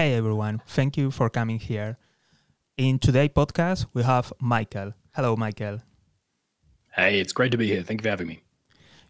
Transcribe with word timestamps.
Hey 0.00 0.14
everyone, 0.14 0.62
thank 0.66 0.96
you 0.96 1.10
for 1.10 1.28
coming 1.28 1.58
here. 1.58 1.98
In 2.78 2.98
today's 2.98 3.28
podcast, 3.28 3.84
we 3.92 4.02
have 4.02 4.32
Michael. 4.40 4.94
Hello, 5.14 5.36
Michael. 5.36 5.80
Hey, 6.96 7.20
it's 7.20 7.34
great 7.34 7.52
to 7.52 7.58
be 7.58 7.66
here. 7.66 7.82
Thank 7.82 8.00
you 8.00 8.04
for 8.04 8.08
having 8.08 8.26
me. 8.26 8.40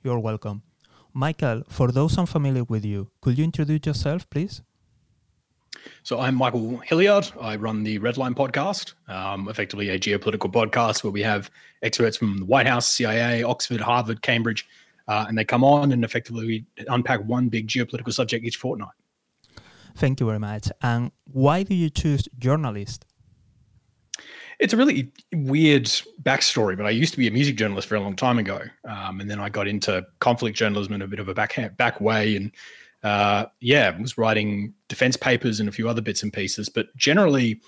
You're 0.02 0.18
welcome. 0.18 0.62
Michael, 1.14 1.62
for 1.68 1.92
those 1.92 2.18
unfamiliar 2.18 2.64
with 2.64 2.84
you, 2.84 3.08
could 3.20 3.38
you 3.38 3.44
introduce 3.44 3.86
yourself, 3.86 4.28
please? 4.30 4.62
So 6.02 6.18
I'm 6.18 6.34
Michael 6.34 6.78
Hilliard. 6.78 7.30
I 7.40 7.54
run 7.54 7.84
the 7.84 7.98
Red 7.98 8.16
Line 8.16 8.34
podcast, 8.34 8.94
um, 9.06 9.48
effectively 9.48 9.90
a 9.90 9.96
geopolitical 9.96 10.52
podcast 10.52 11.04
where 11.04 11.12
we 11.12 11.22
have 11.22 11.52
experts 11.82 12.16
from 12.16 12.38
the 12.38 12.44
White 12.46 12.66
House, 12.66 12.88
CIA, 12.88 13.44
Oxford, 13.44 13.80
Harvard, 13.80 14.22
Cambridge, 14.22 14.66
uh, 15.06 15.26
and 15.28 15.38
they 15.38 15.44
come 15.44 15.62
on 15.62 15.92
and 15.92 16.04
effectively 16.04 16.46
we 16.46 16.64
unpack 16.88 17.20
one 17.20 17.48
big 17.48 17.68
geopolitical 17.68 18.12
subject 18.12 18.44
each 18.44 18.56
fortnight. 18.56 18.90
Thank 19.96 20.20
you 20.20 20.26
very 20.26 20.38
much. 20.38 20.68
And 20.82 21.12
why 21.24 21.62
do 21.62 21.74
you 21.74 21.90
choose 21.90 22.28
journalist? 22.38 23.04
It's 24.58 24.74
a 24.74 24.76
really 24.76 25.10
weird 25.32 25.84
backstory, 26.22 26.76
but 26.76 26.84
I 26.84 26.90
used 26.90 27.12
to 27.12 27.18
be 27.18 27.26
a 27.26 27.30
music 27.30 27.56
journalist 27.56 27.88
for 27.88 27.94
a 27.94 28.00
long 28.00 28.14
time 28.14 28.38
ago, 28.38 28.60
um, 28.84 29.20
and 29.20 29.30
then 29.30 29.40
I 29.40 29.48
got 29.48 29.66
into 29.66 30.06
conflict 30.18 30.56
journalism 30.56 30.92
in 30.92 31.00
a 31.00 31.06
bit 31.06 31.18
of 31.18 31.28
a 31.28 31.34
back 31.34 31.76
back 31.78 31.98
way, 31.98 32.36
and 32.36 32.52
uh, 33.02 33.46
yeah, 33.60 33.98
was 33.98 34.18
writing 34.18 34.74
defense 34.88 35.16
papers 35.16 35.60
and 35.60 35.68
a 35.68 35.72
few 35.72 35.88
other 35.88 36.02
bits 36.02 36.22
and 36.22 36.30
pieces. 36.30 36.68
But 36.68 36.94
generally, 36.94 37.58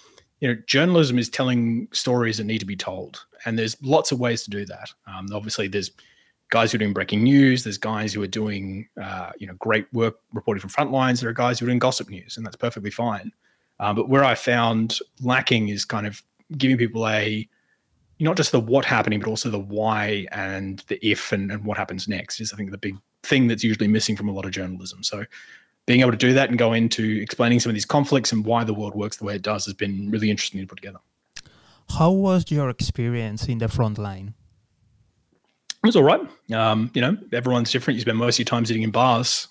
you 0.41 0.49
know, 0.49 0.57
journalism 0.67 1.19
is 1.19 1.31
telling 1.31 1.89
stories 1.93 2.37
that 2.37 2.45
need 2.45 2.59
to 2.59 2.67
be 2.67 2.77
told, 2.77 3.25
and 3.47 3.59
there's 3.59 3.83
lots 3.83 4.13
of 4.13 4.21
ways 4.21 4.43
to 4.43 4.51
do 4.51 4.67
that. 4.67 4.91
Um, 5.07 5.29
obviously, 5.33 5.69
there's 5.69 5.93
guys 6.53 6.71
who 6.71 6.77
are 6.77 6.79
doing 6.79 6.93
breaking 6.93 7.23
news. 7.23 7.65
There's 7.65 7.79
guys 7.79 8.13
who 8.13 8.23
are 8.23 8.29
doing, 8.29 8.87
uh, 9.03 9.33
you 9.39 9.47
know, 9.47 9.55
great 9.55 9.91
work 9.95 10.19
reporting 10.35 10.61
from 10.61 10.69
front 10.69 10.93
lines. 10.93 11.21
There 11.21 11.31
are 11.31 11.33
guys 11.33 11.59
who 11.59 11.65
are 11.65 11.69
doing 11.69 11.79
gossip 11.79 12.11
news, 12.11 12.37
and 12.37 12.45
that's 12.45 12.57
perfectly 12.57 12.91
fine. 12.91 13.33
Uh, 13.81 13.95
but 13.95 14.11
where 14.11 14.23
I 14.23 14.35
found 14.35 14.99
lacking 15.23 15.69
is 15.69 15.87
kind 15.87 16.07
of 16.07 16.23
giving 16.59 16.77
people 16.77 17.09
a 17.09 17.49
not 18.21 18.37
just 18.37 18.53
the 18.53 18.61
what 18.61 18.85
happening, 18.85 19.19
but 19.19 19.29
also 19.29 19.49
the 19.49 19.59
why 19.59 20.27
and 20.31 20.85
the 20.89 21.05
if 21.05 21.33
and, 21.33 21.51
and 21.51 21.65
what 21.65 21.79
happens 21.79 22.07
next 22.07 22.39
is 22.39 22.53
I 22.53 22.57
think 22.57 22.71
the 22.71 22.79
big 22.79 22.97
thing 23.25 23.49
that's 23.49 23.65
usually 23.65 23.89
missing 23.89 24.15
from 24.15 24.29
a 24.29 24.33
lot 24.33 24.45
of 24.45 24.53
journalism. 24.53 25.03
So 25.03 25.25
being 25.87 26.01
able 26.01 26.13
to 26.13 26.17
do 26.17 26.33
that 26.35 26.51
and 26.51 26.59
go 26.59 26.75
into 26.75 27.19
explaining 27.21 27.59
some 27.61 27.71
of 27.71 27.75
these 27.75 27.87
conflicts 27.87 28.31
and 28.31 28.45
why 28.45 28.63
the 28.63 28.75
world 28.75 28.95
works 28.95 29.17
the 29.17 29.25
way 29.25 29.35
it 29.35 29.43
does 29.43 29.65
has 29.65 29.75
been 29.75 30.11
really 30.11 30.31
interesting 30.31 30.61
to 30.61 30.67
put 30.67 30.77
together. 30.77 31.01
How 31.99 32.11
was 32.11 32.51
your 32.51 32.71
experience 32.71 33.49
in 33.49 33.59
the 33.59 33.69
front 33.69 33.99
line? 33.99 34.35
It 35.83 35.89
was 35.89 35.97
all 35.97 36.05
right. 36.05 36.21
Um, 36.53 36.93
you 36.95 37.01
know, 37.01 37.17
everyone's 37.33 37.73
different. 37.73 37.97
You 37.97 38.03
spend 38.03 38.17
most 38.17 38.37
of 38.37 38.39
your 38.39 38.45
time 38.45 38.65
sitting 38.65 38.83
in 38.83 38.93
bars, 38.93 39.49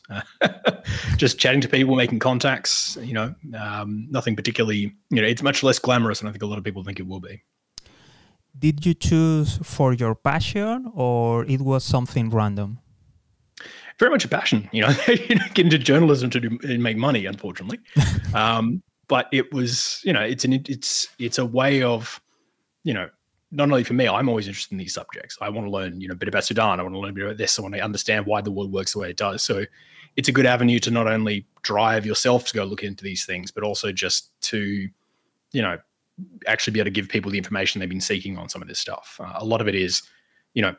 just 1.18 1.38
chatting 1.38 1.60
to 1.60 1.68
people, 1.68 1.98
making 1.98 2.20
contacts. 2.20 2.98
You 3.02 3.14
know, 3.14 3.36
um, 3.60 4.08
nothing 4.10 4.38
particularly. 4.38 4.96
You 5.10 5.22
know, 5.22 5.28
it's 5.28 5.44
much 5.44 5.62
less 5.62 5.78
glamorous 5.78 6.20
than 6.20 6.30
I 6.30 6.32
think 6.32 6.42
a 6.44 6.46
lot 6.46 6.58
of 6.58 6.64
people 6.64 6.86
think 6.86 7.02
it 7.02 7.08
will 7.08 7.20
be. 7.20 7.44
Did 8.58 8.86
you 8.86 8.94
choose 8.94 9.60
for 9.62 9.92
your 9.92 10.16
passion, 10.16 10.90
or 10.96 11.44
it 11.46 11.60
was 11.60 11.84
something 11.84 12.30
random? 12.30 12.80
Very 14.00 14.12
much 14.12 14.24
a 14.24 14.30
passion. 14.30 14.70
You 14.72 14.84
know, 14.84 14.94
get 15.08 15.60
into 15.60 15.78
journalism 15.78 16.30
to 16.30 16.40
do, 16.40 16.78
make 16.78 16.96
money, 16.96 17.26
unfortunately. 17.26 17.80
um, 18.34 18.82
but 19.10 19.28
it 19.34 19.54
was, 19.54 20.02
you 20.06 20.14
know, 20.14 20.22
it's 20.22 20.46
an 20.46 20.54
it's 20.54 21.10
it's 21.20 21.38
a 21.38 21.46
way 21.46 21.84
of, 21.84 22.22
you 22.86 22.94
know, 22.94 23.10
not 23.52 23.70
only 23.70 23.84
for 23.84 23.94
me, 23.94 24.08
I'm 24.08 24.30
always 24.30 24.48
interested 24.48 24.72
in 24.72 24.78
these 24.78 24.94
subjects. 24.94 25.38
I 25.42 25.50
want 25.50 25.68
to 25.68 25.72
learn, 25.72 26.00
you 26.00 26.08
know, 26.08 26.14
a 26.14 26.18
bit 26.18 26.30
about 26.30 26.46
Sudan. 26.46 26.80
I 26.80 26.84
want 26.84 26.96
to 26.96 27.00
learn 27.00 27.12
a 27.12 27.14
bit 27.14 27.26
about 27.26 27.38
this. 27.38 27.60
I 27.60 27.62
want 27.62 27.76
to 27.76 27.82
understand 27.82 28.26
why 28.26 28.42
the 28.42 28.52
world 28.52 28.72
works 28.72 28.94
the 28.94 29.00
way 29.00 29.10
it 29.10 29.18
does. 29.18 29.42
So 29.42 29.66
it's 30.16 30.30
a 30.30 30.32
good 30.32 30.46
avenue 30.46 30.80
to 30.80 30.92
not 30.92 31.08
only 31.08 31.46
drive 31.62 32.06
yourself 32.06 32.46
to 32.46 32.54
go 32.54 32.64
look 32.64 32.84
into 32.84 33.04
these 33.04 33.26
things, 33.26 33.52
but 33.52 33.64
also 33.64 33.92
just 33.92 34.40
to, 34.44 34.88
you 35.52 35.62
know, 35.62 35.78
actually 36.48 36.74
be 36.74 36.80
able 36.80 36.86
to 36.86 36.92
give 36.92 37.10
people 37.10 37.30
the 37.30 37.38
information 37.38 37.80
they've 37.80 37.90
been 37.90 38.00
seeking 38.00 38.38
on 38.38 38.48
some 38.48 38.62
of 38.62 38.68
this 38.68 38.80
stuff. 38.80 39.20
Uh, 39.22 39.34
a 39.36 39.46
lot 39.46 39.60
of 39.60 39.68
it 39.68 39.76
is, 39.76 40.04
you 40.54 40.62
know, 40.62 40.76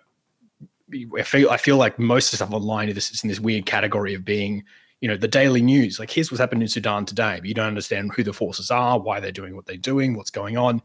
I 1.18 1.22
feel 1.22 1.50
I 1.50 1.56
feel 1.56 1.76
like 1.76 1.98
most 1.98 2.26
of 2.26 2.30
the 2.32 2.36
stuff 2.36 2.52
online 2.52 2.88
is 2.88 3.22
in 3.22 3.28
this 3.28 3.40
weird 3.40 3.64
category 3.64 4.14
of 4.14 4.24
being, 4.24 4.62
you 5.00 5.08
know, 5.08 5.16
the 5.16 5.28
daily 5.28 5.62
news. 5.62 5.98
Like 5.98 6.10
here's 6.10 6.30
what's 6.30 6.40
happened 6.40 6.62
in 6.62 6.68
Sudan 6.68 7.06
today, 7.06 7.38
but 7.38 7.46
you 7.46 7.54
don't 7.54 7.66
understand 7.66 8.12
who 8.14 8.22
the 8.22 8.32
forces 8.32 8.70
are, 8.70 8.98
why 8.98 9.20
they're 9.20 9.32
doing 9.32 9.56
what 9.56 9.64
they're 9.66 9.76
doing, 9.76 10.16
what's 10.16 10.30
going 10.30 10.56
on 10.56 10.82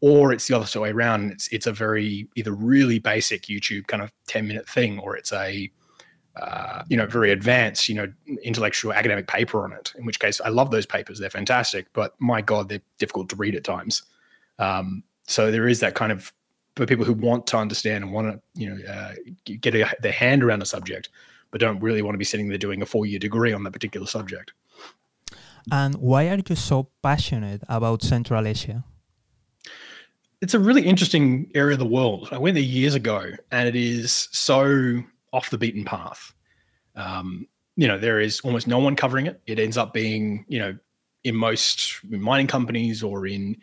or 0.00 0.32
it's 0.32 0.48
the 0.48 0.56
other 0.56 0.80
way 0.80 0.90
around. 0.90 1.30
It's 1.30 1.48
it's 1.48 1.66
a 1.66 1.72
very 1.72 2.28
either 2.34 2.52
really 2.52 2.98
basic 2.98 3.42
YouTube 3.42 3.86
kind 3.86 4.02
of 4.02 4.10
ten 4.26 4.46
minute 4.46 4.68
thing, 4.68 4.98
or 4.98 5.16
it's 5.16 5.32
a 5.32 5.70
uh, 6.40 6.82
you 6.88 6.96
know 6.96 7.06
very 7.06 7.30
advanced 7.30 7.88
you 7.88 7.94
know 7.94 8.12
intellectual 8.42 8.92
academic 8.92 9.26
paper 9.26 9.64
on 9.64 9.72
it. 9.72 9.92
In 9.96 10.06
which 10.06 10.18
case, 10.18 10.40
I 10.40 10.48
love 10.48 10.70
those 10.70 10.86
papers; 10.86 11.18
they're 11.18 11.30
fantastic. 11.30 11.86
But 11.92 12.14
my 12.18 12.40
God, 12.40 12.68
they're 12.68 12.82
difficult 12.98 13.28
to 13.30 13.36
read 13.36 13.54
at 13.54 13.64
times. 13.64 14.02
Um, 14.58 15.02
so 15.26 15.50
there 15.50 15.68
is 15.68 15.80
that 15.80 15.94
kind 15.94 16.12
of 16.12 16.32
for 16.76 16.86
people 16.86 17.04
who 17.04 17.12
want 17.12 17.46
to 17.48 17.56
understand 17.58 18.04
and 18.04 18.12
want 18.12 18.32
to 18.32 18.60
you 18.60 18.70
know 18.70 18.90
uh, 18.90 19.14
get 19.44 19.74
a, 19.74 19.94
their 20.00 20.12
hand 20.12 20.42
around 20.42 20.62
a 20.62 20.66
subject, 20.66 21.10
but 21.50 21.60
don't 21.60 21.80
really 21.80 22.00
want 22.00 22.14
to 22.14 22.18
be 22.18 22.24
sitting 22.24 22.48
there 22.48 22.58
doing 22.58 22.80
a 22.80 22.86
four 22.86 23.04
year 23.04 23.18
degree 23.18 23.52
on 23.52 23.64
that 23.64 23.72
particular 23.72 24.06
subject. 24.06 24.52
And 25.70 25.96
why 25.96 26.28
are 26.28 26.40
you 26.48 26.56
so 26.56 26.88
passionate 27.02 27.62
about 27.68 28.02
Central 28.02 28.46
Asia? 28.46 28.82
It's 30.40 30.54
a 30.54 30.58
really 30.58 30.82
interesting 30.82 31.50
area 31.54 31.74
of 31.74 31.78
the 31.78 31.86
world. 31.86 32.28
I 32.32 32.38
went 32.38 32.54
there 32.54 32.62
years 32.62 32.94
ago, 32.94 33.30
and 33.50 33.68
it 33.68 33.76
is 33.76 34.28
so 34.32 35.02
off 35.32 35.50
the 35.50 35.58
beaten 35.58 35.84
path. 35.84 36.32
Um, 36.96 37.46
you 37.76 37.86
know, 37.86 37.98
there 37.98 38.20
is 38.20 38.40
almost 38.40 38.66
no 38.66 38.78
one 38.78 38.96
covering 38.96 39.26
it. 39.26 39.40
It 39.46 39.58
ends 39.58 39.76
up 39.76 39.92
being, 39.92 40.44
you 40.48 40.58
know, 40.58 40.76
in 41.24 41.36
most 41.36 42.02
mining 42.04 42.46
companies 42.46 43.02
or 43.02 43.26
in, 43.26 43.56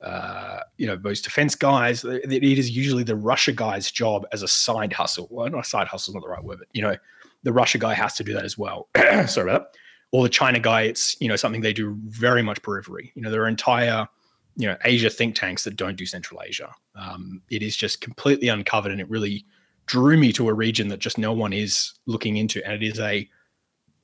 uh, 0.00 0.60
you 0.76 0.86
know, 0.86 0.98
most 1.02 1.24
defense 1.24 1.54
guys, 1.54 2.04
it 2.04 2.42
is 2.42 2.70
usually 2.70 3.04
the 3.04 3.16
Russia 3.16 3.52
guy's 3.52 3.90
job 3.90 4.26
as 4.32 4.42
a 4.42 4.48
side 4.48 4.92
hustle. 4.92 5.28
Well, 5.30 5.48
not 5.48 5.64
a 5.64 5.68
side 5.68 5.86
hustle 5.86 6.12
is 6.12 6.14
not 6.14 6.22
the 6.22 6.28
right 6.28 6.42
word, 6.42 6.58
but 6.58 6.68
you 6.72 6.82
know, 6.82 6.96
the 7.44 7.52
Russia 7.52 7.78
guy 7.78 7.94
has 7.94 8.14
to 8.14 8.24
do 8.24 8.34
that 8.34 8.44
as 8.44 8.58
well. 8.58 8.88
Sorry 9.26 9.48
about 9.48 9.72
that. 9.72 9.78
Or 10.10 10.22
the 10.22 10.28
China 10.28 10.60
guy, 10.60 10.82
it's 10.82 11.20
you 11.20 11.28
know 11.28 11.36
something 11.36 11.60
they 11.60 11.72
do 11.72 11.96
very 12.06 12.42
much 12.42 12.62
periphery. 12.62 13.12
You 13.14 13.22
know, 13.22 13.30
their 13.30 13.48
entire 13.48 14.08
you 14.56 14.66
know 14.68 14.76
Asia 14.84 15.10
think 15.10 15.34
tanks 15.34 15.64
that 15.64 15.76
don't 15.76 15.96
do 15.96 16.06
Central 16.06 16.42
Asia. 16.42 16.72
Um, 16.94 17.42
it 17.50 17.62
is 17.62 17.76
just 17.76 18.00
completely 18.00 18.48
uncovered, 18.48 18.92
and 18.92 19.00
it 19.00 19.10
really 19.10 19.44
drew 19.86 20.16
me 20.16 20.32
to 20.32 20.48
a 20.48 20.54
region 20.54 20.88
that 20.88 20.98
just 20.98 21.18
no 21.18 21.32
one 21.32 21.52
is 21.52 21.92
looking 22.06 22.36
into, 22.36 22.64
and 22.64 22.74
it 22.74 22.86
is 22.86 23.00
a 23.00 23.28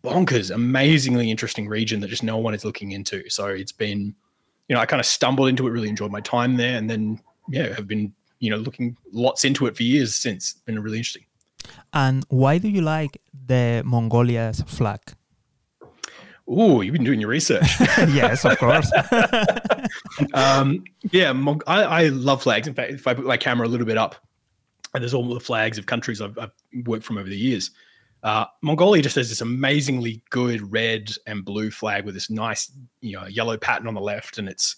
bonkers, 0.02 0.54
amazingly 0.54 1.30
interesting 1.30 1.68
region 1.68 2.00
that 2.00 2.08
just 2.08 2.22
no 2.22 2.38
one 2.38 2.54
is 2.54 2.64
looking 2.64 2.92
into. 2.92 3.28
So 3.28 3.46
it's 3.46 3.72
been, 3.72 4.14
you 4.68 4.74
know, 4.74 4.80
I 4.80 4.86
kind 4.86 5.00
of 5.00 5.06
stumbled 5.06 5.48
into 5.48 5.66
it, 5.66 5.70
really 5.70 5.88
enjoyed 5.88 6.10
my 6.10 6.20
time 6.20 6.56
there, 6.56 6.76
and 6.76 6.88
then 6.88 7.20
yeah, 7.48 7.74
have 7.74 7.86
been 7.86 8.12
you 8.38 8.50
know 8.50 8.56
looking 8.56 8.96
lots 9.12 9.44
into 9.44 9.66
it 9.66 9.76
for 9.76 9.82
years 9.82 10.14
since. 10.16 10.54
Been 10.64 10.80
really 10.80 10.98
interesting. 10.98 11.26
And 11.92 12.24
why 12.28 12.58
do 12.58 12.68
you 12.68 12.82
like 12.82 13.20
the 13.46 13.82
Mongolia's 13.84 14.62
flag? 14.62 15.00
Oh, 16.52 16.80
you've 16.80 16.94
been 16.94 17.04
doing 17.04 17.20
your 17.20 17.30
research. 17.30 17.78
yes, 17.80 18.44
of 18.44 18.58
course. 18.58 18.90
um, 20.34 20.82
yeah, 21.12 21.32
I, 21.68 21.82
I, 21.82 22.08
love 22.08 22.42
flags. 22.42 22.66
In 22.66 22.74
fact, 22.74 22.90
if 22.90 23.06
I 23.06 23.14
put 23.14 23.24
my 23.24 23.36
camera 23.36 23.68
a 23.68 23.70
little 23.70 23.86
bit 23.86 23.96
up, 23.96 24.16
and 24.92 25.00
there's 25.00 25.14
all 25.14 25.32
the 25.32 25.38
flags 25.38 25.78
of 25.78 25.86
countries 25.86 26.20
I've, 26.20 26.36
I've 26.36 26.50
worked 26.86 27.04
from 27.04 27.18
over 27.18 27.28
the 27.28 27.36
years. 27.36 27.70
Uh, 28.24 28.46
Mongolia 28.62 29.00
just 29.00 29.14
has 29.14 29.28
this 29.28 29.40
amazingly 29.40 30.22
good 30.30 30.72
red 30.72 31.12
and 31.28 31.44
blue 31.44 31.70
flag 31.70 32.04
with 32.04 32.14
this 32.14 32.28
nice, 32.28 32.72
you 33.00 33.16
know, 33.16 33.26
yellow 33.28 33.56
pattern 33.56 33.86
on 33.86 33.94
the 33.94 34.00
left, 34.00 34.38
and 34.38 34.48
it's, 34.48 34.74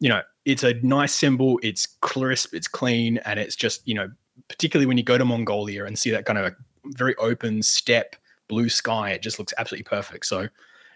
you 0.00 0.08
know, 0.08 0.22
it's 0.44 0.64
a 0.64 0.74
nice 0.82 1.12
symbol. 1.12 1.60
It's 1.62 1.86
crisp, 2.00 2.52
it's 2.52 2.66
clean, 2.66 3.18
and 3.18 3.38
it's 3.38 3.54
just, 3.54 3.86
you 3.86 3.94
know, 3.94 4.10
particularly 4.48 4.86
when 4.86 4.98
you 4.98 5.04
go 5.04 5.16
to 5.16 5.24
Mongolia 5.24 5.84
and 5.84 5.96
see 5.96 6.10
that 6.10 6.26
kind 6.26 6.38
of 6.40 6.46
a 6.46 6.56
very 6.86 7.14
open 7.16 7.62
steppe 7.62 8.16
blue 8.48 8.68
sky, 8.68 9.10
it 9.10 9.22
just 9.22 9.38
looks 9.38 9.54
absolutely 9.56 9.84
perfect. 9.84 10.26
So 10.26 10.48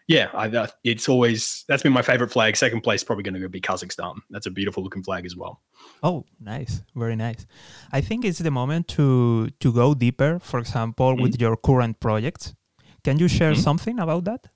yeah, 0.09 0.29
I, 0.35 0.49
uh, 0.49 0.67
it's 0.85 1.09
always 1.09 1.65
that's 1.69 1.83
been 1.83 1.93
my 1.93 2.03
favorite 2.03 2.31
flag. 2.31 2.57
Second 2.57 2.83
place 2.83 3.03
probably 3.03 3.25
going 3.25 3.41
to 3.41 3.49
be 3.49 3.61
Kazakhstan. 3.61 4.19
That's 4.31 4.47
a 4.47 4.51
beautiful 4.51 4.83
looking 4.83 5.03
flag 5.03 5.27
as 5.27 5.37
well. 5.37 5.61
Oh, 6.03 6.25
nice, 6.41 6.83
very 6.95 7.17
nice. 7.17 7.47
I 7.93 8.01
think 8.01 8.25
it's 8.25 8.39
the 8.39 8.51
moment 8.51 8.89
to 8.89 9.51
to 9.61 9.73
go 9.73 9.95
deeper. 9.95 10.39
For 10.39 10.61
example, 10.61 11.13
mm-hmm. 11.13 11.23
with 11.23 11.41
your 11.41 11.57
current 11.57 11.99
projects, 12.01 12.55
can 13.03 13.19
you 13.19 13.29
share 13.29 13.53
mm-hmm. 13.53 13.63
something 13.63 13.99
about 13.99 14.25
that? 14.25 14.49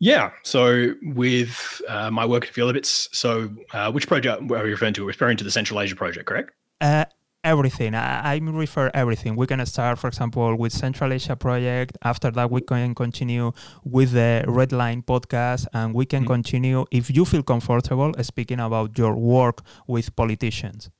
Yeah. 0.00 0.30
So 0.42 0.94
with 1.02 1.82
uh, 1.88 2.10
my 2.10 2.24
work 2.24 2.46
at 2.46 2.52
Filabits, 2.52 3.08
so 3.14 3.50
uh, 3.72 3.92
which 3.92 4.06
project 4.08 4.50
are 4.50 4.66
you 4.66 4.72
referring 4.72 4.94
to? 4.94 5.02
We're 5.02 5.08
referring 5.08 5.36
to 5.36 5.44
the 5.44 5.50
Central 5.50 5.80
Asia 5.80 5.94
project, 5.94 6.26
correct? 6.26 6.52
Uh, 6.80 7.04
everything. 7.44 7.94
I, 7.94 8.34
I 8.34 8.38
refer 8.38 8.90
everything. 8.94 9.36
We 9.36 9.46
can 9.46 9.64
start, 9.66 9.98
for 9.98 10.08
example, 10.08 10.56
with 10.56 10.72
Central 10.72 11.12
Asia 11.12 11.36
project. 11.36 11.96
After 12.02 12.30
that, 12.30 12.50
we 12.50 12.60
can 12.60 12.94
continue 12.94 13.52
with 13.84 14.12
the 14.12 14.44
Red 14.46 14.72
Line 14.72 15.02
podcast, 15.02 15.66
and 15.72 15.94
we 15.94 16.06
can 16.06 16.22
mm-hmm. 16.22 16.32
continue 16.32 16.86
if 16.90 17.10
you 17.10 17.24
feel 17.24 17.42
comfortable 17.42 18.12
speaking 18.22 18.60
about 18.60 18.96
your 18.98 19.14
work 19.14 19.62
with 19.86 20.14
politicians. 20.16 20.90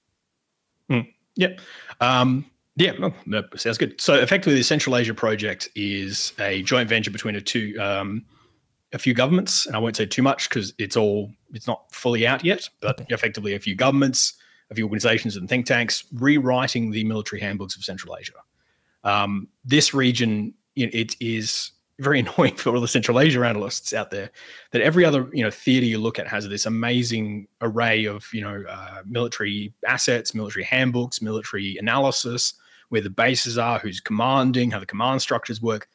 Mm. 0.90 1.12
Yeah. 1.36 1.56
Um, 2.00 2.46
yeah, 2.76 2.92
no, 2.92 3.12
no, 3.26 3.42
sounds 3.56 3.78
good. 3.78 4.00
So 4.00 4.14
effectively, 4.14 4.54
the 4.54 4.64
Central 4.64 4.96
Asia 4.96 5.12
project 5.12 5.68
is 5.74 6.32
a 6.38 6.62
joint 6.62 6.88
venture 6.88 7.10
between 7.10 7.36
a 7.36 7.40
two 7.40 7.76
um, 7.78 8.24
a 8.92 8.98
few 8.98 9.14
governments, 9.14 9.66
and 9.66 9.76
I 9.76 9.78
won't 9.78 9.96
say 9.96 10.06
too 10.06 10.22
much 10.22 10.48
because 10.48 10.72
it's 10.78 10.96
all 10.96 11.30
it's 11.52 11.66
not 11.66 11.92
fully 11.92 12.26
out 12.26 12.44
yet, 12.44 12.68
but 12.80 13.00
okay. 13.00 13.14
effectively 13.14 13.54
a 13.54 13.60
few 13.60 13.74
governments, 13.74 14.34
a 14.70 14.74
few 14.74 14.84
organizations 14.84 15.36
and 15.36 15.48
think 15.48 15.66
tanks 15.66 16.04
rewriting 16.14 16.90
the 16.90 17.04
military 17.04 17.40
handbooks 17.40 17.76
of 17.76 17.84
Central 17.84 18.16
Asia. 18.16 18.34
Um, 19.04 19.48
this 19.64 19.92
region, 19.92 20.54
it 20.76 21.16
is 21.20 21.72
very 21.98 22.20
annoying 22.20 22.56
for 22.56 22.74
all 22.74 22.80
the 22.80 22.88
Central 22.88 23.20
Asia 23.20 23.44
analysts 23.44 23.92
out 23.92 24.10
there 24.10 24.30
that 24.72 24.82
every 24.82 25.04
other 25.04 25.28
you 25.32 25.44
know 25.44 25.50
theater 25.50 25.86
you 25.86 25.98
look 25.98 26.18
at 26.18 26.26
has 26.26 26.48
this 26.48 26.66
amazing 26.66 27.46
array 27.60 28.04
of 28.06 28.26
you 28.32 28.40
know 28.40 28.64
uh, 28.68 29.02
military 29.06 29.72
assets, 29.86 30.34
military 30.34 30.64
handbooks, 30.64 31.22
military 31.22 31.76
analysis, 31.76 32.54
where 32.88 33.00
the 33.00 33.10
bases 33.10 33.58
are, 33.58 33.78
who's 33.78 34.00
commanding, 34.00 34.70
how 34.70 34.80
the 34.80 34.86
command 34.86 35.20
structures 35.22 35.60
work, 35.60 35.88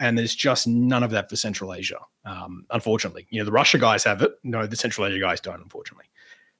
and 0.00 0.18
there's 0.18 0.34
just 0.34 0.66
none 0.66 1.02
of 1.02 1.10
that 1.10 1.30
for 1.30 1.36
Central 1.36 1.72
Asia. 1.72 1.98
Um, 2.24 2.66
unfortunately, 2.70 3.26
you 3.30 3.38
know 3.38 3.44
the 3.44 3.52
Russia 3.52 3.78
guys 3.78 4.04
have 4.04 4.22
it. 4.22 4.32
No, 4.42 4.66
the 4.66 4.76
Central 4.76 5.06
Asia 5.06 5.20
guys 5.20 5.40
don't. 5.40 5.62
Unfortunately. 5.62 6.06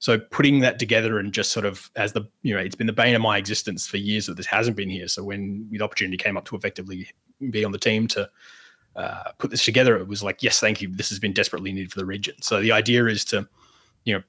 So 0.02 0.18
putting 0.18 0.58
that 0.62 0.80
together 0.80 1.20
and 1.20 1.32
just 1.32 1.52
sort 1.52 1.64
of 1.64 1.88
as 1.94 2.12
the 2.12 2.22
you 2.42 2.52
know 2.52 2.60
it's 2.60 2.74
been 2.74 2.88
the 2.88 2.92
bane 2.92 3.14
of 3.14 3.22
my 3.22 3.38
existence 3.38 3.86
for 3.86 3.98
years 3.98 4.26
that 4.26 4.36
this 4.36 4.46
hasn't 4.46 4.76
been 4.76 4.90
here. 4.90 5.06
So 5.06 5.22
when 5.22 5.68
the 5.70 5.80
opportunity 5.80 6.16
came 6.16 6.36
up 6.36 6.44
to 6.46 6.56
effectively 6.56 7.08
be 7.52 7.64
on 7.64 7.70
the 7.70 7.78
team 7.78 8.08
to 8.08 8.28
uh, 8.96 9.30
put 9.38 9.52
this 9.52 9.64
together, 9.64 9.96
it 9.96 10.08
was 10.08 10.20
like, 10.20 10.42
yes, 10.42 10.58
thank 10.58 10.82
you. 10.82 10.88
This 10.92 11.08
has 11.10 11.20
been 11.20 11.32
desperately 11.32 11.72
needed 11.72 11.92
for 11.92 12.00
the 12.00 12.04
region. 12.04 12.34
So 12.42 12.60
the 12.60 12.72
idea 12.72 13.06
is 13.06 13.24
to, 13.26 13.48
you 14.02 14.14
know, 14.14 14.22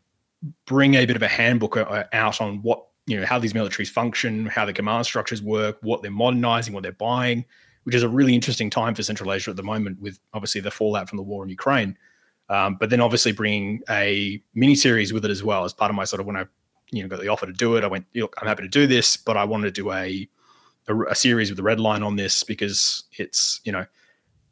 bring 0.68 0.94
a 0.94 1.08
bit 1.08 1.16
of 1.16 1.24
a 1.24 1.28
handbook 1.28 1.76
uh, 1.76 2.04
out 2.14 2.40
on 2.40 2.62
what, 2.62 2.86
you 3.08 3.20
know, 3.20 3.26
how 3.26 3.40
these 3.40 3.54
militaries 3.54 3.90
function, 3.90 4.46
how 4.46 4.66
the 4.66 4.74
command 4.74 5.08
structures 5.08 5.42
work, 5.42 5.80
what 5.82 6.04
they're 6.04 6.12
modernizing, 6.12 6.76
what 6.76 6.84
they're 6.84 6.92
buying, 6.92 7.46
which 7.86 7.96
is 7.96 8.04
a 8.04 8.10
really 8.10 8.36
interesting 8.36 8.70
time 8.70 8.94
for 8.94 9.02
Central 9.02 9.34
Asia 9.34 9.50
at 9.50 9.58
the 9.58 9.64
moment 9.64 10.00
with 10.00 10.20
obviously 10.36 10.62
the 10.62 10.70
fallout 10.70 11.10
from 11.10 11.18
the 11.18 11.24
war 11.24 11.44
in 11.44 11.50
Ukraine. 11.50 11.98
Um, 12.50 12.76
but 12.80 12.90
then 12.90 13.02
obviously 13.02 13.32
bringing 13.32 13.82
a 13.90 14.42
mini 14.54 14.76
series 14.76 15.14
with 15.14 15.26
it 15.26 15.32
as 15.32 15.44
well 15.44 15.64
as 15.64 15.74
part 15.74 15.90
of 15.90 15.96
my 15.96 16.04
sort 16.04 16.20
of 16.20 16.26
when 16.26 16.36
I, 16.36 16.46
you 16.92 17.02
know, 17.02 17.10
got 17.10 17.22
the 17.22 17.30
offer 17.30 17.46
to 17.46 17.54
do 17.54 17.76
it, 17.76 17.84
I 17.84 17.88
went, 17.88 18.06
look, 18.14 18.36
I'm 18.40 18.48
happy 18.48 18.64
to 18.64 18.70
do 18.70 18.86
this, 18.86 19.18
but 19.18 19.38
I 19.38 19.46
wanted 19.46 19.74
to 19.74 19.82
do 19.82 19.92
a, 19.92 20.28
a, 20.88 21.02
a 21.04 21.16
series 21.16 21.50
with 21.50 21.58
the 21.58 21.64
red 21.64 21.80
line 21.80 22.04
on 22.04 22.16
this 22.16 22.44
because 22.44 23.04
it's, 23.18 23.62
you 23.64 23.72
know, 23.72 23.86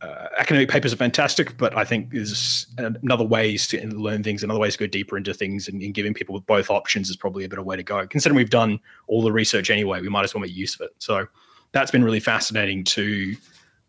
uh, 0.01 0.27
academic 0.39 0.67
papers 0.67 0.91
are 0.91 0.97
fantastic, 0.97 1.55
but 1.57 1.77
I 1.77 1.83
think 1.83 2.11
there's 2.11 2.65
another 2.77 3.23
ways 3.23 3.67
to 3.67 3.85
learn 3.89 4.23
things, 4.23 4.43
another 4.43 4.59
ways 4.59 4.73
to 4.73 4.79
go 4.79 4.87
deeper 4.87 5.15
into 5.15 5.31
things, 5.31 5.67
and, 5.67 5.79
and, 5.81 5.93
giving 5.93 6.13
people 6.13 6.39
both 6.39 6.71
options 6.71 7.09
is 7.09 7.15
probably 7.15 7.43
a 7.43 7.49
better 7.49 7.61
way 7.61 7.75
to 7.75 7.83
go. 7.83 8.07
Considering 8.07 8.37
we've 8.37 8.49
done 8.49 8.79
all 9.05 9.21
the 9.21 9.31
research 9.31 9.69
anyway, 9.69 10.01
we 10.01 10.09
might 10.09 10.23
as 10.23 10.33
well 10.33 10.41
make 10.41 10.55
use 10.55 10.73
of 10.73 10.81
it. 10.81 10.91
So 10.97 11.27
that's 11.71 11.91
been 11.91 12.03
really 12.03 12.19
fascinating 12.19 12.83
to 12.85 13.35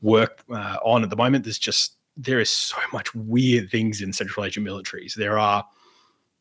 work 0.02 0.42
uh, 0.50 0.76
on 0.84 1.02
at 1.02 1.08
the 1.08 1.16
moment. 1.16 1.44
There's 1.44 1.58
just 1.58 1.94
there 2.16 2.40
is 2.40 2.50
so 2.50 2.76
much 2.92 3.14
weird 3.14 3.70
things 3.70 4.00
in 4.00 4.12
Central 4.12 4.44
Asian 4.44 4.64
militaries. 4.64 5.14
There 5.14 5.38
are 5.38 5.64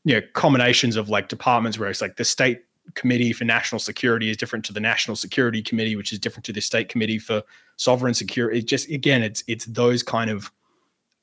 you 0.04 0.16
know 0.16 0.22
combinations 0.34 0.96
of 0.96 1.10
like 1.10 1.30
departments 1.30 1.78
where 1.78 1.90
it's 1.90 2.02
like 2.02 2.18
the 2.18 2.26
state 2.26 2.62
committee 2.96 3.32
for 3.32 3.46
national 3.46 3.80
security 3.80 4.30
is 4.30 4.38
different 4.38 4.66
to 4.66 4.74
the 4.74 4.80
national 4.80 5.16
security 5.16 5.62
committee 5.62 5.96
which 5.96 6.12
is 6.12 6.18
different 6.18 6.44
to 6.44 6.52
the 6.52 6.60
state 6.60 6.90
committee 6.90 7.20
for 7.20 7.44
sovereign 7.78 8.14
security. 8.14 8.60
It 8.60 8.68
just 8.68 8.90
again 8.90 9.24
it's 9.24 9.44
it's 9.48 9.66
those 9.66 10.04
kind 10.04 10.30
of 10.30 10.52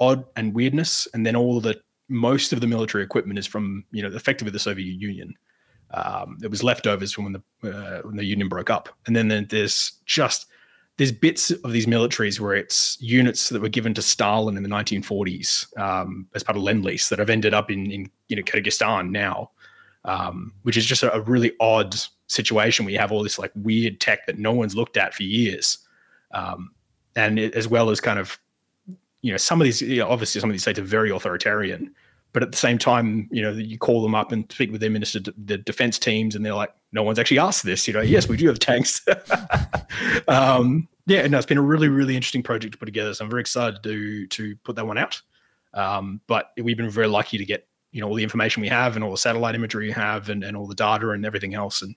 odd 0.01 0.25
and 0.37 0.55
weirdness. 0.55 1.09
And 1.15 1.27
then 1.27 1.37
all 1.37 1.61
the 1.61 1.81
most 2.09 2.53
of 2.53 2.61
the 2.61 2.67
military 2.67 3.05
equipment 3.05 3.39
is 3.39 3.47
from 3.47 3.85
you 3.91 4.03
know 4.03 4.15
effectively 4.15 4.53
the 4.53 4.59
soviet 4.59 5.01
union. 5.01 5.35
Um, 5.91 6.39
it 6.43 6.51
was 6.51 6.63
leftovers 6.63 7.13
from 7.13 7.25
when 7.25 7.33
the 7.33 7.73
uh, 7.73 8.03
when 8.03 8.17
the 8.17 8.25
union 8.25 8.49
broke 8.49 8.71
up. 8.71 8.89
And 9.07 9.17
then 9.17 9.47
there's 9.49 9.93
just 10.05 10.47
there's 10.99 11.13
bits 11.13 11.51
of 11.51 11.73
these 11.73 11.87
militaries 11.87 12.39
where 12.39 12.55
it's 12.55 13.01
units 13.01 13.49
that 13.49 13.63
were 13.63 13.69
given 13.69 13.95
to 13.95 14.03
Stalin 14.03 14.57
in 14.57 14.63
the 14.63 14.69
1940s 14.69 15.79
um, 15.79 16.27
as 16.35 16.43
part 16.43 16.57
of 16.57 16.63
lend 16.63 16.85
lease 16.85 17.09
that 17.09 17.19
have 17.19 17.31
ended 17.31 17.55
up 17.55 17.71
in 17.71 17.91
in 17.91 18.11
you 18.29 18.37
know 18.37 18.43
Kyrgyzstan 18.43 19.11
now 19.11 19.51
um, 20.05 20.53
which 20.63 20.77
is 20.77 20.87
just 20.87 21.03
a, 21.03 21.13
a, 21.13 21.21
really 21.21 21.53
odd 21.61 21.95
situation. 22.29 22.85
Where 22.85 22.93
you 22.93 22.99
have 22.99 23.13
all 23.13 23.23
this 23.23 23.39
like 23.39 23.53
weird 23.55 24.01
tech 24.01 24.27
that 24.27 24.39
no 24.39 24.53
one's 24.53 24.75
looked 24.75 24.97
at 24.97 25.15
for 25.15 25.23
years, 25.23 25.79
um, 26.33 26.71
and 27.17 27.39
it, 27.39 27.55
as 27.55 27.69
well 27.69 27.91
as 27.91 28.01
kind 28.01 28.19
of 28.19 28.39
you 29.23 29.31
know 29.31 29.37
some 29.37 29.61
of 29.61 29.65
these 29.65 29.83
you 29.83 29.99
know, 29.99 30.09
obviously 30.09 30.41
some 30.41 30.51
of 30.51 30.55
these 30.55 30.63
states 30.63 30.79
are 30.79 30.83
very 30.83 31.11
authoritarian, 31.11 31.95
but 32.33 32.43
at 32.43 32.51
the 32.51 32.59
same 32.59 32.79
time 32.79 33.29
you 33.31 33.43
know 33.43 33.53
you 33.53 33.79
call 33.79 34.03
them 34.03 34.15
up 34.15 34.33
and 34.33 34.51
speak 34.51 34.71
with 34.71 34.81
their 34.81 34.91
minister 34.91 35.21
the 35.45 35.59
defense 35.59 35.99
teams 35.99 36.35
and 36.35 36.45
they're 36.45 36.55
like 36.55 36.73
no 36.93 37.03
one's 37.03 37.19
actually 37.19 37.39
asked 37.39 37.65
this 37.65 37.87
you 37.87 37.95
know 37.95 38.01
yes 38.01 38.29
we 38.29 38.37
do 38.37 38.47
have 38.49 38.59
tanks. 38.59 39.07
um, 40.29 40.89
yeah, 41.07 41.27
no, 41.27 41.39
it's 41.39 41.47
been 41.47 41.59
a 41.59 41.63
really 41.63 41.89
really 41.89 42.15
interesting 42.15 42.43
project 42.43 42.73
to 42.73 42.79
put 42.79 42.87
together. 42.87 43.15
So 43.15 43.25
I'm 43.25 43.31
very 43.31 43.41
excited 43.41 43.83
to 43.83 44.27
to 44.27 44.57
put 44.57 44.77
that 44.77 44.87
one 44.87 44.99
out. 44.99 45.21
Um, 45.75 46.21
but 46.27 46.53
we've 46.57 46.77
been 46.77 46.91
very 46.91 47.09
lucky 47.09 47.39
to 47.39 47.45
get 47.45 47.67
you 47.93 48.01
know 48.01 48.09
all 48.09 48.15
the 48.15 48.23
information 48.23 48.61
we 48.61 48.69
have 48.69 48.95
and 48.97 49.05
all 49.05 49.11
the 49.11 49.17
satellite 49.17 49.55
imagery 49.55 49.87
we 49.87 49.93
have 49.93 50.29
and, 50.29 50.45
and 50.45 50.57
all 50.57 50.67
the 50.67 50.75
data 50.75 51.11
and 51.11 51.25
everything 51.25 51.55
else 51.55 51.83
and 51.83 51.95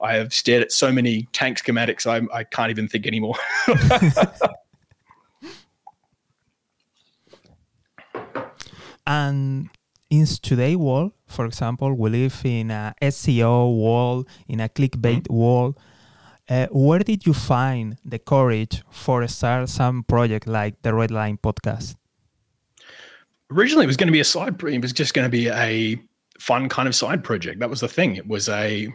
i 0.00 0.14
have 0.14 0.32
stared 0.32 0.62
at 0.62 0.72
so 0.72 0.90
many 0.90 1.28
tank 1.32 1.62
schematics 1.62 2.06
i, 2.06 2.26
I 2.36 2.44
can't 2.44 2.70
even 2.70 2.88
think 2.88 3.06
anymore 3.06 3.36
and 9.06 9.68
in 10.10 10.26
today's 10.26 10.76
world 10.76 11.12
for 11.26 11.46
example 11.46 11.92
we 11.94 12.10
live 12.10 12.40
in 12.44 12.70
a 12.70 12.94
seo 13.02 13.76
world 13.76 14.28
in 14.48 14.60
a 14.60 14.68
clickbait 14.68 15.22
mm-hmm. 15.22 15.34
world 15.34 15.78
uh, 16.48 16.66
where 16.70 16.98
did 16.98 17.26
you 17.26 17.32
find 17.32 17.96
the 18.04 18.18
courage 18.18 18.82
for 18.90 19.26
start 19.26 19.68
some 19.68 20.02
project 20.02 20.46
like 20.46 20.80
the 20.82 20.92
red 20.92 21.10
line 21.10 21.38
podcast? 21.38 21.96
Originally 23.50 23.84
it 23.84 23.86
was 23.86 23.96
going 23.96 24.08
to 24.08 24.12
be 24.12 24.20
a 24.20 24.24
side 24.24 24.62
it 24.62 24.82
was 24.82 24.92
just 24.92 25.14
going 25.14 25.24
to 25.24 25.30
be 25.30 25.48
a 25.48 25.98
fun 26.38 26.68
kind 26.68 26.86
of 26.86 26.94
side 26.94 27.24
project. 27.24 27.60
That 27.60 27.70
was 27.70 27.80
the 27.80 27.88
thing. 27.88 28.16
It 28.16 28.26
was 28.26 28.48
a 28.48 28.92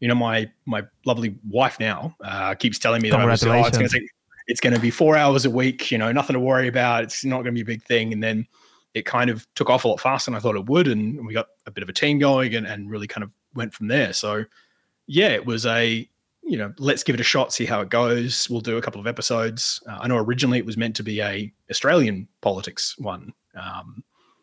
you 0.00 0.08
know 0.08 0.14
my 0.14 0.50
my 0.66 0.82
lovely 1.04 1.36
wife 1.48 1.78
now 1.78 2.16
uh, 2.24 2.54
keeps 2.54 2.78
telling 2.78 3.02
me 3.02 3.10
that 3.10 3.24
was, 3.24 3.44
oh, 3.44 3.52
it's 3.64 3.78
going 3.78 3.88
to 3.88 4.00
take 4.00 4.08
it's 4.46 4.60
going 4.60 4.74
to 4.74 4.80
be 4.80 4.90
four 4.90 5.16
hours 5.16 5.44
a 5.44 5.50
week 5.50 5.90
you 5.90 5.98
know 5.98 6.10
nothing 6.10 6.34
to 6.34 6.40
worry 6.40 6.68
about 6.68 7.02
it's 7.02 7.24
not 7.24 7.42
going 7.42 7.46
to 7.46 7.52
be 7.52 7.60
a 7.60 7.64
big 7.64 7.82
thing. 7.84 8.12
And 8.12 8.22
then 8.22 8.46
it 8.94 9.04
kind 9.04 9.30
of 9.30 9.46
took 9.54 9.70
off 9.70 9.84
a 9.84 9.88
lot 9.88 10.00
faster 10.00 10.30
than 10.30 10.36
i 10.36 10.40
thought 10.40 10.56
it 10.56 10.66
would 10.66 10.88
and 10.88 11.26
we 11.26 11.32
got 11.32 11.48
a 11.66 11.70
bit 11.70 11.82
of 11.82 11.88
a 11.88 11.92
team 11.92 12.18
going 12.18 12.54
and, 12.54 12.66
and 12.66 12.90
really 12.90 13.06
kind 13.06 13.24
of 13.24 13.30
went 13.54 13.72
from 13.72 13.88
there 13.88 14.12
so 14.12 14.44
yeah 15.06 15.28
it 15.28 15.44
was 15.44 15.66
a 15.66 16.08
you 16.42 16.56
know 16.56 16.72
let's 16.78 17.02
give 17.02 17.14
it 17.14 17.20
a 17.20 17.24
shot 17.24 17.52
see 17.52 17.66
how 17.66 17.80
it 17.80 17.90
goes 17.90 18.48
we'll 18.48 18.60
do 18.60 18.76
a 18.76 18.82
couple 18.82 19.00
of 19.00 19.06
episodes 19.06 19.82
uh, 19.88 19.98
i 20.00 20.08
know 20.08 20.16
originally 20.16 20.58
it 20.58 20.66
was 20.66 20.76
meant 20.76 20.96
to 20.96 21.02
be 21.02 21.20
a 21.20 21.52
australian 21.70 22.26
politics 22.40 22.96
one 22.98 23.32
um, 23.54 24.02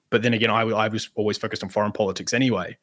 but 0.09 0.21
then 0.21 0.33
again, 0.33 0.49
I, 0.49 0.61
I 0.61 0.87
was 0.87 1.09
always 1.15 1.37
focused 1.37 1.63
on 1.63 1.69
foreign 1.69 1.91
politics 1.91 2.33
anyway. 2.33 2.77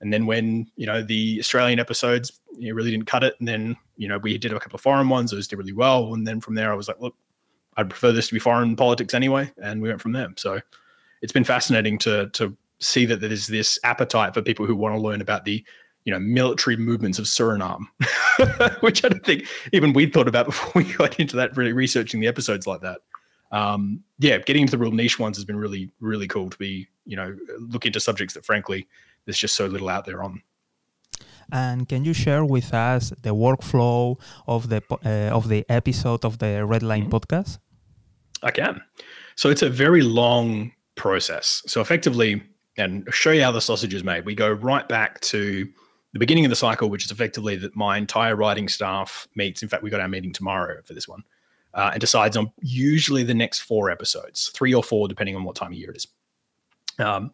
And 0.00 0.12
then 0.12 0.26
when 0.26 0.70
you 0.76 0.86
know 0.86 1.02
the 1.02 1.38
Australian 1.40 1.80
episodes 1.80 2.40
you 2.56 2.68
know, 2.68 2.74
really 2.74 2.90
didn't 2.90 3.06
cut 3.06 3.24
it, 3.24 3.34
and 3.40 3.48
then 3.48 3.76
you 3.96 4.08
know 4.08 4.18
we 4.18 4.38
did 4.38 4.52
a 4.52 4.60
couple 4.60 4.76
of 4.76 4.80
foreign 4.80 5.08
ones, 5.08 5.30
those 5.30 5.48
did 5.48 5.58
really 5.58 5.72
well. 5.72 6.14
And 6.14 6.26
then 6.26 6.40
from 6.40 6.54
there, 6.54 6.72
I 6.72 6.76
was 6.76 6.88
like, 6.88 7.00
look, 7.00 7.14
I'd 7.76 7.90
prefer 7.90 8.12
this 8.12 8.28
to 8.28 8.34
be 8.34 8.40
foreign 8.40 8.76
politics 8.76 9.12
anyway, 9.12 9.52
and 9.62 9.82
we 9.82 9.88
went 9.88 10.00
from 10.00 10.12
there. 10.12 10.28
So 10.36 10.60
it's 11.22 11.32
been 11.32 11.44
fascinating 11.44 11.98
to 11.98 12.28
to 12.30 12.56
see 12.80 13.04
that 13.06 13.20
there's 13.20 13.46
this 13.46 13.78
appetite 13.84 14.34
for 14.34 14.42
people 14.42 14.66
who 14.66 14.76
want 14.76 14.94
to 14.94 15.00
learn 15.00 15.20
about 15.20 15.44
the 15.44 15.64
you 16.04 16.12
know 16.12 16.18
military 16.18 16.76
movements 16.76 17.18
of 17.18 17.26
Suriname, 17.26 17.86
which 18.80 19.04
I 19.04 19.08
don't 19.08 19.24
think 19.24 19.46
even 19.72 19.92
we'd 19.92 20.12
thought 20.12 20.28
about 20.28 20.46
before 20.46 20.72
we 20.74 20.92
got 20.94 21.18
into 21.18 21.36
that, 21.36 21.56
really 21.56 21.72
researching 21.72 22.20
the 22.20 22.28
episodes 22.28 22.66
like 22.66 22.80
that 22.82 22.98
um, 23.50 24.02
yeah, 24.18 24.38
getting 24.38 24.62
into 24.62 24.72
the 24.72 24.78
real 24.78 24.92
niche 24.92 25.18
ones 25.18 25.36
has 25.36 25.44
been 25.44 25.56
really, 25.56 25.90
really 26.00 26.28
cool 26.28 26.50
to 26.50 26.58
be, 26.58 26.88
you 27.06 27.16
know, 27.16 27.36
look 27.58 27.86
into 27.86 28.00
subjects 28.00 28.34
that 28.34 28.44
frankly 28.44 28.86
there's 29.24 29.38
just 29.38 29.54
so 29.54 29.66
little 29.66 29.88
out 29.88 30.04
there 30.04 30.22
on. 30.22 30.42
And 31.50 31.88
can 31.88 32.04
you 32.04 32.12
share 32.12 32.44
with 32.44 32.74
us 32.74 33.10
the 33.22 33.34
workflow 33.34 34.20
of 34.46 34.68
the 34.68 34.82
uh, 34.90 35.34
of 35.34 35.48
the 35.48 35.64
episode 35.70 36.24
of 36.24 36.38
the 36.38 36.66
Red 36.66 36.82
Line 36.82 37.06
mm-hmm. 37.06 37.16
podcast? 37.16 37.58
I 38.42 38.50
can. 38.50 38.82
So 39.34 39.48
it's 39.48 39.62
a 39.62 39.70
very 39.70 40.02
long 40.02 40.72
process. 40.98 41.62
So 41.66 41.80
effectively, 41.80 42.42
and 42.76 43.06
show 43.12 43.32
you 43.32 43.42
how 43.42 43.52
the 43.52 43.60
sausage 43.60 43.94
is 43.94 44.04
made. 44.04 44.24
We 44.24 44.34
go 44.34 44.50
right 44.50 44.88
back 44.88 45.20
to 45.22 45.68
the 46.12 46.18
beginning 46.18 46.44
of 46.44 46.50
the 46.50 46.56
cycle, 46.56 46.88
which 46.88 47.04
is 47.04 47.10
effectively 47.10 47.56
that 47.56 47.74
my 47.76 47.98
entire 47.98 48.36
writing 48.36 48.68
staff 48.68 49.26
meets. 49.34 49.62
In 49.62 49.68
fact, 49.68 49.82
we 49.82 49.90
got 49.90 50.00
our 50.00 50.08
meeting 50.08 50.32
tomorrow 50.32 50.80
for 50.84 50.94
this 50.94 51.08
one 51.08 51.22
uh, 51.74 51.90
and 51.92 52.00
decides 52.00 52.36
on 52.36 52.50
usually 52.60 53.22
the 53.22 53.34
next 53.34 53.60
four 53.60 53.90
episodes, 53.90 54.50
three 54.54 54.74
or 54.74 54.82
four, 54.82 55.08
depending 55.08 55.36
on 55.36 55.44
what 55.44 55.56
time 55.56 55.72
of 55.72 55.78
year 55.78 55.90
it 55.90 55.96
is. 55.96 56.06
Um, 56.98 57.32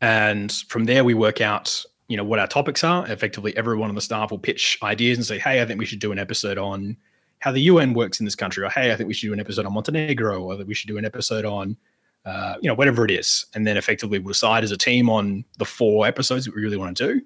and 0.00 0.52
from 0.68 0.84
there, 0.84 1.04
we 1.04 1.14
work 1.14 1.40
out, 1.40 1.84
you 2.08 2.16
know, 2.16 2.24
what 2.24 2.38
our 2.38 2.46
topics 2.46 2.84
are. 2.84 3.06
Effectively, 3.10 3.56
everyone 3.56 3.88
on 3.88 3.94
the 3.94 4.00
staff 4.00 4.30
will 4.30 4.38
pitch 4.38 4.78
ideas 4.82 5.18
and 5.18 5.26
say, 5.26 5.38
"Hey, 5.38 5.60
I 5.60 5.66
think 5.66 5.78
we 5.78 5.86
should 5.86 5.98
do 5.98 6.12
an 6.12 6.18
episode 6.18 6.58
on 6.58 6.96
how 7.40 7.52
the 7.52 7.60
UN 7.62 7.94
works 7.94 8.20
in 8.20 8.24
this 8.24 8.34
country," 8.34 8.64
or 8.64 8.70
"Hey, 8.70 8.92
I 8.92 8.96
think 8.96 9.08
we 9.08 9.14
should 9.14 9.28
do 9.28 9.32
an 9.32 9.40
episode 9.40 9.66
on 9.66 9.72
Montenegro," 9.72 10.42
or 10.42 10.56
that 10.56 10.66
we 10.66 10.74
should 10.74 10.88
do 10.88 10.98
an 10.98 11.04
episode 11.04 11.44
on, 11.44 11.76
uh, 12.24 12.54
you 12.60 12.68
know, 12.68 12.74
whatever 12.74 13.04
it 13.04 13.10
is. 13.10 13.46
And 13.54 13.66
then 13.66 13.76
effectively, 13.76 14.18
we'll 14.18 14.32
decide 14.32 14.64
as 14.64 14.70
a 14.70 14.76
team 14.76 15.08
on 15.08 15.44
the 15.58 15.64
four 15.64 16.06
episodes 16.06 16.44
that 16.44 16.54
we 16.54 16.62
really 16.62 16.76
want 16.76 16.96
to 16.96 17.14
do 17.14 17.20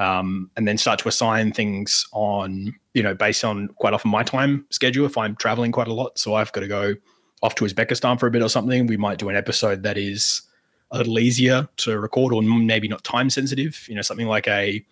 um, 0.00 0.50
and 0.56 0.66
then 0.66 0.78
start 0.78 0.98
to 1.00 1.08
assign 1.08 1.52
things 1.52 2.06
on, 2.12 2.74
you 2.94 3.02
know, 3.02 3.14
based 3.14 3.44
on 3.44 3.68
quite 3.76 3.92
often 3.92 4.10
my 4.10 4.22
time 4.22 4.64
schedule 4.70 5.04
if 5.04 5.18
I'm 5.18 5.36
traveling 5.36 5.72
quite 5.72 5.88
a 5.88 5.92
lot. 5.92 6.18
So 6.18 6.34
I've 6.34 6.52
got 6.52 6.60
to 6.60 6.68
go 6.68 6.94
off 7.42 7.54
to 7.56 7.64
Uzbekistan 7.64 8.18
for 8.18 8.26
a 8.26 8.30
bit 8.30 8.42
or 8.42 8.48
something, 8.48 8.86
we 8.86 8.96
might 8.96 9.18
do 9.18 9.28
an 9.28 9.36
episode 9.36 9.82
that 9.82 9.96
is 9.96 10.42
a 10.90 10.98
little 10.98 11.18
easier 11.18 11.68
to 11.78 11.98
record 11.98 12.32
or 12.32 12.42
maybe 12.42 12.88
not 12.88 13.04
time 13.04 13.30
sensitive. 13.30 13.86
You 13.88 13.94
know, 13.94 14.02
something 14.02 14.26
like 14.26 14.48
a 14.48 14.84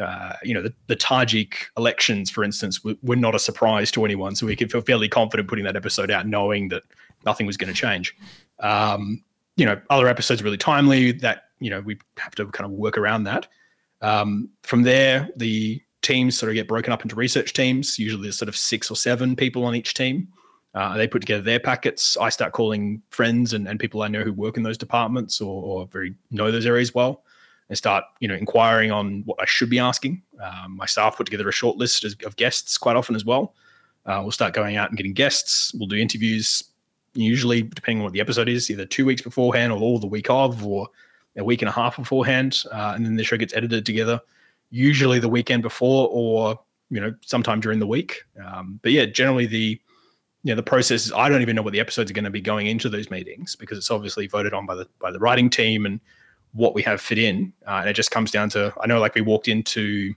uh, 0.00 0.32
you 0.42 0.52
know, 0.52 0.60
the, 0.60 0.74
the 0.88 0.96
Tajik 0.96 1.54
elections, 1.76 2.28
for 2.28 2.42
instance, 2.42 2.82
were, 2.82 2.96
were, 3.02 3.14
not 3.14 3.32
a 3.32 3.38
surprise 3.38 3.92
to 3.92 4.04
anyone. 4.04 4.34
So 4.34 4.44
we 4.44 4.56
could 4.56 4.72
feel 4.72 4.80
fairly 4.80 5.08
confident 5.08 5.48
putting 5.48 5.64
that 5.66 5.76
episode 5.76 6.10
out, 6.10 6.26
knowing 6.26 6.68
that 6.70 6.82
nothing 7.24 7.46
was 7.46 7.56
going 7.56 7.72
to 7.72 7.80
change. 7.80 8.12
Um, 8.60 9.22
you 9.56 9.66
know, 9.66 9.80
other 9.90 10.08
episodes 10.08 10.42
really 10.42 10.56
timely 10.56 11.12
that, 11.12 11.44
you 11.60 11.70
know, 11.70 11.80
we 11.80 11.98
have 12.18 12.34
to 12.36 12.46
kind 12.46 12.64
of 12.64 12.72
work 12.72 12.98
around 12.98 13.24
that. 13.24 13.46
Um, 14.00 14.50
from 14.62 14.82
there, 14.82 15.28
the 15.36 15.80
teams 16.02 16.36
sort 16.36 16.50
of 16.50 16.54
get 16.54 16.68
broken 16.68 16.92
up 16.92 17.02
into 17.02 17.16
research 17.16 17.52
teams. 17.52 17.98
Usually 17.98 18.24
there's 18.24 18.38
sort 18.38 18.48
of 18.48 18.56
six 18.56 18.90
or 18.90 18.96
seven 18.96 19.36
people 19.36 19.64
on 19.64 19.74
each 19.74 19.94
team. 19.94 20.28
Uh, 20.74 20.96
they 20.96 21.06
put 21.06 21.20
together 21.20 21.42
their 21.42 21.60
packets. 21.60 22.16
I 22.16 22.28
start 22.30 22.52
calling 22.52 23.00
friends 23.10 23.52
and, 23.52 23.68
and 23.68 23.78
people 23.78 24.02
I 24.02 24.08
know 24.08 24.22
who 24.22 24.32
work 24.32 24.56
in 24.56 24.64
those 24.64 24.76
departments 24.76 25.40
or, 25.40 25.62
or 25.62 25.86
very 25.86 26.14
know 26.30 26.50
those 26.50 26.66
areas 26.66 26.92
well 26.94 27.22
and 27.68 27.78
start, 27.78 28.04
you 28.18 28.28
know, 28.28 28.34
inquiring 28.34 28.90
on 28.90 29.22
what 29.24 29.38
I 29.40 29.46
should 29.46 29.70
be 29.70 29.78
asking. 29.78 30.22
Um, 30.42 30.76
my 30.76 30.86
staff 30.86 31.16
put 31.16 31.26
together 31.26 31.48
a 31.48 31.52
short 31.52 31.76
list 31.76 32.04
of 32.04 32.36
guests 32.36 32.76
quite 32.76 32.96
often 32.96 33.14
as 33.14 33.24
well. 33.24 33.54
Uh, 34.04 34.18
we'll 34.20 34.32
start 34.32 34.52
going 34.52 34.76
out 34.76 34.90
and 34.90 34.96
getting 34.96 35.14
guests. 35.14 35.72
We'll 35.74 35.88
do 35.88 35.96
interviews, 35.96 36.64
usually 37.14 37.62
depending 37.62 37.98
on 37.98 38.04
what 38.04 38.12
the 38.12 38.20
episode 38.20 38.48
is, 38.48 38.70
either 38.70 38.84
two 38.84 39.06
weeks 39.06 39.22
beforehand 39.22 39.72
or 39.72 39.78
all 39.78 39.98
the 39.98 40.06
week 40.06 40.28
of, 40.28 40.64
or 40.66 40.88
a 41.36 41.44
week 41.44 41.62
and 41.62 41.68
a 41.68 41.72
half 41.72 41.96
beforehand, 41.96 42.62
uh, 42.72 42.92
and 42.94 43.04
then 43.04 43.16
the 43.16 43.24
show 43.24 43.36
gets 43.36 43.54
edited 43.54 43.86
together. 43.86 44.20
Usually 44.70 45.18
the 45.18 45.28
weekend 45.28 45.62
before, 45.62 46.08
or 46.10 46.58
you 46.90 47.00
know, 47.00 47.14
sometime 47.22 47.60
during 47.60 47.78
the 47.78 47.86
week. 47.86 48.24
Um, 48.44 48.78
but 48.82 48.92
yeah, 48.92 49.06
generally 49.06 49.46
the 49.46 49.80
you 50.42 50.52
know 50.52 50.56
the 50.56 50.62
process 50.62 51.06
is 51.06 51.12
I 51.12 51.28
don't 51.28 51.42
even 51.42 51.56
know 51.56 51.62
what 51.62 51.72
the 51.72 51.80
episodes 51.80 52.10
are 52.10 52.14
going 52.14 52.24
to 52.24 52.30
be 52.30 52.40
going 52.40 52.66
into 52.66 52.88
those 52.88 53.10
meetings 53.10 53.56
because 53.56 53.78
it's 53.78 53.90
obviously 53.90 54.26
voted 54.26 54.52
on 54.52 54.66
by 54.66 54.74
the 54.74 54.88
by 55.00 55.10
the 55.10 55.18
writing 55.18 55.50
team 55.50 55.86
and 55.86 56.00
what 56.52 56.74
we 56.74 56.82
have 56.82 57.00
fit 57.00 57.18
in. 57.18 57.52
Uh, 57.66 57.78
and 57.80 57.88
it 57.88 57.94
just 57.94 58.10
comes 58.10 58.30
down 58.30 58.50
to 58.50 58.72
I 58.80 58.86
know 58.86 59.00
like 59.00 59.14
we 59.14 59.22
walked 59.22 59.48
into 59.48 60.14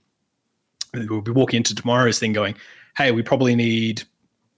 we'll 0.93 1.21
be 1.21 1.31
walking 1.31 1.57
into 1.57 1.75
tomorrow's 1.75 2.19
thing 2.19 2.33
going, 2.33 2.55
hey, 2.97 3.11
we 3.11 3.21
probably 3.21 3.55
need 3.55 4.03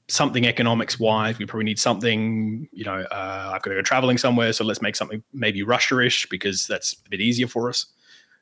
something 0.10 0.46
economics 0.46 1.00
wise. 1.00 1.38
We 1.38 1.46
probably 1.46 1.66
need 1.66 1.80
something, 1.80 2.68
you 2.72 2.84
know, 2.84 3.02
uh, 3.12 3.52
I've 3.54 3.62
got 3.62 3.72
to 3.72 3.76
go 3.76 3.82
traveling 3.82 4.18
somewhere. 4.18 4.54
So 4.54 4.64
let's 4.64 4.82
make 4.82 4.96
something 4.96 5.24
maybe 5.34 5.64
Russia-ish 5.64 6.28
because 6.30 6.68
that's 6.68 6.94
a 7.06 7.10
bit 7.10 7.22
easier 7.22 7.48
for 7.48 7.70
us. 7.70 7.86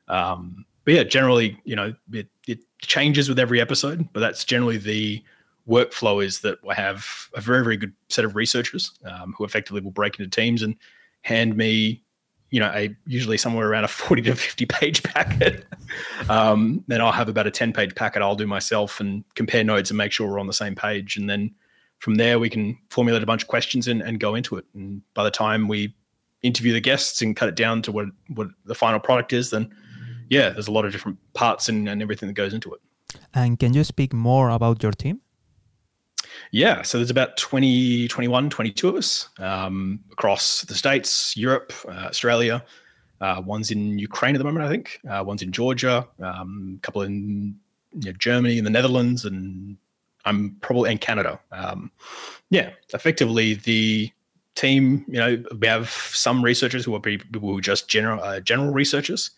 Um, 0.08 0.64
but 0.84 0.94
yeah, 0.94 1.02
generally, 1.04 1.60
you 1.64 1.76
know, 1.76 1.94
it, 2.12 2.28
it 2.46 2.60
changes 2.80 3.28
with 3.28 3.38
every 3.38 3.60
episode, 3.60 4.08
but 4.12 4.20
that's 4.20 4.44
generally 4.44 4.78
the 4.78 5.22
workflow 5.68 6.24
is 6.24 6.40
that 6.40 6.58
I 6.68 6.74
have 6.74 7.28
a 7.34 7.40
very, 7.40 7.62
very 7.62 7.76
good 7.76 7.92
set 8.08 8.24
of 8.24 8.34
researchers 8.34 8.92
um, 9.04 9.34
who 9.36 9.44
effectively 9.44 9.82
will 9.82 9.90
break 9.90 10.18
into 10.18 10.30
teams 10.30 10.62
and 10.62 10.76
hand 11.22 11.56
me 11.56 12.02
you 12.50 12.60
know, 12.60 12.70
a 12.74 12.94
usually 13.06 13.36
somewhere 13.36 13.68
around 13.68 13.84
a 13.84 13.88
40 13.88 14.22
to 14.22 14.34
50 14.34 14.66
page 14.66 15.02
packet. 15.14 15.66
um, 16.28 16.84
then 16.86 17.00
I'll 17.00 17.12
have 17.12 17.28
about 17.28 17.46
a 17.46 17.50
10 17.50 17.72
page 17.72 17.94
packet 17.94 18.22
I'll 18.22 18.36
do 18.36 18.46
myself 18.46 19.00
and 19.00 19.24
compare 19.34 19.64
notes 19.64 19.90
and 19.90 19.98
make 19.98 20.12
sure 20.12 20.28
we're 20.28 20.40
on 20.40 20.46
the 20.46 20.52
same 20.52 20.74
page. 20.74 21.16
And 21.16 21.28
then 21.28 21.54
from 21.98 22.14
there, 22.16 22.38
we 22.38 22.48
can 22.48 22.78
formulate 22.90 23.22
a 23.22 23.26
bunch 23.26 23.42
of 23.42 23.48
questions 23.48 23.88
and, 23.88 24.02
and 24.02 24.20
go 24.20 24.34
into 24.34 24.56
it. 24.56 24.64
And 24.74 25.02
by 25.14 25.24
the 25.24 25.30
time 25.30 25.68
we 25.68 25.94
interview 26.42 26.72
the 26.72 26.80
guests 26.80 27.20
and 27.22 27.34
cut 27.34 27.48
it 27.48 27.56
down 27.56 27.82
to 27.82 27.92
what, 27.92 28.06
what 28.28 28.48
the 28.64 28.74
final 28.74 29.00
product 29.00 29.32
is, 29.32 29.50
then 29.50 29.74
yeah, 30.28 30.50
there's 30.50 30.68
a 30.68 30.72
lot 30.72 30.84
of 30.84 30.92
different 30.92 31.18
parts 31.34 31.68
and, 31.68 31.88
and 31.88 32.02
everything 32.02 32.28
that 32.28 32.34
goes 32.34 32.54
into 32.54 32.72
it. 32.72 32.80
And 33.34 33.58
can 33.58 33.74
you 33.74 33.84
speak 33.84 34.12
more 34.12 34.50
about 34.50 34.82
your 34.82 34.92
team? 34.92 35.20
Yeah, 36.50 36.82
so 36.82 36.98
there's 36.98 37.10
about 37.10 37.36
20, 37.36 38.08
21, 38.08 38.50
22 38.50 38.88
of 38.88 38.94
us 38.96 39.28
um, 39.38 40.00
across 40.12 40.62
the 40.62 40.74
States, 40.74 41.36
Europe, 41.36 41.72
uh, 41.86 42.06
Australia. 42.06 42.64
Uh, 43.20 43.42
one's 43.44 43.70
in 43.70 43.98
Ukraine 43.98 44.34
at 44.34 44.38
the 44.38 44.44
moment, 44.44 44.64
I 44.64 44.68
think. 44.68 45.00
Uh, 45.08 45.22
one's 45.26 45.42
in 45.42 45.50
Georgia, 45.52 46.06
um, 46.22 46.74
a 46.78 46.80
couple 46.80 47.02
in 47.02 47.56
you 47.92 48.12
know, 48.12 48.16
Germany 48.18 48.58
and 48.58 48.66
the 48.66 48.70
Netherlands, 48.70 49.24
and 49.24 49.76
I'm 50.28 50.56
probably 50.60 50.92
in 50.92 50.98
Canada. 50.98 51.40
Um, 51.52 51.90
yeah, 52.50 52.70
effectively 52.94 53.54
the 53.54 54.10
team. 54.54 55.04
You 55.08 55.18
know, 55.18 55.44
we 55.58 55.66
have 55.66 55.88
some 55.90 56.44
researchers 56.44 56.84
who 56.84 56.94
are 56.94 57.00
people 57.00 57.40
who 57.40 57.58
are 57.58 57.60
just 57.60 57.88
general 57.88 58.22
uh, 58.22 58.40
general 58.40 58.72
researchers. 58.72 59.30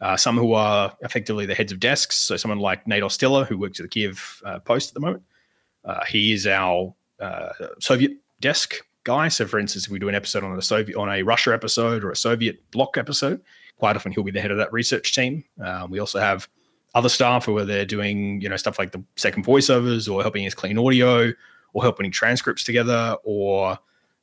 Uh, 0.00 0.16
some 0.16 0.36
who 0.36 0.52
are 0.52 0.94
effectively 1.00 1.46
the 1.46 1.54
heads 1.54 1.72
of 1.72 1.80
desks. 1.80 2.16
So 2.16 2.36
someone 2.36 2.58
like 2.58 2.86
Nate 2.86 3.02
Ostiller, 3.02 3.46
who 3.46 3.56
works 3.56 3.80
at 3.80 3.84
the 3.84 3.88
Kiev 3.88 4.42
uh, 4.44 4.58
Post 4.58 4.90
at 4.90 4.94
the 4.94 5.00
moment. 5.00 5.22
Uh, 5.86 6.04
he 6.04 6.32
is 6.32 6.46
our 6.46 6.94
uh, 7.18 7.52
Soviet 7.80 8.12
desk 8.40 8.74
guy. 9.04 9.28
So, 9.28 9.46
for 9.46 9.58
instance, 9.58 9.86
if 9.86 9.90
we 9.90 9.98
do 9.98 10.08
an 10.08 10.14
episode 10.14 10.44
on 10.44 10.56
a 10.56 10.60
Soviet, 10.60 10.98
on 10.98 11.08
a 11.08 11.22
Russia 11.22 11.54
episode 11.54 12.04
or 12.04 12.10
a 12.10 12.16
Soviet 12.16 12.70
bloc 12.72 12.98
episode, 12.98 13.40
quite 13.78 13.96
often 13.96 14.12
he'll 14.12 14.24
be 14.24 14.30
the 14.30 14.40
head 14.40 14.50
of 14.50 14.58
that 14.58 14.72
research 14.72 15.14
team. 15.14 15.44
Um, 15.64 15.90
we 15.90 15.98
also 15.98 16.18
have 16.18 16.48
other 16.94 17.08
staff 17.08 17.44
who 17.44 17.56
are 17.58 17.64
there 17.64 17.84
doing, 17.84 18.40
you 18.40 18.48
know, 18.48 18.56
stuff 18.56 18.78
like 18.78 18.92
the 18.92 19.02
second 19.16 19.44
voiceovers 19.44 20.10
or 20.12 20.22
helping 20.22 20.46
us 20.46 20.54
clean 20.54 20.78
audio 20.78 21.32
or 21.72 21.82
helping 21.82 22.10
transcripts 22.10 22.64
together 22.64 23.16
or 23.22 23.78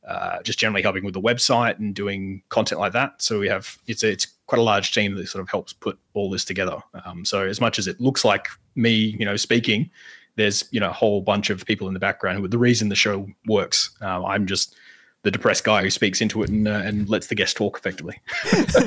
uh, 0.07 0.41
just 0.41 0.59
generally 0.59 0.81
helping 0.81 1.05
with 1.05 1.13
the 1.13 1.21
website 1.21 1.77
and 1.79 1.95
doing 1.95 2.41
content 2.49 2.81
like 2.81 2.93
that. 2.93 3.21
So 3.21 3.39
we 3.39 3.47
have 3.47 3.77
it's 3.87 4.03
a, 4.03 4.11
it's 4.11 4.27
quite 4.47 4.59
a 4.59 4.63
large 4.63 4.93
team 4.93 5.15
that 5.15 5.27
sort 5.27 5.41
of 5.41 5.49
helps 5.49 5.71
put 5.71 5.97
all 6.13 6.29
this 6.29 6.43
together. 6.43 6.77
Um, 7.05 7.23
so 7.25 7.45
as 7.45 7.61
much 7.61 7.79
as 7.79 7.87
it 7.87 8.01
looks 8.01 8.25
like 8.25 8.47
me, 8.75 8.91
you 8.91 9.25
know, 9.25 9.37
speaking, 9.37 9.89
there's 10.35 10.65
you 10.71 10.79
know 10.79 10.89
a 10.89 10.93
whole 10.93 11.21
bunch 11.21 11.49
of 11.49 11.65
people 11.65 11.87
in 11.87 11.93
the 11.93 11.99
background 11.99 12.39
who 12.39 12.45
are 12.45 12.49
the 12.49 12.57
reason 12.57 12.89
the 12.89 12.95
show 12.95 13.27
works. 13.47 13.95
Uh, 14.01 14.25
I'm 14.25 14.45
just 14.47 14.75
the 15.21 15.31
depressed 15.31 15.63
guy 15.63 15.83
who 15.83 15.89
speaks 15.89 16.19
into 16.19 16.43
it 16.43 16.49
and, 16.49 16.67
uh, 16.67 16.81
and 16.83 17.07
lets 17.07 17.27
the 17.27 17.35
guest 17.35 17.55
talk 17.55 17.77
effectively. 17.77 18.19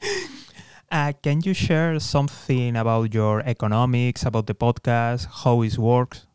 uh, 0.90 1.12
can 1.22 1.40
you 1.44 1.54
share 1.54 1.98
something 2.00 2.76
about 2.76 3.14
your 3.14 3.40
economics, 3.40 4.24
about 4.24 4.46
the 4.46 4.54
podcast, 4.54 5.26
how 5.42 5.62
it 5.62 5.78
works? 5.78 6.26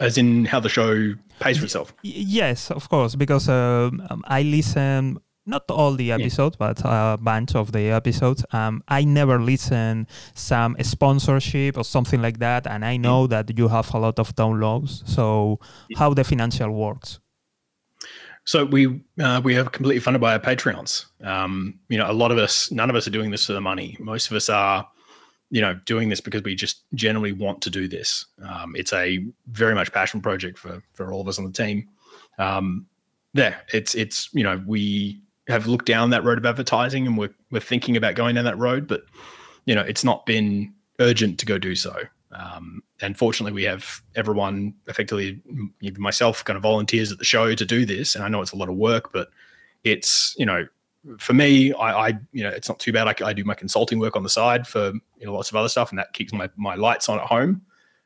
As 0.00 0.16
in 0.16 0.44
how 0.44 0.60
the 0.60 0.68
show 0.68 1.14
pays 1.40 1.58
for 1.58 1.64
itself? 1.64 1.92
yes, 2.02 2.70
of 2.70 2.88
course, 2.88 3.14
because 3.16 3.48
um, 3.48 4.24
I 4.26 4.42
listen 4.42 5.18
not 5.48 5.64
all 5.70 5.94
the 5.94 6.12
episodes, 6.12 6.56
yeah. 6.60 6.74
but 6.74 6.82
a 6.84 7.18
bunch 7.20 7.54
of 7.54 7.72
the 7.72 7.90
episodes. 7.90 8.44
Um, 8.52 8.82
I 8.86 9.04
never 9.04 9.40
listen 9.40 10.06
some 10.34 10.76
sponsorship 10.82 11.78
or 11.78 11.84
something 11.84 12.20
like 12.20 12.38
that, 12.38 12.66
and 12.66 12.84
I 12.84 12.98
know 12.98 13.22
yeah. 13.22 13.42
that 13.42 13.58
you 13.58 13.68
have 13.68 13.92
a 13.94 13.98
lot 13.98 14.18
of 14.18 14.36
downloads. 14.36 15.08
So, 15.08 15.58
yeah. 15.88 15.98
how 15.98 16.14
the 16.14 16.22
financial 16.22 16.70
works? 16.70 17.18
So 18.48 18.64
we 18.64 19.02
uh, 19.20 19.42
we 19.44 19.58
are 19.58 19.64
completely 19.64 20.00
funded 20.00 20.22
by 20.22 20.32
our 20.32 20.38
Patreons. 20.38 21.04
Um, 21.22 21.78
you 21.90 21.98
know, 21.98 22.10
a 22.10 22.14
lot 22.14 22.32
of 22.32 22.38
us, 22.38 22.70
none 22.70 22.88
of 22.88 22.96
us 22.96 23.06
are 23.06 23.10
doing 23.10 23.30
this 23.30 23.44
for 23.44 23.52
the 23.52 23.60
money. 23.60 23.94
Most 24.00 24.30
of 24.30 24.36
us 24.38 24.48
are, 24.48 24.88
you 25.50 25.60
know, 25.60 25.74
doing 25.84 26.08
this 26.08 26.22
because 26.22 26.42
we 26.42 26.54
just 26.54 26.84
generally 26.94 27.32
want 27.32 27.60
to 27.60 27.68
do 27.68 27.86
this. 27.86 28.24
Um, 28.42 28.74
it's 28.74 28.94
a 28.94 29.22
very 29.48 29.74
much 29.74 29.92
passion 29.92 30.22
project 30.22 30.56
for 30.56 30.82
for 30.94 31.12
all 31.12 31.20
of 31.20 31.28
us 31.28 31.38
on 31.38 31.44
the 31.44 31.52
team. 31.52 31.90
Um, 32.38 32.86
there, 33.34 33.60
it's 33.74 33.94
it's 33.94 34.30
you 34.32 34.44
know 34.44 34.62
we 34.66 35.20
have 35.48 35.66
looked 35.66 35.84
down 35.84 36.08
that 36.08 36.24
road 36.24 36.38
of 36.38 36.46
advertising 36.46 37.06
and 37.06 37.18
we're, 37.18 37.34
we're 37.50 37.60
thinking 37.60 37.98
about 37.98 38.14
going 38.14 38.36
down 38.36 38.46
that 38.46 38.56
road, 38.56 38.88
but 38.88 39.02
you 39.66 39.74
know, 39.74 39.82
it's 39.82 40.04
not 40.04 40.24
been 40.24 40.72
urgent 41.00 41.38
to 41.40 41.44
go 41.44 41.58
do 41.58 41.74
so. 41.74 41.94
Um, 42.32 42.82
and 43.00 43.16
fortunately, 43.16 43.52
we 43.52 43.64
have 43.64 44.02
everyone 44.14 44.74
effectively, 44.86 45.40
myself, 45.96 46.44
kind 46.44 46.56
of 46.56 46.62
volunteers 46.62 47.10
at 47.10 47.18
the 47.18 47.24
show 47.24 47.54
to 47.54 47.64
do 47.64 47.86
this. 47.86 48.14
And 48.14 48.24
I 48.24 48.28
know 48.28 48.42
it's 48.42 48.52
a 48.52 48.56
lot 48.56 48.68
of 48.68 48.76
work, 48.76 49.12
but 49.12 49.28
it's 49.84 50.34
you 50.38 50.46
know, 50.46 50.66
for 51.18 51.32
me, 51.32 51.72
I, 51.72 52.08
I 52.08 52.18
you 52.32 52.42
know, 52.42 52.50
it's 52.50 52.68
not 52.68 52.78
too 52.78 52.92
bad. 52.92 53.08
I, 53.08 53.28
I, 53.28 53.32
do 53.32 53.44
my 53.44 53.54
consulting 53.54 53.98
work 53.98 54.16
on 54.16 54.22
the 54.22 54.28
side 54.28 54.66
for 54.66 54.92
you 55.18 55.26
know 55.26 55.32
lots 55.32 55.50
of 55.50 55.56
other 55.56 55.68
stuff, 55.68 55.90
and 55.90 55.98
that 55.98 56.12
keeps 56.12 56.32
my 56.32 56.50
my 56.56 56.74
lights 56.74 57.08
on 57.08 57.18
at 57.18 57.26
home. 57.26 57.62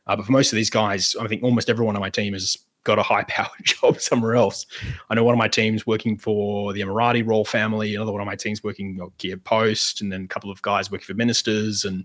Uh, 0.06 0.16
but 0.16 0.26
for 0.26 0.32
most 0.32 0.52
of 0.52 0.56
these 0.56 0.70
guys, 0.70 1.16
I 1.20 1.26
think 1.28 1.42
almost 1.42 1.70
everyone 1.70 1.96
on 1.96 2.00
my 2.00 2.10
team 2.10 2.32
has 2.32 2.56
got 2.84 2.98
a 2.98 3.02
high 3.12 3.24
powered 3.24 3.50
job 3.62 4.00
somewhere 4.00 4.34
else. 4.34 4.66
I 5.10 5.14
know 5.14 5.24
one 5.24 5.34
of 5.34 5.38
my 5.38 5.48
teams 5.48 5.86
working 5.86 6.18
for 6.18 6.72
the 6.72 6.80
Emirati 6.80 7.26
royal 7.26 7.44
family, 7.44 7.94
another 7.94 8.12
one 8.12 8.20
of 8.20 8.26
my 8.26 8.36
teams 8.36 8.62
working 8.62 9.00
at 9.02 9.16
Kiev 9.18 9.42
Post, 9.44 10.00
and 10.00 10.12
then 10.12 10.24
a 10.24 10.28
couple 10.28 10.50
of 10.50 10.62
guys 10.62 10.90
working 10.90 11.06
for 11.06 11.14
ministers, 11.14 11.84
and 11.84 12.04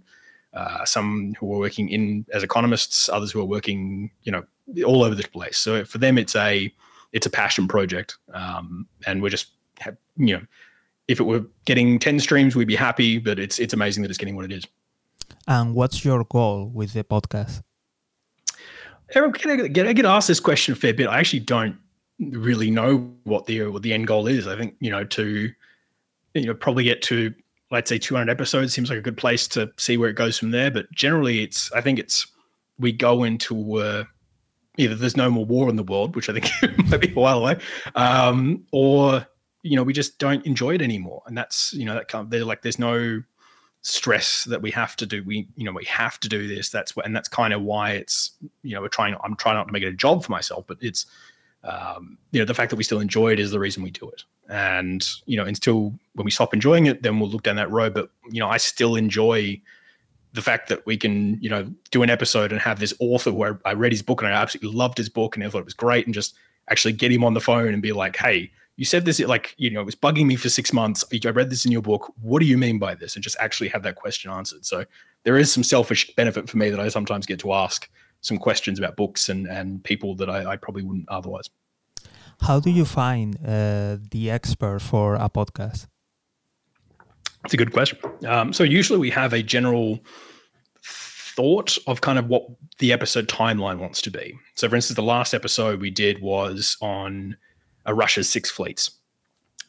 uh, 0.54 0.86
some 0.86 1.34
who 1.40 1.54
are 1.54 1.60
working 1.60 1.90
in 1.90 2.26
as 2.34 2.44
economists, 2.44 3.10
others 3.10 3.32
who 3.32 3.40
are 3.42 3.46
working, 3.46 4.12
you 4.24 4.32
know, 4.32 4.44
all 4.86 5.04
over 5.04 5.16
the 5.16 5.24
place. 5.24 5.58
So 5.58 5.86
for 5.86 5.98
them, 5.98 6.18
it's 6.18 6.36
a 6.36 6.72
it's 7.14 7.26
a 7.26 7.30
passion 7.30 7.68
project, 7.68 8.18
um, 8.34 8.88
and 9.06 9.22
we're 9.22 9.30
just 9.30 9.48
you 10.18 10.36
know, 10.36 10.42
if 11.08 11.20
it 11.20 11.24
were 11.24 11.46
getting 11.66 12.00
ten 12.00 12.20
streams, 12.20 12.56
we'd 12.56 12.68
be 12.68 12.76
happy. 12.76 13.20
But 13.20 13.40
it's 13.40 13.60
it's 13.60 13.74
amazing 13.74 14.04
that 14.04 14.10
it's 14.10 14.18
getting 14.18 14.36
what 14.36 14.46
it 14.46 14.52
is. 14.52 14.66
And 15.48 15.76
what's 15.76 16.04
your 16.04 16.24
goal 16.26 16.70
with 16.74 16.94
the 16.94 17.04
podcast? 17.04 17.62
Eric, 19.16 19.46
I 19.48 19.68
get, 19.68 19.88
I 19.88 19.94
get 19.94 20.06
asked 20.06 20.28
this 20.28 20.40
question 20.42 20.74
a 20.74 20.76
fair 20.76 20.94
bit. 20.94 21.08
I 21.08 21.20
actually 21.20 21.40
don't 21.40 21.78
really 22.20 22.70
know 22.70 23.10
what 23.24 23.46
the 23.46 23.68
what 23.68 23.84
the 23.84 23.94
end 23.94 24.08
goal 24.08 24.28
is. 24.28 24.48
I 24.48 24.58
think 24.58 24.76
you 24.80 24.92
know 24.92 25.04
to 25.06 25.52
you 26.34 26.46
know 26.46 26.54
probably 26.54 26.84
get 26.84 27.02
to 27.04 27.34
let's 27.72 27.90
say 27.90 27.98
200 27.98 28.32
episodes 28.32 28.74
seems 28.74 28.90
like 28.90 29.00
a 29.00 29.02
good 29.02 29.18
place 29.18 29.48
to 29.50 29.72
see 29.78 29.98
where 29.98 30.10
it 30.10 30.16
goes 30.16 30.38
from 30.38 30.52
there. 30.52 30.72
But 30.72 30.92
generally, 30.92 31.42
it's 31.42 31.72
I 31.72 31.82
think 31.82 32.00
it's 32.00 32.28
we 32.80 32.92
go 32.92 33.24
into 33.24 33.78
uh, 33.78 34.04
either 34.78 34.96
there's 34.96 35.18
no 35.18 35.30
more 35.30 35.46
war 35.46 35.70
in 35.70 35.76
the 35.76 35.84
world, 35.84 36.16
which 36.16 36.30
I 36.30 36.34
think 36.34 36.52
might 36.90 37.02
be 37.02 37.12
a 37.12 37.16
while 37.16 37.40
away, 37.40 37.58
um, 37.96 38.66
or 38.72 39.26
you 39.64 39.76
know 39.76 39.84
we 39.84 39.94
just 39.94 40.20
don't 40.20 40.46
enjoy 40.46 40.76
it 40.76 40.82
anymore, 40.82 41.24
and 41.28 41.38
that's 41.38 41.74
you 41.74 41.86
know 41.86 41.94
that 41.94 42.08
kind 42.08 42.24
of, 42.26 42.30
they're 42.30 42.46
like 42.46 42.62
there's 42.62 42.80
no 42.80 43.22
stress 43.82 44.44
that 44.46 44.62
we 44.62 44.72
have 44.72 44.96
to 44.98 45.06
do. 45.06 45.24
We 45.24 45.48
you 45.56 45.66
know 45.66 45.72
we 45.72 45.86
have 45.86 46.20
to 46.22 46.30
do 46.30 46.48
this. 46.48 46.70
That's 46.70 46.96
what 46.96 47.06
and 47.06 47.16
that's 47.16 47.30
kind 47.30 47.54
of 47.54 47.62
why 47.62 47.92
it's 47.92 48.32
you 48.64 48.76
know 48.76 48.82
we're 48.82 48.88
trying 48.90 49.16
i'm 49.24 49.36
trying 49.36 49.56
not 49.56 49.68
to 49.68 49.74
make 49.74 49.84
it 49.84 49.88
a 49.88 49.94
job 49.94 50.24
for 50.24 50.32
myself 50.32 50.66
but 50.68 50.78
it's 50.82 51.06
um, 51.64 52.18
you 52.32 52.40
know 52.40 52.46
the 52.46 52.54
fact 52.54 52.70
that 52.70 52.76
we 52.76 52.84
still 52.84 53.00
enjoy 53.00 53.32
it 53.32 53.40
is 53.40 53.52
the 53.52 53.60
reason 53.60 53.84
we 53.84 53.92
do 53.92 54.10
it 54.10 54.24
and 54.50 55.10
you 55.26 55.38
know 55.38 55.46
until 55.46 55.94
when 56.14 56.26
we 56.26 56.32
stop 56.32 56.54
enjoying 56.54 56.86
it 56.86 57.04
then 57.04 57.20
we'll 57.20 57.30
look 57.30 57.44
down 57.44 57.56
that 57.56 57.72
road. 57.72 57.94
But 57.94 58.10
you 58.30 58.40
know 58.40 58.50
i 58.50 58.58
still 58.58 58.96
enjoy 58.96 59.60
the 60.34 60.42
fact 60.42 60.70
that 60.70 60.86
we 60.86 60.98
can 60.98 61.42
you 61.42 61.50
know 61.50 61.72
do 61.92 62.04
an 62.04 62.10
episode 62.10 62.52
and 62.52 62.62
have 62.62 62.80
this 62.80 62.94
author 63.00 63.32
where 63.32 63.60
i 63.66 63.74
read 63.74 63.92
his 63.92 64.02
book 64.02 64.22
and 64.22 64.32
i 64.32 64.40
absolutely 64.40 64.78
loved 64.78 64.98
his 64.98 65.10
book 65.10 65.36
and 65.36 65.44
i 65.44 65.50
thought 65.50 65.60
it 65.60 65.66
was 65.66 65.74
great 65.74 66.06
and 66.06 66.14
just 66.14 66.36
actually 66.70 66.94
get 66.94 67.12
him 67.12 67.24
on 67.24 67.34
the 67.34 67.42
phone 67.42 67.74
and 67.74 67.82
be 67.82 67.94
like 67.94 68.16
hey 68.18 68.52
you 68.76 68.86
said 68.86 69.06
this 69.06 69.20
like 69.20 69.56
you 69.58 69.72
know 69.72 69.82
it 69.82 69.86
was 69.86 69.96
bugging 69.96 70.28
me 70.28 70.36
for 70.36 70.50
six 70.50 70.72
months. 70.72 71.04
I 71.12 71.30
read 71.30 71.50
this 71.50 71.66
in 71.66 71.72
your 71.72 71.82
book. 71.82 72.14
What 72.22 72.42
do 72.42 72.46
you 72.46 72.60
mean 72.60 72.78
by 72.78 72.94
this? 72.94 73.16
And 73.16 73.24
just 73.24 73.36
actually 73.40 73.70
have 73.70 73.82
that 73.82 73.96
question 73.96 74.30
answered. 74.30 74.68
So 74.68 74.86
there 75.28 75.38
is 75.38 75.52
some 75.52 75.64
selfish 75.64 76.16
benefit 76.16 76.50
for 76.50 76.58
me 76.58 76.70
that 76.70 76.80
i 76.80 76.88
sometimes 76.88 77.26
get 77.26 77.38
to 77.38 77.52
ask 77.52 77.90
some 78.22 78.38
questions 78.38 78.80
about 78.80 78.96
books 78.96 79.28
and 79.28 79.46
and 79.46 79.84
people 79.84 80.16
that 80.16 80.30
i, 80.30 80.54
I 80.54 80.56
probably 80.56 80.84
wouldn't 80.84 81.10
otherwise 81.10 81.50
how 82.42 82.60
do 82.60 82.70
you 82.70 82.86
find 82.86 83.36
uh, 83.46 83.98
the 84.12 84.30
expert 84.30 84.80
for 84.80 85.16
a 85.16 85.30
podcast 85.30 85.88
it's 87.46 87.54
a 87.54 87.58
good 87.58 87.72
question 87.72 87.98
um, 88.28 88.54
so 88.54 88.64
usually 88.64 89.00
we 89.00 89.10
have 89.10 89.34
a 89.34 89.44
general 89.44 90.00
thought 90.84 91.78
of 91.86 92.02
kind 92.02 92.18
of 92.18 92.28
what 92.28 92.48
the 92.80 92.92
episode 92.92 93.28
timeline 93.28 93.78
wants 93.78 94.02
to 94.02 94.10
be 94.10 94.38
so 94.56 94.68
for 94.68 94.76
instance 94.76 94.96
the 94.96 95.04
last 95.04 95.34
episode 95.34 95.80
we 95.80 95.92
did 95.92 96.22
was 96.22 96.78
on 96.82 97.36
uh, 97.88 97.94
Russia's 97.94 98.30
six 98.30 98.50
fleets. 98.50 98.92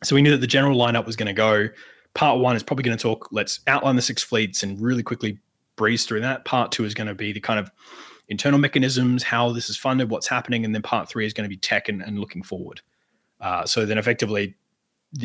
So 0.02 0.14
we 0.14 0.22
knew 0.22 0.30
that 0.30 0.40
the 0.40 0.46
general 0.46 0.78
lineup 0.78 1.06
was 1.06 1.16
going 1.16 1.26
to 1.26 1.32
go. 1.32 1.68
Part 2.14 2.40
one 2.40 2.56
is 2.56 2.62
probably 2.62 2.82
going 2.82 2.96
to 2.96 3.02
talk, 3.02 3.28
let's 3.32 3.60
outline 3.66 3.96
the 3.96 4.02
six 4.02 4.22
fleets 4.22 4.62
and 4.62 4.80
really 4.80 5.02
quickly 5.02 5.38
breeze 5.76 6.04
through 6.04 6.20
that. 6.20 6.44
Part 6.44 6.72
two 6.72 6.84
is 6.84 6.94
going 6.94 7.06
to 7.06 7.14
be 7.14 7.32
the 7.32 7.40
kind 7.40 7.60
of 7.60 7.70
internal 8.28 8.58
mechanisms, 8.58 9.22
how 9.22 9.52
this 9.52 9.70
is 9.70 9.76
funded, 9.76 10.10
what's 10.10 10.26
happening. 10.26 10.64
And 10.64 10.74
then 10.74 10.82
part 10.82 11.08
three 11.08 11.26
is 11.26 11.32
going 11.32 11.44
to 11.44 11.48
be 11.48 11.56
tech 11.56 11.88
and, 11.88 12.02
and 12.02 12.18
looking 12.18 12.42
forward. 12.42 12.80
Uh, 13.40 13.64
so 13.64 13.86
then 13.86 13.98
effectively, 13.98 14.54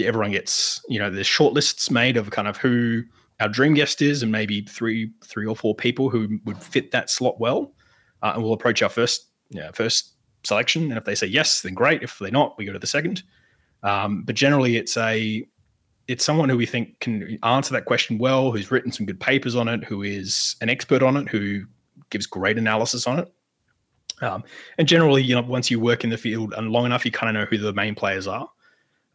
everyone 0.01 0.31
gets, 0.31 0.81
you 0.87 0.99
know, 0.99 1.09
there's 1.09 1.27
short 1.27 1.53
lists 1.53 1.91
made 1.91 2.15
of 2.15 2.31
kind 2.31 2.47
of 2.47 2.57
who 2.57 3.03
our 3.39 3.49
dream 3.49 3.73
guest 3.73 4.01
is 4.01 4.23
and 4.23 4.31
maybe 4.31 4.61
three, 4.61 5.11
three 5.25 5.45
or 5.45 5.55
four 5.55 5.75
people 5.75 6.09
who 6.09 6.39
would 6.45 6.61
fit 6.61 6.91
that 6.91 7.09
slot 7.09 7.39
well. 7.39 7.73
Uh, 8.21 8.31
and 8.35 8.43
we'll 8.43 8.53
approach 8.53 8.81
our 8.81 8.89
first, 8.89 9.27
yeah, 9.49 9.71
first 9.71 10.13
selection. 10.43 10.83
And 10.83 10.97
if 10.97 11.03
they 11.03 11.15
say 11.15 11.27
yes, 11.27 11.61
then 11.61 11.73
great. 11.73 12.03
If 12.03 12.19
they're 12.19 12.31
not, 12.31 12.57
we 12.57 12.65
go 12.65 12.73
to 12.73 12.79
the 12.79 12.87
second. 12.87 13.23
Um, 13.81 14.23
but 14.23 14.35
generally, 14.35 14.77
it's 14.77 14.95
a 14.95 15.45
it's 16.07 16.23
someone 16.23 16.49
who 16.49 16.57
we 16.57 16.65
think 16.65 16.99
can 16.99 17.37
answer 17.43 17.73
that 17.73 17.85
question 17.85 18.17
well, 18.17 18.51
who's 18.51 18.71
written 18.71 18.91
some 18.91 19.05
good 19.05 19.19
papers 19.19 19.55
on 19.55 19.67
it, 19.67 19.83
who 19.83 20.03
is 20.03 20.55
an 20.61 20.69
expert 20.69 21.01
on 21.01 21.15
it, 21.15 21.29
who 21.29 21.63
gives 22.13 22.25
great 22.25 22.57
analysis 22.57 23.05
on 23.05 23.19
it. 23.19 23.33
Um, 24.21 24.43
and 24.77 24.87
generally, 24.87 25.21
you 25.21 25.35
know, 25.35 25.41
once 25.41 25.69
you 25.69 25.79
work 25.79 26.03
in 26.05 26.09
the 26.09 26.17
field 26.17 26.53
and 26.55 26.71
long 26.71 26.85
enough, 26.85 27.03
you 27.03 27.11
kind 27.11 27.35
of 27.35 27.41
know 27.41 27.45
who 27.49 27.57
the 27.57 27.73
main 27.73 27.95
players 27.95 28.27
are. 28.27 28.49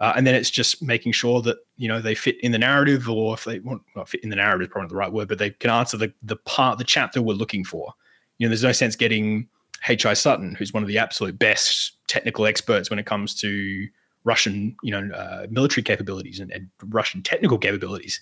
Uh, 0.00 0.12
and 0.16 0.26
then 0.26 0.34
it's 0.34 0.50
just 0.50 0.82
making 0.82 1.10
sure 1.12 1.42
that 1.42 1.56
you 1.76 1.88
know 1.88 2.00
they 2.00 2.14
fit 2.14 2.38
in 2.40 2.52
the 2.52 2.58
narrative, 2.58 3.08
or 3.08 3.34
if 3.34 3.44
they 3.44 3.58
want 3.60 3.82
well, 3.96 4.04
fit 4.04 4.22
in 4.22 4.30
the 4.30 4.36
narrative 4.36 4.68
is 4.68 4.72
probably 4.72 4.88
the 4.88 4.94
right 4.94 5.12
word, 5.12 5.28
but 5.28 5.38
they 5.38 5.50
can 5.50 5.70
answer 5.70 5.96
the 5.96 6.12
the 6.22 6.36
part, 6.36 6.78
the 6.78 6.84
chapter 6.84 7.20
we're 7.20 7.34
looking 7.34 7.64
for. 7.64 7.92
You 8.38 8.46
know, 8.46 8.50
there's 8.50 8.62
no 8.62 8.70
sense 8.70 8.94
getting 8.94 9.48
H.I. 9.88 10.14
Sutton, 10.14 10.54
who's 10.54 10.72
one 10.72 10.84
of 10.84 10.88
the 10.88 10.98
absolute 10.98 11.36
best 11.36 11.96
technical 12.06 12.46
experts 12.46 12.90
when 12.90 13.00
it 13.00 13.06
comes 13.06 13.34
to 13.40 13.88
Russian, 14.24 14.76
you 14.82 14.92
know, 14.92 15.14
uh, 15.14 15.46
military 15.50 15.82
capabilities 15.82 16.38
and, 16.38 16.52
and, 16.52 16.68
Russian 16.86 17.22
technical 17.22 17.58
capabilities. 17.58 18.20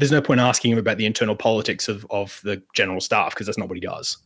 There's 0.00 0.10
no 0.10 0.22
point 0.22 0.40
asking 0.40 0.72
him 0.72 0.78
about 0.78 0.96
the 0.96 1.06
internal 1.06 1.36
politics 1.36 1.88
of, 1.88 2.06
of 2.10 2.40
the 2.42 2.62
general 2.74 3.00
staff 3.00 3.30
because 3.30 3.46
that's 3.46 3.58
not 3.58 3.68
what 3.68 3.76
he 3.76 3.80
does. 3.80 4.16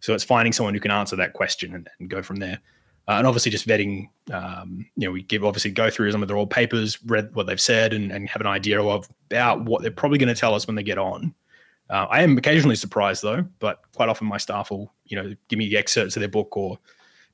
So 0.00 0.14
it's 0.14 0.24
finding 0.24 0.52
someone 0.52 0.74
who 0.74 0.80
can 0.80 0.90
answer 0.90 1.16
that 1.16 1.32
question 1.32 1.74
and, 1.74 1.88
and 1.98 2.10
go 2.10 2.22
from 2.22 2.36
there. 2.36 2.60
Uh, 3.08 3.12
and 3.12 3.26
obviously 3.26 3.50
just 3.50 3.66
vetting, 3.66 4.08
um, 4.30 4.86
you 4.96 5.08
know, 5.08 5.10
we 5.10 5.22
give 5.22 5.44
obviously 5.44 5.70
go 5.70 5.90
through 5.90 6.12
some 6.12 6.22
of 6.22 6.28
their 6.28 6.36
old 6.36 6.50
papers, 6.50 7.02
read 7.06 7.34
what 7.34 7.46
they've 7.46 7.60
said, 7.60 7.92
and, 7.92 8.12
and 8.12 8.28
have 8.28 8.40
an 8.40 8.46
idea 8.46 8.80
of 8.80 9.08
about 9.30 9.64
what 9.64 9.82
they're 9.82 9.90
probably 9.90 10.18
going 10.18 10.32
to 10.32 10.38
tell 10.38 10.54
us 10.54 10.66
when 10.66 10.76
they 10.76 10.82
get 10.82 10.98
on. 10.98 11.34
Uh, 11.90 12.06
I 12.10 12.22
am 12.22 12.38
occasionally 12.38 12.76
surprised 12.76 13.22
though, 13.22 13.44
but 13.58 13.80
quite 13.94 14.08
often 14.08 14.26
my 14.26 14.38
staff 14.38 14.70
will, 14.70 14.92
you 15.06 15.16
know, 15.16 15.34
give 15.48 15.58
me 15.58 15.68
the 15.68 15.76
excerpts 15.78 16.14
of 16.14 16.20
their 16.20 16.28
book 16.28 16.56
or, 16.56 16.78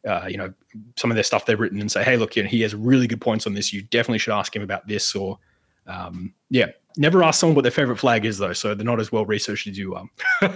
uh, 0.06 0.26
you 0.28 0.36
know, 0.38 0.52
some 0.96 1.10
of 1.10 1.16
their 1.16 1.24
stuff 1.24 1.46
they've 1.46 1.60
written 1.60 1.80
and 1.80 1.92
say, 1.92 2.02
hey, 2.02 2.16
look, 2.16 2.36
you 2.36 2.42
know, 2.42 2.48
he 2.48 2.62
has 2.62 2.74
really 2.74 3.06
good 3.06 3.20
points 3.20 3.46
on 3.46 3.54
this. 3.54 3.72
You 3.72 3.82
definitely 3.82 4.18
should 4.18 4.34
ask 4.34 4.54
him 4.54 4.62
about 4.62 4.86
this. 4.86 5.14
Or, 5.14 5.38
um, 5.88 6.34
yeah, 6.50 6.66
never 6.96 7.22
ask 7.22 7.40
someone 7.40 7.56
what 7.56 7.62
their 7.62 7.70
favorite 7.70 7.96
flag 7.96 8.24
is 8.24 8.38
though, 8.38 8.52
so 8.52 8.74
they're 8.74 8.84
not 8.84 9.00
as 9.00 9.10
well 9.10 9.24
researched 9.26 9.66
as 9.66 9.78
you 9.78 9.94
are. 9.94 10.06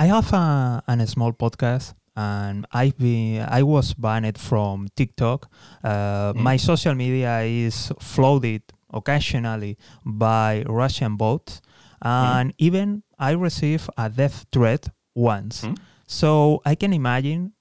I 0.00 0.06
have 0.06 0.32
a, 0.32 0.82
a 0.86 1.06
small 1.06 1.32
podcast 1.32 1.94
and 2.18 2.66
I've 2.72 2.98
been 2.98 3.46
I 3.48 3.62
was 3.62 3.94
banned 3.94 4.38
from 4.38 4.88
TikTok. 4.96 5.50
Uh, 5.84 6.32
mm. 6.32 6.36
My 6.36 6.56
social 6.56 6.94
media 6.94 7.40
is 7.42 7.92
flooded 8.00 8.62
occasionally 8.92 9.78
by 10.04 10.64
Russian 10.66 11.16
bots, 11.16 11.60
and 12.02 12.50
mm. 12.50 12.54
even 12.58 13.02
I 13.18 13.32
received 13.32 13.88
a 13.96 14.10
death 14.10 14.46
threat 14.52 14.88
once. 15.14 15.62
Mm. 15.62 15.78
So 16.06 16.60
I 16.64 16.74
can 16.74 16.92
imagine 16.92 17.52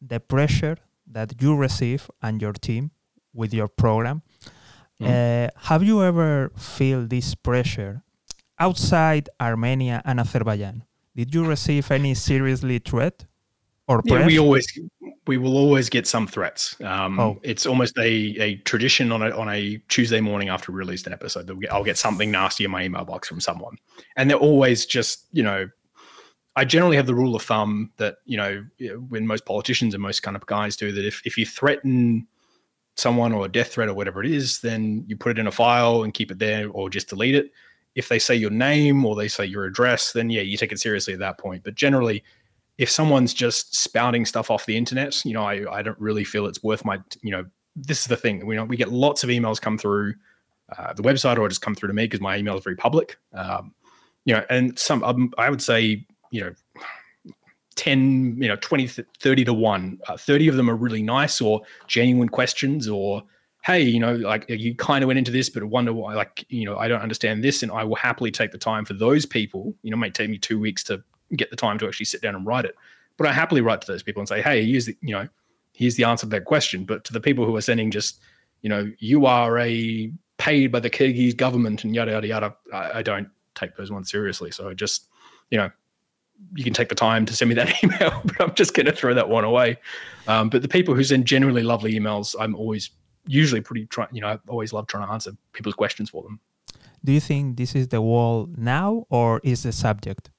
the 0.00 0.20
pressure 0.20 0.76
that 1.10 1.40
you 1.40 1.56
receive 1.56 2.10
and 2.22 2.40
your 2.40 2.52
team 2.52 2.90
with 3.34 3.52
your 3.52 3.68
program. 3.68 4.22
Mm. 5.00 5.06
Uh, 5.06 5.50
have 5.68 5.82
you 5.82 6.02
ever 6.02 6.52
feel 6.56 7.06
this 7.06 7.34
pressure 7.34 8.02
outside 8.58 9.28
Armenia 9.40 10.00
and 10.04 10.20
Azerbaijan? 10.20 10.84
Did 11.16 11.34
you 11.34 11.44
receive 11.44 11.90
any 11.90 12.14
seriously 12.14 12.78
threat 12.78 13.26
or 13.88 14.02
pressure? 14.02 14.20
Yeah, 14.20 14.26
we 14.26 14.38
always 14.38 14.66
we 15.26 15.38
will 15.38 15.56
always 15.56 15.88
get 15.88 16.06
some 16.06 16.26
threats. 16.26 16.76
Um, 16.82 17.18
oh. 17.18 17.40
It's 17.42 17.66
almost 17.66 17.96
a, 17.98 18.10
a 18.40 18.56
tradition 18.58 19.10
on 19.12 19.22
a 19.22 19.30
on 19.30 19.48
a 19.48 19.78
Tuesday 19.88 20.20
morning 20.20 20.48
after 20.48 20.72
we 20.72 20.78
released 20.78 21.06
an 21.06 21.12
episode 21.12 21.46
that 21.46 21.56
I'll 21.72 21.84
get 21.84 21.98
something 21.98 22.30
nasty 22.30 22.64
in 22.64 22.70
my 22.70 22.84
email 22.84 23.04
box 23.04 23.28
from 23.28 23.40
someone, 23.40 23.76
and 24.16 24.28
they're 24.30 24.36
always 24.36 24.86
just 24.86 25.26
you 25.32 25.42
know. 25.42 25.68
I 26.56 26.64
generally 26.64 26.94
have 26.94 27.06
the 27.06 27.16
rule 27.16 27.34
of 27.34 27.42
thumb 27.42 27.90
that 27.96 28.18
you 28.26 28.36
know 28.36 28.64
when 29.08 29.26
most 29.26 29.44
politicians 29.44 29.92
and 29.92 30.00
most 30.00 30.22
kind 30.22 30.36
of 30.36 30.46
guys 30.46 30.76
do 30.76 30.92
that 30.92 31.04
if 31.04 31.20
if 31.26 31.36
you 31.36 31.44
threaten 31.44 32.28
someone 32.96 33.32
or 33.32 33.44
a 33.46 33.48
death 33.48 33.72
threat 33.72 33.88
or 33.88 33.94
whatever 33.94 34.22
it 34.22 34.30
is, 34.30 34.60
then 34.60 35.04
you 35.06 35.16
put 35.16 35.32
it 35.32 35.38
in 35.38 35.46
a 35.46 35.52
file 35.52 36.02
and 36.02 36.14
keep 36.14 36.30
it 36.30 36.38
there 36.38 36.68
or 36.70 36.88
just 36.88 37.08
delete 37.08 37.34
it. 37.34 37.50
If 37.94 38.08
they 38.08 38.18
say 38.18 38.34
your 38.34 38.50
name 38.50 39.04
or 39.04 39.14
they 39.14 39.28
say 39.28 39.44
your 39.44 39.64
address, 39.64 40.12
then 40.12 40.30
yeah, 40.30 40.42
you 40.42 40.56
take 40.56 40.72
it 40.72 40.80
seriously 40.80 41.12
at 41.12 41.20
that 41.20 41.38
point. 41.38 41.62
But 41.64 41.74
generally, 41.74 42.24
if 42.78 42.90
someone's 42.90 43.32
just 43.34 43.76
spouting 43.76 44.26
stuff 44.26 44.50
off 44.50 44.66
the 44.66 44.76
internet, 44.76 45.24
you 45.24 45.32
know, 45.32 45.44
I, 45.44 45.78
I 45.78 45.82
don't 45.82 45.98
really 46.00 46.24
feel 46.24 46.46
it's 46.46 46.62
worth 46.62 46.84
my, 46.84 46.98
you 47.22 47.30
know, 47.30 47.44
this 47.76 48.00
is 48.00 48.06
the 48.06 48.16
thing. 48.16 48.44
We 48.46 48.56
know 48.56 48.64
we 48.64 48.76
get 48.76 48.92
lots 48.92 49.22
of 49.22 49.30
emails 49.30 49.60
come 49.60 49.78
through 49.78 50.14
uh, 50.76 50.92
the 50.92 51.02
website 51.02 51.38
or 51.38 51.48
just 51.48 51.62
come 51.62 51.74
through 51.74 51.88
to 51.88 51.94
me 51.94 52.04
because 52.04 52.20
my 52.20 52.36
email 52.36 52.56
is 52.56 52.64
very 52.64 52.76
public. 52.76 53.16
Um, 53.32 53.74
you 54.24 54.34
know, 54.34 54.44
and 54.50 54.78
some, 54.78 55.04
um, 55.04 55.32
I 55.38 55.50
would 55.50 55.62
say, 55.62 56.04
you 56.30 56.40
know, 56.40 56.52
10, 57.76 58.36
you 58.40 58.48
know, 58.48 58.56
20, 58.56 58.86
30 58.86 59.44
to 59.44 59.54
one, 59.54 59.98
uh, 60.08 60.16
30 60.16 60.48
of 60.48 60.56
them 60.56 60.70
are 60.70 60.76
really 60.76 61.02
nice 61.02 61.40
or 61.40 61.62
genuine 61.86 62.28
questions 62.28 62.88
or, 62.88 63.22
hey, 63.64 63.80
you 63.82 63.98
know, 63.98 64.14
like 64.14 64.44
you 64.48 64.74
kind 64.74 65.02
of 65.02 65.08
went 65.08 65.18
into 65.18 65.30
this, 65.30 65.48
but 65.48 65.64
wonder 65.64 65.92
why, 65.92 66.14
like, 66.14 66.44
you 66.48 66.64
know, 66.64 66.76
I 66.76 66.88
don't 66.88 67.00
understand 67.00 67.42
this. 67.42 67.62
And 67.62 67.72
I 67.72 67.84
will 67.84 67.96
happily 67.96 68.30
take 68.30 68.52
the 68.52 68.58
time 68.58 68.84
for 68.84 68.94
those 68.94 69.26
people, 69.26 69.74
you 69.82 69.90
know, 69.90 69.96
might 69.96 70.14
take 70.14 70.30
me 70.30 70.38
two 70.38 70.58
weeks 70.58 70.84
to 70.84 71.02
get 71.36 71.50
the 71.50 71.56
time 71.56 71.78
to 71.78 71.86
actually 71.86 72.06
sit 72.06 72.20
down 72.20 72.34
and 72.34 72.46
write 72.46 72.64
it. 72.64 72.74
But 73.16 73.26
I 73.26 73.32
happily 73.32 73.60
write 73.60 73.80
to 73.80 73.86
those 73.86 74.02
people 74.02 74.20
and 74.20 74.28
say, 74.28 74.42
hey, 74.42 74.64
here's 74.64 74.86
the, 74.86 74.96
you 75.00 75.14
know, 75.14 75.28
here's 75.72 75.96
the 75.96 76.04
answer 76.04 76.26
to 76.26 76.30
that 76.30 76.44
question. 76.44 76.84
But 76.84 77.04
to 77.04 77.12
the 77.12 77.20
people 77.20 77.44
who 77.46 77.56
are 77.56 77.60
sending 77.60 77.90
just, 77.90 78.20
you 78.62 78.68
know, 78.68 78.90
you 78.98 79.26
are 79.26 79.58
a 79.58 80.12
paid 80.38 80.72
by 80.72 80.80
the 80.80 80.90
Kyrgyz 80.90 81.36
government 81.36 81.84
and 81.84 81.94
yada 81.94 82.12
yada 82.12 82.26
yada, 82.26 82.56
I, 82.72 82.98
I 82.98 83.02
don't 83.02 83.28
take 83.54 83.76
those 83.76 83.90
ones 83.90 84.10
seriously. 84.10 84.50
So 84.50 84.68
I 84.68 84.74
just, 84.74 85.08
you 85.50 85.58
know, 85.58 85.70
you 86.54 86.64
can 86.64 86.72
take 86.72 86.88
the 86.88 86.94
time 86.94 87.26
to 87.26 87.34
send 87.34 87.48
me 87.48 87.54
that 87.54 87.82
email, 87.84 88.20
but 88.24 88.40
I'm 88.40 88.54
just 88.54 88.74
going 88.74 88.86
to 88.86 88.92
throw 88.92 89.14
that 89.14 89.28
one 89.28 89.44
away. 89.44 89.76
Um, 90.26 90.48
but 90.48 90.62
the 90.62 90.68
people 90.68 90.94
who 90.94 91.04
send 91.04 91.26
genuinely 91.26 91.62
lovely 91.62 91.92
emails, 91.94 92.34
I'm 92.38 92.54
always 92.54 92.90
usually 93.26 93.60
pretty 93.60 93.86
try. 93.86 94.06
You 94.12 94.20
know, 94.20 94.28
I 94.28 94.38
always 94.48 94.72
love 94.72 94.86
trying 94.86 95.06
to 95.06 95.12
answer 95.12 95.32
people's 95.52 95.74
questions 95.74 96.10
for 96.10 96.22
them. 96.22 96.40
Do 97.04 97.12
you 97.12 97.20
think 97.20 97.56
this 97.56 97.74
is 97.74 97.88
the 97.88 98.00
wall 98.00 98.48
now, 98.56 99.06
or 99.10 99.40
is 99.44 99.62
the 99.64 99.72
subject? 99.72 100.30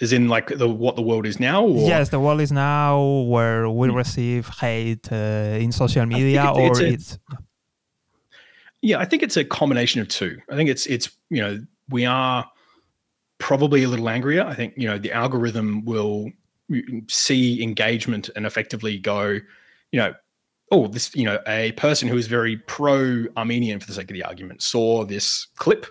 is 0.00 0.12
in 0.12 0.28
like 0.28 0.46
the 0.46 0.68
what 0.68 0.96
the 0.96 1.02
world 1.02 1.26
is 1.26 1.40
now 1.40 1.64
or? 1.64 1.88
yes 1.88 2.10
the 2.10 2.20
world 2.20 2.40
is 2.40 2.52
now 2.52 3.22
where 3.22 3.68
we 3.68 3.88
hmm. 3.88 3.94
receive 3.94 4.48
hate 4.60 5.10
uh, 5.10 5.58
in 5.60 5.72
social 5.72 6.06
media 6.06 6.44
it, 6.44 6.56
or 6.56 6.70
it's, 6.70 6.80
a, 6.80 6.86
it's 6.86 7.18
yeah 8.80 8.98
i 8.98 9.04
think 9.04 9.22
it's 9.22 9.36
a 9.36 9.44
combination 9.44 10.00
of 10.00 10.08
two 10.08 10.38
i 10.50 10.54
think 10.54 10.70
it's 10.70 10.86
it's 10.86 11.10
you 11.30 11.40
know 11.40 11.58
we 11.88 12.06
are 12.06 12.48
probably 13.38 13.82
a 13.84 13.88
little 13.88 14.08
angrier. 14.08 14.44
I 14.44 14.54
think 14.54 14.74
you 14.76 14.88
know 14.88 14.98
the 14.98 15.12
algorithm 15.12 15.84
will 15.84 16.30
see 17.08 17.62
engagement 17.62 18.28
and 18.36 18.44
effectively 18.44 18.98
go, 18.98 19.40
you 19.90 19.98
know, 19.98 20.14
oh, 20.70 20.86
this, 20.86 21.14
you 21.14 21.24
know, 21.24 21.38
a 21.46 21.72
person 21.72 22.08
who 22.08 22.16
is 22.16 22.26
very 22.26 22.58
pro 22.58 23.24
Armenian 23.36 23.80
for 23.80 23.86
the 23.86 23.94
sake 23.94 24.10
of 24.10 24.14
the 24.14 24.24
argument 24.24 24.62
saw 24.62 25.04
this 25.04 25.46
clip 25.56 25.86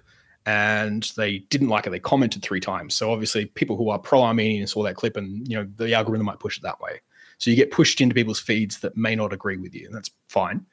and 0.46 1.12
they 1.18 1.40
didn't 1.50 1.68
like 1.68 1.86
it. 1.88 1.90
They 1.90 2.00
commented 2.00 2.42
three 2.42 2.60
times. 2.60 2.96
So 2.96 3.12
obviously, 3.12 3.46
people 3.46 3.76
who 3.76 3.90
are 3.90 4.00
pro 4.00 4.24
Armenian 4.24 4.66
saw 4.66 4.84
that 4.84 4.96
clip, 4.96 5.18
and 5.18 5.46
you 5.48 5.58
know, 5.58 5.68
the 5.76 5.94
algorithm 5.94 6.26
might 6.26 6.40
push 6.40 6.58
it 6.58 6.64
that 6.64 6.80
way. 6.80 7.02
So 7.38 7.50
you 7.50 7.58
get 7.58 7.72
pushed 7.72 8.00
into 8.02 8.16
people's 8.16 8.40
feeds 8.40 8.80
that 8.80 8.96
may 8.96 9.16
not 9.16 9.34
agree 9.34 9.58
with 9.58 9.76
you, 9.76 9.86
and 9.86 9.94
that's 9.94 10.10
fine. 10.30 10.66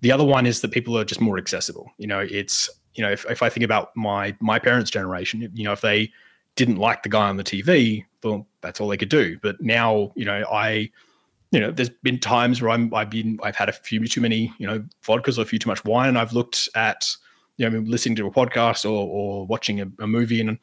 The 0.00 0.12
other 0.12 0.24
one 0.24 0.46
is 0.46 0.62
that 0.62 0.70
people 0.70 0.96
are 0.96 1.04
just 1.04 1.20
more 1.20 1.36
accessible. 1.36 1.92
You 1.98 2.06
know, 2.06 2.20
it's 2.20 2.70
you 2.94 3.02
know, 3.02 3.10
if, 3.10 3.24
if 3.30 3.42
I 3.42 3.48
think 3.48 3.64
about 3.64 3.96
my 3.96 4.36
my 4.40 4.58
parents' 4.58 4.90
generation, 4.90 5.50
you 5.54 5.64
know, 5.64 5.72
if 5.72 5.80
they 5.80 6.10
didn't 6.56 6.76
like 6.76 7.02
the 7.04 7.08
guy 7.08 7.28
on 7.28 7.36
the 7.36 7.44
TV, 7.44 8.04
well, 8.24 8.46
that's 8.60 8.80
all 8.80 8.88
they 8.88 8.96
could 8.96 9.08
do. 9.08 9.38
But 9.42 9.60
now, 9.60 10.12
you 10.16 10.24
know, 10.24 10.44
I, 10.50 10.90
you 11.52 11.60
know, 11.60 11.70
there's 11.70 11.88
been 11.88 12.18
times 12.18 12.60
where 12.60 12.70
I'm, 12.70 12.92
I've 12.92 13.10
been, 13.10 13.38
I've 13.44 13.54
had 13.54 13.68
a 13.68 13.72
few 13.72 14.04
too 14.06 14.20
many, 14.20 14.52
you 14.58 14.66
know, 14.66 14.84
vodkas 15.04 15.38
or 15.38 15.42
a 15.42 15.44
few 15.44 15.58
too 15.58 15.68
much 15.68 15.84
wine, 15.84 16.08
and 16.08 16.18
I've 16.18 16.32
looked 16.32 16.68
at, 16.74 17.08
you 17.58 17.70
know, 17.70 17.78
listening 17.78 18.16
to 18.16 18.26
a 18.26 18.30
podcast 18.30 18.84
or 18.84 19.08
or 19.08 19.46
watching 19.46 19.80
a, 19.80 19.86
a 20.00 20.06
movie, 20.06 20.40
and 20.40 20.58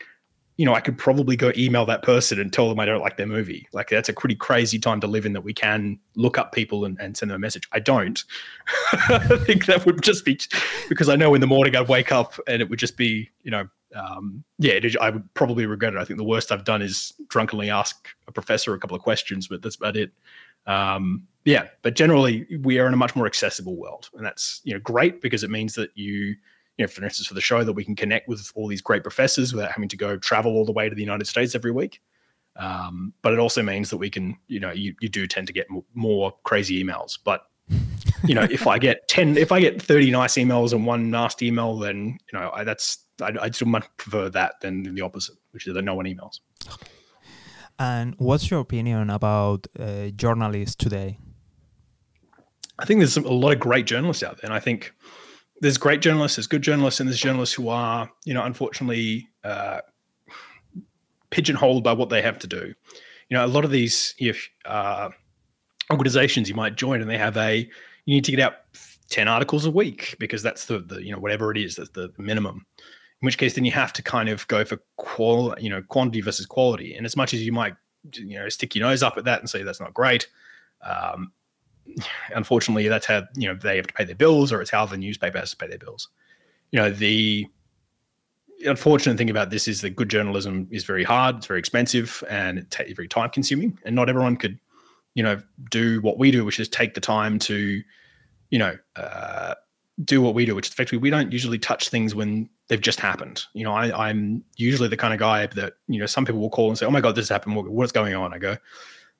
you 0.58 0.66
know, 0.66 0.74
I 0.74 0.80
could 0.80 0.98
probably 0.98 1.36
go 1.36 1.52
email 1.58 1.86
that 1.86 2.02
person 2.02 2.40
and 2.40 2.52
tell 2.52 2.70
them 2.70 2.80
I 2.80 2.86
don't 2.86 3.02
like 3.02 3.18
their 3.18 3.28
movie. 3.28 3.68
Like 3.74 3.90
that's 3.90 4.08
a 4.08 4.14
pretty 4.14 4.36
crazy 4.36 4.80
time 4.80 5.02
to 5.02 5.08
live 5.08 5.26
in 5.26 5.34
that 5.34 5.42
we 5.42 5.54
can 5.54 6.00
look 6.16 6.38
up 6.38 6.54
people 6.54 6.86
and, 6.86 7.00
and 7.00 7.18
send 7.18 7.32
them 7.32 7.36
a 7.36 7.40
message. 7.40 7.68
I 7.74 7.80
don't. 7.80 8.24
I 9.10 9.38
think 9.46 9.66
that 9.66 9.86
would 9.86 10.02
just 10.02 10.24
be 10.24 10.40
because 10.88 11.10
I 11.10 11.16
know 11.16 11.34
in 11.34 11.42
the 11.42 11.48
morning 11.48 11.76
I'd 11.76 11.90
wake 11.90 12.12
up 12.12 12.40
and 12.48 12.62
it 12.62 12.70
would 12.70 12.80
just 12.80 12.96
be, 12.96 13.30
you 13.44 13.52
know, 13.52 13.68
um, 13.96 14.44
yeah, 14.58 14.80
I 15.02 15.10
would 15.10 15.34
probably 15.34 15.66
regret 15.66 15.94
it. 15.94 16.00
I 16.00 16.06
think 16.06 16.18
the 16.18 16.24
worst 16.24 16.52
I've 16.52 16.66
done 16.66 16.82
is 16.82 17.14
drunkenly 17.30 17.70
ask 17.70 18.08
a 18.28 18.32
professor 18.32 18.74
a 18.74 18.80
couple 18.80 18.96
of 18.96 19.04
questions, 19.04 19.48
but 19.48 19.62
that's 19.62 19.76
about 19.76 19.98
it. 19.98 20.12
Um, 20.68 21.28
yeah, 21.46 21.68
but 21.82 21.96
generally 21.96 22.48
we 22.62 22.80
are 22.80 22.88
in 22.88 22.94
a 22.94 22.98
much 22.98 23.16
more 23.16 23.26
accessible 23.26 23.76
world, 23.76 24.10
and 24.16 24.26
that's 24.26 24.62
you 24.64 24.74
know 24.74 24.80
great 24.80 25.22
because 25.22 25.44
it 25.44 25.50
means 25.50 25.76
that 25.76 25.92
you 25.96 26.36
you 26.78 26.84
know, 26.84 26.88
for 26.88 27.04
instance, 27.04 27.28
for 27.28 27.34
the 27.34 27.42
show, 27.42 27.64
that 27.64 27.74
we 27.74 27.84
can 27.84 27.96
connect 27.96 28.28
with 28.28 28.52
all 28.56 28.68
these 28.68 28.82
great 28.82 29.04
professors 29.04 29.54
without 29.54 29.72
having 29.72 29.90
to 29.90 29.98
go 29.98 30.18
travel 30.18 30.54
all 30.54 30.66
the 30.66 30.72
way 30.72 30.90
to 30.90 30.96
the 30.96 31.02
United 31.02 31.26
States 31.26 31.56
every 31.56 31.72
week. 31.72 32.02
Um, 32.58 33.14
but 33.22 33.34
it 33.34 33.40
also 33.40 33.62
means 33.62 33.90
that 33.90 33.98
we 33.98 34.10
can, 34.10 34.38
you 34.48 34.60
know, 34.60 34.72
you, 34.72 34.96
you 35.02 35.10
do 35.10 35.28
tend 35.28 35.48
to 35.48 35.54
get 35.54 35.68
more 35.94 36.34
crazy 36.44 36.84
emails. 36.84 37.18
But 37.24 37.46
you 38.24 38.36
know, 38.36 38.48
if 38.50 38.68
I 38.68 38.78
get 38.78 39.08
ten, 39.08 39.38
if 39.38 39.52
I 39.52 39.60
get 39.60 39.82
thirty 39.82 40.12
nice 40.12 40.36
emails 40.36 40.72
and 40.72 40.86
one 40.86 41.10
nasty 41.10 41.48
email, 41.48 41.78
then 41.78 42.18
you 42.32 42.40
know, 42.40 42.52
I, 42.54 42.64
that's 42.64 43.06
I, 43.22 43.34
I 43.42 43.50
still 43.52 43.68
much 43.68 43.86
prefer 43.98 44.30
that 44.30 44.56
than 44.62 44.96
the 44.96 45.02
opposite, 45.02 45.36
which 45.52 45.68
is 45.68 45.74
the 45.74 45.82
no 45.82 45.96
one 45.96 46.06
emails. 46.06 46.40
And 47.78 48.16
what's 48.18 48.50
your 48.50 48.62
opinion 48.62 49.10
about 49.10 49.68
uh, 49.78 50.10
journalists 50.16 50.76
today? 50.76 51.20
I 52.80 52.86
think 52.86 53.00
there's 53.00 53.18
a 53.18 53.22
lot 53.22 53.52
of 53.52 53.60
great 53.60 53.86
journalists 53.86 54.24
out 54.24 54.38
there, 54.38 54.46
and 54.46 54.54
I 54.54 54.60
think 54.60 54.94
there's 55.62 55.78
great 55.78 56.02
journalists, 56.02 56.36
there's 56.36 56.48
good 56.48 56.62
journalists, 56.62 57.00
and 57.00 57.10
there's 57.10 57.20
journalists 57.20 57.56
who 57.56 57.70
are, 57.70 58.10
you 58.26 58.34
know, 58.34 58.44
unfortunately 58.44 59.28
uh, 59.44 59.80
pigeonholed 61.30 61.84
by 61.84 61.94
what 61.94 62.10
they 62.10 62.22
have 62.22 62.40
to 62.40 62.48
do. 62.48 62.74
You 63.30 63.38
know, 63.38 63.46
a 63.46 63.48
lot 63.48 63.66
of 63.66 63.72
these 63.72 64.14
if 64.20 64.50
uh, 64.66 65.10
organizations 65.92 66.50
you 66.50 66.56
might 66.56 66.76
join, 66.76 67.02
and 67.02 67.10
they 67.10 67.18
have 67.18 67.38
a 67.38 67.58
you 68.06 68.16
need 68.16 68.26
to 68.26 68.32
get 68.32 68.40
out 68.40 68.54
ten 69.10 69.28
articles 69.28 69.66
a 69.66 69.72
week 69.72 70.16
because 70.20 70.44
that's 70.44 70.66
the, 70.66 70.80
the 70.80 71.04
you 71.04 71.12
know 71.12 71.20
whatever 71.20 71.52
it 71.52 71.58
is 71.58 71.76
that's 71.76 71.90
the, 71.92 72.12
the 72.16 72.22
minimum. 72.22 72.66
In 73.22 73.26
which 73.26 73.38
case, 73.38 73.54
then 73.54 73.66
you 73.66 73.72
have 73.72 73.94
to 73.94 74.04
kind 74.04 74.30
of 74.30 74.46
go 74.48 74.66
for 74.66 74.78
qual, 74.98 75.56
you 75.58 75.70
know, 75.70 75.82
quantity 75.82 76.22
versus 76.22 76.46
quality. 76.46 76.94
And 76.96 77.06
as 77.06 77.16
much 77.16 77.34
as 77.34 77.42
you 77.46 77.54
might, 77.54 77.74
you 78.14 78.38
know, 78.38 78.50
stick 78.50 78.76
your 78.76 78.88
nose 78.88 79.02
up 79.02 79.18
at 79.18 79.24
that 79.24 79.40
and 79.40 79.50
say 79.50 79.64
that's 79.64 79.80
not 79.80 79.94
great, 79.94 80.28
um, 80.84 81.32
unfortunately, 82.34 82.88
that's 82.88 83.06
how 83.06 83.24
you 83.36 83.48
know 83.48 83.56
they 83.56 83.78
have 83.78 83.88
to 83.88 83.94
pay 83.94 84.04
their 84.04 84.16
bills, 84.16 84.52
or 84.52 84.62
it's 84.62 84.72
how 84.72 84.86
the 84.86 84.98
newspaper 84.98 85.40
has 85.40 85.52
to 85.52 85.58
pay 85.58 85.68
their 85.68 85.78
bills. 85.78 86.10
You 86.72 86.80
know, 86.80 86.90
the 86.90 87.48
unfortunate 88.66 89.18
thing 89.18 89.30
about 89.30 89.50
this 89.50 89.68
is 89.68 89.82
that 89.82 89.96
good 89.96 90.10
journalism 90.10 90.68
is 90.72 90.84
very 90.84 91.04
hard, 91.04 91.38
it's 91.38 91.48
very 91.48 91.60
expensive, 91.60 92.24
and 92.30 92.60
it's 92.60 92.76
very 92.94 93.08
time 93.08 93.30
consuming, 93.30 93.78
and 93.86 93.96
not 93.96 94.10
everyone 94.10 94.38
could, 94.38 94.60
you 95.14 95.24
know, 95.24 95.40
do 95.70 96.02
what 96.02 96.18
we 96.18 96.32
do, 96.32 96.46
which 96.46 96.60
is 96.60 96.68
take 96.68 96.94
the 96.94 97.02
time 97.02 97.40
to, 97.40 97.82
you 98.50 98.60
know, 98.60 98.78
uh, 98.96 99.54
do 100.04 100.22
what 100.22 100.34
we 100.34 100.46
do, 100.46 100.56
which 100.56 100.70
effectively 100.70 100.98
we 100.98 101.10
don't 101.10 101.32
usually 101.32 101.60
touch 101.60 101.90
things 101.90 102.14
when 102.14 102.50
they've 102.68 102.82
just 102.82 103.00
happened. 103.00 103.46
You 103.54 103.64
know, 103.64 103.74
I, 103.74 104.10
I'm 104.10 104.44
usually 104.58 104.90
the 104.90 104.98
kind 104.98 105.14
of 105.14 105.20
guy 105.20 105.48
that 105.48 105.74
you 105.88 106.00
know 106.00 106.06
some 106.06 106.26
people 106.26 106.42
will 106.42 106.50
call 106.50 106.70
and 106.70 106.78
say, 106.78 106.86
"Oh 106.86 106.92
my 106.92 107.02
god, 107.02 107.16
this 107.16 107.24
has 107.24 107.30
happened. 107.30 107.56
What's 107.56 107.92
going 107.92 108.14
on?" 108.14 108.34
I 108.34 108.38
go, 108.38 108.58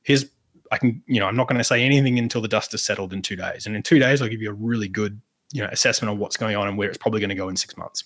"Here's 0.04 0.26
I 0.72 0.78
can, 0.78 1.02
you 1.08 1.20
know, 1.20 1.28
I'm 1.28 1.36
not 1.36 1.48
going 1.48 1.58
to 1.58 1.64
say 1.64 1.84
anything 1.84 2.18
until 2.20 2.42
the 2.42 2.48
dust 2.48 2.72
has 2.72 2.84
settled 2.84 3.14
in 3.14 3.22
two 3.22 3.36
days. 3.36 3.66
And 3.66 3.76
in 3.76 3.84
two 3.84 4.00
days, 4.00 4.22
I'll 4.22 4.30
give 4.30 4.42
you 4.42 4.50
a 4.50 4.54
really 4.54 4.88
good, 4.88 5.20
you 5.54 5.62
know, 5.62 5.70
assessment 5.72 6.12
of 6.12 6.20
what's 6.20 6.38
going 6.38 6.56
on 6.56 6.68
and 6.68 6.78
where 6.78 6.90
it's 6.90 6.98
probably 6.98 7.20
going 7.20 7.30
to 7.30 7.36
go 7.36 7.50
in 7.50 7.56
six 7.56 7.78
months. 7.78 8.04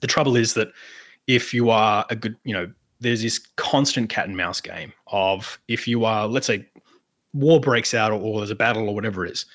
The 0.00 0.06
trouble 0.06 0.36
is 0.36 0.54
that 0.54 0.68
if 1.26 1.52
you 1.54 1.70
are 1.70 2.04
a 2.10 2.16
good, 2.16 2.36
you 2.44 2.54
know, 2.54 2.70
there's 3.00 3.22
this 3.22 3.38
constant 3.56 4.08
cat 4.08 4.26
and 4.28 4.36
mouse 4.36 4.60
game 4.60 4.92
of 5.08 5.58
if 5.68 5.88
you 5.88 6.04
are, 6.04 6.26
let's 6.26 6.46
say, 6.46 6.66
war 7.32 7.60
breaks 7.60 7.94
out 7.94 8.12
or, 8.12 8.20
or 8.20 8.38
there's 8.38 8.50
a 8.50 8.54
battle 8.54 8.88
or 8.88 8.94
whatever 8.94 9.24
it 9.26 9.32
is. 9.32 9.46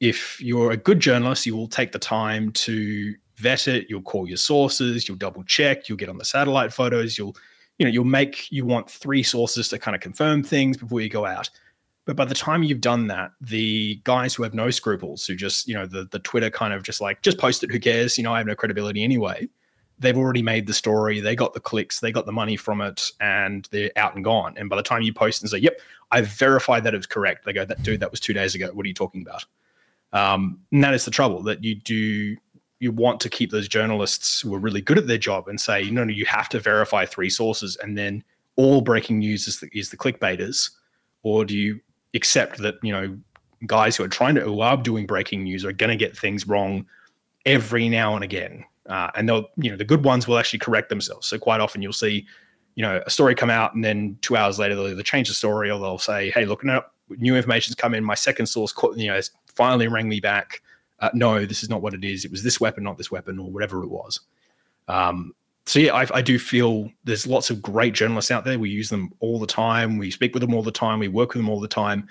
If 0.00 0.40
you're 0.40 0.72
a 0.72 0.76
good 0.76 1.00
journalist, 1.00 1.46
you 1.46 1.56
will 1.56 1.68
take 1.68 1.92
the 1.92 1.98
time 1.98 2.50
to 2.52 3.14
vet 3.36 3.68
it. 3.68 3.86
You'll 3.88 4.02
call 4.02 4.26
your 4.28 4.36
sources. 4.36 5.08
You'll 5.08 5.16
double 5.16 5.44
check. 5.44 5.88
You'll 5.88 5.98
get 5.98 6.08
on 6.08 6.18
the 6.18 6.24
satellite 6.24 6.72
photos. 6.72 7.16
You'll 7.16 7.36
you 7.82 7.88
know 7.88 7.92
you'll 7.92 8.04
make 8.04 8.46
you 8.52 8.64
want 8.64 8.88
three 8.88 9.24
sources 9.24 9.68
to 9.68 9.76
kind 9.76 9.96
of 9.96 10.00
confirm 10.00 10.44
things 10.44 10.76
before 10.76 11.00
you 11.00 11.08
go 11.08 11.26
out. 11.26 11.50
But 12.04 12.14
by 12.14 12.24
the 12.24 12.34
time 12.34 12.62
you've 12.62 12.80
done 12.80 13.08
that 13.08 13.32
the 13.40 14.00
guys 14.04 14.36
who 14.36 14.44
have 14.44 14.54
no 14.54 14.70
scruples 14.70 15.26
who 15.26 15.34
just 15.34 15.66
you 15.66 15.74
know 15.74 15.84
the 15.84 16.06
the 16.12 16.20
twitter 16.20 16.48
kind 16.48 16.72
of 16.72 16.84
just 16.84 17.00
like 17.00 17.22
just 17.22 17.38
post 17.38 17.64
it 17.64 17.72
who 17.72 17.80
cares? 17.80 18.16
You 18.16 18.22
know 18.22 18.32
i 18.32 18.38
have 18.38 18.46
no 18.46 18.54
credibility 18.54 19.02
anyway. 19.02 19.48
They've 19.98 20.16
already 20.16 20.42
made 20.42 20.68
the 20.68 20.74
story 20.74 21.18
they 21.18 21.34
got 21.34 21.54
the 21.54 21.60
clicks 21.60 21.98
they 21.98 22.12
got 22.12 22.24
the 22.24 22.30
money 22.30 22.54
from 22.54 22.80
it 22.80 23.10
and 23.20 23.68
they're 23.72 23.90
out 23.96 24.14
and 24.14 24.22
gone. 24.22 24.54
And 24.56 24.70
by 24.70 24.76
the 24.76 24.84
time 24.84 25.02
you 25.02 25.12
post 25.12 25.42
and 25.42 25.50
say 25.50 25.58
yep 25.58 25.80
i've 26.12 26.28
verified 26.28 26.84
that 26.84 26.94
it 26.94 26.98
was 26.98 27.06
correct 27.06 27.44
they 27.44 27.52
go 27.52 27.64
that 27.64 27.82
dude 27.82 27.98
that 27.98 28.12
was 28.12 28.20
two 28.20 28.32
days 28.32 28.54
ago. 28.54 28.70
What 28.72 28.84
are 28.84 28.88
you 28.88 28.94
talking 28.94 29.22
about? 29.22 29.44
Um, 30.12 30.60
and 30.70 30.84
that 30.84 30.94
is 30.94 31.04
the 31.04 31.10
trouble 31.10 31.42
that 31.42 31.64
you 31.64 31.74
do 31.74 32.36
you 32.82 32.90
want 32.90 33.20
to 33.20 33.28
keep 33.28 33.52
those 33.52 33.68
journalists 33.68 34.40
who 34.40 34.52
are 34.52 34.58
really 34.58 34.80
good 34.80 34.98
at 34.98 35.06
their 35.06 35.16
job 35.16 35.46
and 35.46 35.60
say, 35.60 35.88
no, 35.88 36.02
no, 36.02 36.12
you 36.12 36.26
have 36.26 36.48
to 36.48 36.58
verify 36.58 37.06
three 37.06 37.30
sources, 37.30 37.76
and 37.76 37.96
then 37.96 38.24
all 38.56 38.80
breaking 38.80 39.20
news 39.20 39.46
is 39.46 39.60
the, 39.60 39.70
is 39.72 39.90
the 39.90 39.96
clickbaiters, 39.96 40.68
or 41.22 41.44
do 41.44 41.56
you 41.56 41.80
accept 42.14 42.58
that 42.58 42.74
you 42.82 42.92
know 42.92 43.16
guys 43.66 43.96
who 43.96 44.02
are 44.02 44.08
trying 44.08 44.34
to 44.34 44.40
who 44.40 44.60
are 44.60 44.76
doing 44.76 45.06
breaking 45.06 45.44
news 45.44 45.64
are 45.64 45.72
going 45.72 45.90
to 45.90 45.96
get 45.96 46.18
things 46.18 46.48
wrong 46.48 46.84
every 47.46 47.88
now 47.88 48.16
and 48.16 48.24
again, 48.24 48.64
uh, 48.88 49.10
and 49.14 49.28
they'll 49.28 49.48
you 49.56 49.70
know 49.70 49.76
the 49.76 49.84
good 49.84 50.04
ones 50.04 50.26
will 50.26 50.36
actually 50.36 50.58
correct 50.58 50.88
themselves. 50.88 51.28
So 51.28 51.38
quite 51.38 51.60
often 51.60 51.82
you'll 51.82 51.92
see 51.92 52.26
you 52.74 52.82
know 52.82 53.00
a 53.06 53.10
story 53.10 53.36
come 53.36 53.50
out 53.50 53.74
and 53.74 53.84
then 53.84 54.18
two 54.22 54.36
hours 54.36 54.58
later 54.58 54.74
they'll 54.74 54.88
either 54.88 55.04
change 55.04 55.28
the 55.28 55.34
story 55.34 55.70
or 55.70 55.78
they'll 55.78 55.98
say, 55.98 56.30
hey, 56.32 56.46
look, 56.46 56.64
up 56.66 56.92
new 57.10 57.36
information's 57.36 57.76
come 57.76 57.94
in. 57.94 58.02
My 58.02 58.16
second 58.16 58.46
source, 58.46 58.74
you 58.96 59.06
know, 59.06 59.14
has 59.14 59.30
finally 59.54 59.86
rang 59.86 60.08
me 60.08 60.18
back 60.18 60.62
uh, 61.02 61.10
no, 61.12 61.44
this 61.44 61.62
is 61.62 61.68
not 61.68 61.82
what 61.82 61.94
it 61.94 62.04
is. 62.04 62.24
It 62.24 62.30
was 62.30 62.44
this 62.44 62.60
weapon, 62.60 62.84
not 62.84 62.96
this 62.96 63.10
weapon, 63.10 63.38
or 63.38 63.50
whatever 63.50 63.82
it 63.82 63.90
was. 63.90 64.20
Um, 64.86 65.34
so 65.66 65.80
yeah, 65.80 65.94
I, 65.94 66.06
I, 66.14 66.22
do 66.22 66.38
feel 66.38 66.90
there's 67.04 67.26
lots 67.26 67.50
of 67.50 67.62
great 67.62 67.92
journalists 67.92 68.30
out 68.30 68.44
there. 68.44 68.58
We 68.58 68.70
use 68.70 68.88
them 68.88 69.12
all 69.20 69.38
the 69.38 69.46
time. 69.46 69.98
We 69.98 70.10
speak 70.10 70.34
with 70.34 70.40
them 70.40 70.54
all 70.54 70.62
the 70.62 70.72
time. 70.72 70.98
We 70.98 71.08
work 71.08 71.34
with 71.34 71.42
them 71.42 71.48
all 71.48 71.60
the 71.60 71.68
time. 71.68 72.08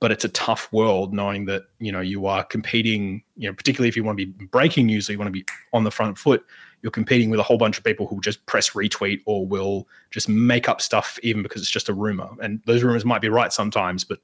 But 0.00 0.10
it's 0.10 0.24
a 0.24 0.30
tough 0.30 0.70
world 0.72 1.14
knowing 1.14 1.46
that 1.46 1.62
you 1.78 1.90
know 1.90 2.00
you 2.00 2.26
are 2.26 2.44
competing. 2.44 3.22
You 3.36 3.48
know, 3.48 3.54
particularly 3.54 3.88
if 3.88 3.96
you 3.96 4.04
want 4.04 4.18
to 4.18 4.26
be 4.26 4.46
breaking 4.46 4.86
news, 4.86 5.08
or 5.08 5.12
you 5.12 5.18
want 5.18 5.28
to 5.28 5.32
be 5.32 5.46
on 5.72 5.84
the 5.84 5.90
front 5.90 6.18
foot. 6.18 6.44
You're 6.82 6.90
competing 6.90 7.30
with 7.30 7.40
a 7.40 7.42
whole 7.42 7.56
bunch 7.56 7.78
of 7.78 7.84
people 7.84 8.06
who 8.06 8.20
just 8.20 8.44
press 8.44 8.70
retweet 8.70 9.20
or 9.24 9.46
will 9.46 9.88
just 10.10 10.28
make 10.28 10.68
up 10.68 10.82
stuff 10.82 11.18
even 11.22 11.42
because 11.42 11.62
it's 11.62 11.70
just 11.70 11.88
a 11.88 11.94
rumor. 11.94 12.28
And 12.42 12.60
those 12.66 12.82
rumors 12.82 13.06
might 13.06 13.22
be 13.22 13.30
right 13.30 13.50
sometimes, 13.50 14.04
but 14.04 14.18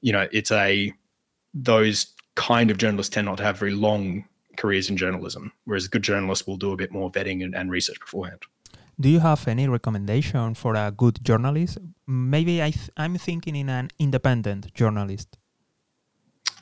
you 0.00 0.10
know, 0.10 0.26
it's 0.32 0.50
a 0.50 0.90
those 1.52 2.14
kind 2.34 2.70
of 2.70 2.78
journalists 2.78 3.14
tend 3.14 3.26
not 3.26 3.38
to 3.38 3.42
have 3.42 3.58
very 3.58 3.72
long 3.72 4.24
careers 4.56 4.90
in 4.90 4.96
journalism, 4.96 5.52
whereas 5.64 5.86
a 5.86 5.88
good 5.88 6.02
journalists 6.02 6.46
will 6.46 6.56
do 6.56 6.72
a 6.72 6.76
bit 6.76 6.92
more 6.92 7.10
vetting 7.10 7.42
and, 7.42 7.54
and 7.54 7.70
research 7.70 7.98
beforehand. 8.00 8.42
Do 9.00 9.08
you 9.08 9.20
have 9.20 9.48
any 9.48 9.68
recommendation 9.68 10.54
for 10.54 10.74
a 10.74 10.90
good 10.90 11.24
journalist? 11.24 11.78
Maybe 12.06 12.62
I 12.62 12.70
th- 12.70 12.90
I'm 12.96 13.16
thinking 13.16 13.56
in 13.56 13.68
an 13.68 13.90
independent 13.98 14.72
journalist. 14.74 15.38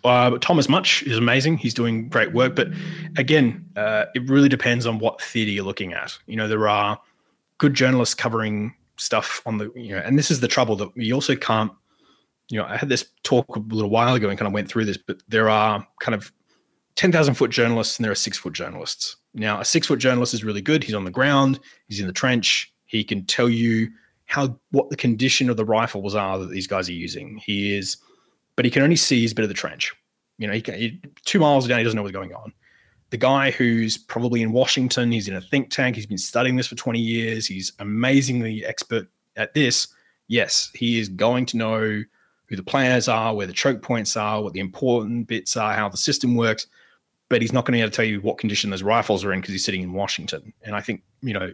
Uh, 0.05 0.39
Thomas 0.39 0.69
Mutch 0.69 1.03
is 1.03 1.19
amazing. 1.19 1.59
He's 1.59 1.75
doing 1.75 2.09
great 2.09 2.33
work, 2.33 2.57
but 2.57 2.69
again, 3.19 3.67
uh, 3.77 4.07
it 4.15 4.29
really 4.29 4.49
depends 4.49 4.87
on 4.87 4.99
what 4.99 5.21
theatre 5.21 5.51
you're 5.51 5.65
looking 5.65 5.93
at. 5.93 6.17
You 6.27 6.37
know, 6.37 6.49
there 6.49 6.69
are 6.69 6.99
good 7.59 7.75
journalists 7.75 8.15
covering 8.15 8.75
stuff 8.97 9.43
on 9.45 9.59
the 9.59 9.71
you 9.75 9.91
know, 9.91 10.03
and 10.05 10.19
this 10.19 10.31
is 10.31 10.41
the 10.41 10.49
trouble 10.49 10.77
that 10.77 10.95
we 10.97 11.13
also 11.13 11.37
can't 11.37 11.73
you 12.51 12.59
know, 12.59 12.67
I 12.67 12.77
had 12.77 12.89
this 12.89 13.07
talk 13.23 13.57
a 13.57 13.61
little 13.61 13.91
while 13.91 14.15
ago 14.15 14.29
and 14.29 14.39
kind 14.39 14.49
of 14.49 14.53
went 14.53 14.69
through 14.69 14.85
this, 14.85 14.99
but 14.99 15.23
there 15.29 15.49
are 15.49 15.87
kind 16.01 16.15
of 16.15 16.33
10,000 16.97 17.35
foot 17.35 17.51
journalists 17.51 17.97
and 17.97 18.05
there 18.05 18.13
are 18.13 18.17
six 18.17 18.37
foot 18.37 18.53
journalists. 18.53 19.17
Now, 19.33 19.61
a 19.61 19.65
six 19.65 19.87
foot 19.87 20.01
journalist 20.01 20.35
is 20.35 20.45
really 20.45 20.61
good. 20.61 20.83
He's 20.83 20.95
on 20.95 21.05
the 21.05 21.11
ground, 21.11 21.61
he's 21.89 22.01
in 22.01 22.09
the 22.09 22.13
trench, 22.13 22.73
He 22.87 23.05
can 23.05 23.25
tell 23.25 23.49
you 23.49 23.89
how 24.27 24.59
what 24.73 24.91
the 24.91 24.97
condition 24.97 25.49
of 25.49 25.57
the 25.57 25.65
rifles 25.65 26.15
are 26.15 26.39
that 26.39 26.51
these 26.51 26.67
guys 26.67 26.89
are 26.89 26.93
using. 26.93 27.39
He 27.39 27.77
is, 27.77 27.97
but 28.57 28.65
he 28.65 28.71
can 28.71 28.83
only 28.83 28.97
see 28.97 29.23
his 29.23 29.33
bit 29.33 29.45
of 29.45 29.49
the 29.49 29.55
trench. 29.55 29.93
You 30.39 30.49
know, 30.49 30.53
he 30.53 30.61
can 30.61 30.75
he, 30.75 31.01
two 31.25 31.39
miles 31.39 31.69
down, 31.69 31.79
he 31.79 31.85
doesn't 31.85 31.97
know 31.97 32.03
what's 32.03 32.13
going 32.13 32.35
on. 32.35 32.53
The 33.11 33.17
guy 33.17 33.51
who's 33.53 33.97
probably 33.97 34.43
in 34.43 34.53
Washington, 34.53 35.11
he's 35.13 35.29
in 35.29 35.35
a 35.35 35.41
think 35.41 35.71
tank, 35.71 35.97
he's 35.97 36.07
been 36.07 36.19
studying 36.19 36.57
this 36.57 36.67
for 36.67 36.77
20 36.77 36.99
years, 36.99 37.47
he's 37.47 37.73
amazingly 37.79 38.65
expert 38.65 39.09
at 39.37 39.55
this. 39.55 39.89
Yes, 40.29 40.71
he 40.75 40.99
is 40.99 41.09
going 41.09 41.47
to 41.47 41.57
know 41.57 42.03
who 42.51 42.57
the 42.57 42.63
players 42.63 43.09
are, 43.09 43.35
where 43.35 43.47
the 43.47 43.53
choke 43.53 43.81
points 43.81 44.17
are, 44.17 44.43
what 44.43 44.53
the 44.53 44.61
important 44.61 45.29
bits 45.29 45.57
are, 45.57 45.73
how 45.73 45.89
the 45.89 45.97
system 45.97 46.35
works. 46.35 46.67
But 47.29 47.41
he's 47.41 47.53
not 47.53 47.65
going 47.65 47.75
to 47.75 47.77
be 47.77 47.81
able 47.81 47.91
to 47.91 47.97
tell 47.97 48.05
you 48.05 48.21
what 48.21 48.39
condition 48.39 48.71
those 48.71 48.83
rifles 48.83 49.25
are 49.25 49.33
in 49.33 49.41
because 49.41 49.53
he's 49.53 49.65
sitting 49.65 49.83
in 49.83 49.93
Washington. 49.93 50.53
And 50.63 50.75
I 50.75 50.81
think, 50.81 51.03
you 51.23 51.33
know, 51.33 51.53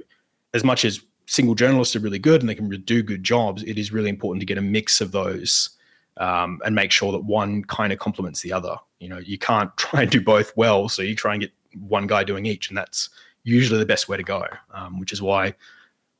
as 0.54 0.64
much 0.64 0.86
as 0.86 1.00
single 1.26 1.54
journalists 1.54 1.94
are 1.94 2.00
really 2.00 2.18
good 2.18 2.40
and 2.40 2.48
they 2.48 2.54
can 2.54 2.70
do 2.70 3.02
good 3.02 3.22
jobs, 3.22 3.62
it 3.62 3.78
is 3.78 3.92
really 3.92 4.08
important 4.08 4.40
to 4.40 4.46
get 4.46 4.56
a 4.56 4.62
mix 4.62 5.02
of 5.02 5.12
those 5.12 5.68
um, 6.16 6.60
and 6.64 6.74
make 6.74 6.90
sure 6.90 7.12
that 7.12 7.24
one 7.24 7.62
kind 7.64 7.92
of 7.92 7.98
complements 7.98 8.40
the 8.40 8.54
other. 8.54 8.74
You 8.98 9.10
know, 9.10 9.18
you 9.18 9.36
can't 9.36 9.70
try 9.76 10.02
and 10.02 10.10
do 10.10 10.22
both 10.22 10.56
well, 10.56 10.88
so 10.88 11.02
you 11.02 11.14
try 11.14 11.34
and 11.34 11.42
get 11.42 11.52
one 11.78 12.06
guy 12.06 12.24
doing 12.24 12.46
each, 12.46 12.68
and 12.68 12.78
that's 12.78 13.10
usually 13.44 13.78
the 13.78 13.86
best 13.86 14.08
way 14.08 14.16
to 14.16 14.22
go. 14.22 14.44
Um, 14.72 14.98
which 14.98 15.12
is 15.12 15.20
why, 15.20 15.52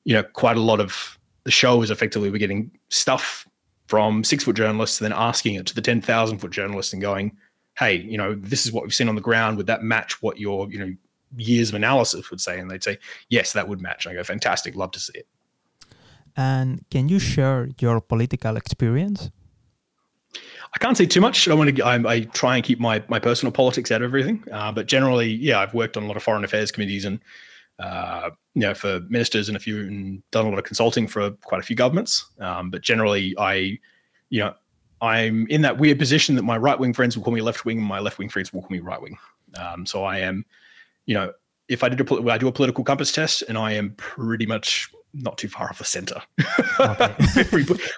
you 0.05 0.12
know, 0.12 0.23
quite 0.23 0.59
a 0.59 0.61
lot 0.61 0.81
of 0.81 1.19
the 1.45 1.51
show 1.51 1.81
is 1.81 1.91
effectively 1.91 2.31
we're 2.31 2.37
getting 2.37 2.71
stuff 2.91 3.49
from 3.87 4.25
six 4.25 4.44
foot 4.44 4.57
journalists, 4.57 5.01
and 5.01 5.11
then 5.11 5.18
asking 5.18 5.55
it 5.55 5.66
to 5.66 5.75
the 5.75 5.83
ten 5.83 6.01
thousand 6.01 6.38
foot 6.38 6.51
journalists 6.51 6.92
and 6.92 7.03
going, 7.03 7.37
"Hey, 7.79 7.96
you 7.96 8.18
know, 8.18 8.35
this 8.35 8.66
is 8.66 8.72
what 8.72 8.85
we've 8.85 8.94
seen 8.94 9.09
on 9.09 9.14
the 9.14 9.20
ground. 9.20 9.57
Would 9.57 9.66
that 9.66 9.83
match 9.83 10.22
what 10.22 10.38
your 10.38 10.70
you 10.70 10.79
know 10.79 10.94
years 11.37 11.70
of 11.70 11.75
analysis 11.75 12.31
would 12.31 12.40
say, 12.40 12.59
and 12.59 12.70
they'd 12.70 12.85
say, 12.85 12.99
yes, 13.29 13.53
that 13.53 13.68
would 13.68 13.81
match. 13.81 14.07
I 14.07 14.14
go, 14.14 14.22
fantastic, 14.22 14.75
love 14.77 14.92
to 14.92 15.01
see 15.01 15.18
it. 15.18 15.27
And 16.37 16.85
can 16.90 17.09
you 17.09 17.18
share 17.18 17.70
your 17.81 18.01
political 18.01 18.57
experience? 18.57 19.31
I 20.35 20.79
can't 20.79 20.96
say 20.96 21.07
too 21.07 21.22
much. 21.22 21.49
I 21.49 21.55
want 21.55 21.75
to. 21.75 21.83
I, 21.83 21.94
I 22.12 22.20
try 22.20 22.57
and 22.57 22.64
keep 22.64 22.79
my 22.79 23.03
my 23.09 23.18
personal 23.18 23.53
politics 23.53 23.90
out 23.90 24.03
of 24.03 24.09
everything. 24.11 24.44
Uh, 24.53 24.70
but 24.70 24.87
generally, 24.87 25.31
yeah, 25.31 25.61
I've 25.61 25.72
worked 25.72 25.96
on 25.96 26.03
a 26.03 26.07
lot 26.07 26.16
of 26.18 26.22
foreign 26.22 26.44
affairs 26.44 26.70
committees 26.70 27.07
and 27.07 27.20
uh, 27.79 28.31
you 28.55 28.62
know 28.62 28.75
for 28.75 29.01
ministers 29.09 29.49
and 29.49 29.57
a 29.57 29.61
few 29.61 29.81
and 29.81 30.23
done 30.31 30.47
a 30.47 30.49
lot 30.49 30.59
of 30.59 30.65
consulting 30.65 31.07
for 31.07 31.31
quite 31.43 31.61
a 31.61 31.65
few 31.65 31.77
governments. 31.77 32.31
Um, 32.41 32.71
but 32.71 32.83
generally, 32.83 33.35
I 33.39 33.79
you 34.31 34.41
know 34.41 34.55
I'm 35.01 35.47
in 35.49 35.62
that 35.62 35.79
weird 35.79 35.99
position 35.99 36.37
that 36.37 36.43
my 36.43 36.57
right 36.57 36.79
wing 36.79 36.93
friends 36.93 37.17
will 37.17 37.25
call 37.25 37.35
me 37.35 37.43
left 37.43 37.65
wing, 37.65 37.79
and 37.79 37.87
my 37.87 38.01
left 38.01 38.19
wing 38.19 38.29
friends 38.29 38.53
will 38.53 38.62
call 38.62 38.71
me 38.71 38.81
right 38.81 39.01
wing. 39.01 39.19
Um, 39.59 39.87
so 39.87 40.05
I 40.05 40.19
am 40.19 40.45
you 41.07 41.15
know, 41.15 41.33
if 41.69 41.83
I 41.83 41.89
did 41.89 42.01
a 42.01 42.31
I 42.31 42.39
do 42.39 42.49
a 42.49 42.53
political 42.53 42.85
compass 42.85 43.11
test, 43.11 43.43
and 43.49 43.57
I 43.57 43.73
am 43.73 43.95
pretty 43.97 44.47
much 44.47 44.91
not 45.15 45.39
too 45.39 45.49
far 45.49 45.69
off 45.69 45.79
the 45.79 45.85
center. 45.85 46.21
Okay. 46.79 47.15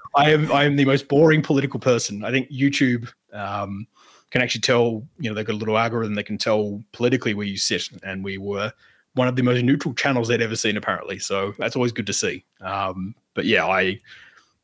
I 0.17 0.31
am 0.31 0.53
I 0.53 0.65
am 0.65 0.77
the 0.77 0.85
most 0.85 1.09
boring 1.09 1.43
political 1.43 1.81
person. 1.81 2.25
I 2.25 2.31
think 2.31 2.51
YouTube 2.51 3.11
um, 3.33 3.87
can 4.31 4.41
actually 4.41 4.61
tell. 4.61 5.07
You 5.19 5.31
know, 5.31 5.35
they've 5.35 5.45
got 5.45 5.55
a 5.55 5.59
little 5.59 5.77
algorithm. 5.77 6.15
They 6.15 6.23
can 6.23 6.39
tell 6.39 6.83
politically 6.93 7.35
where 7.35 7.47
you 7.47 7.57
sit, 7.57 7.89
and 8.03 8.23
we 8.23 8.39
were 8.39 8.73
one 9.15 9.29
of 9.29 9.37
the 9.37 9.43
most 9.43 9.63
neutral 9.63 9.95
channels 9.95 10.29
they'd 10.29 10.43
ever 10.43 10.57
seen, 10.57 10.77
apparently. 10.77 11.19
So 11.19 11.55
that's 11.59 11.77
always 11.77 11.93
good 11.93 12.07
to 12.07 12.13
see. 12.13 12.45
Um, 12.61 13.15
but 13.35 13.45
yeah, 13.45 13.67
I 13.67 14.01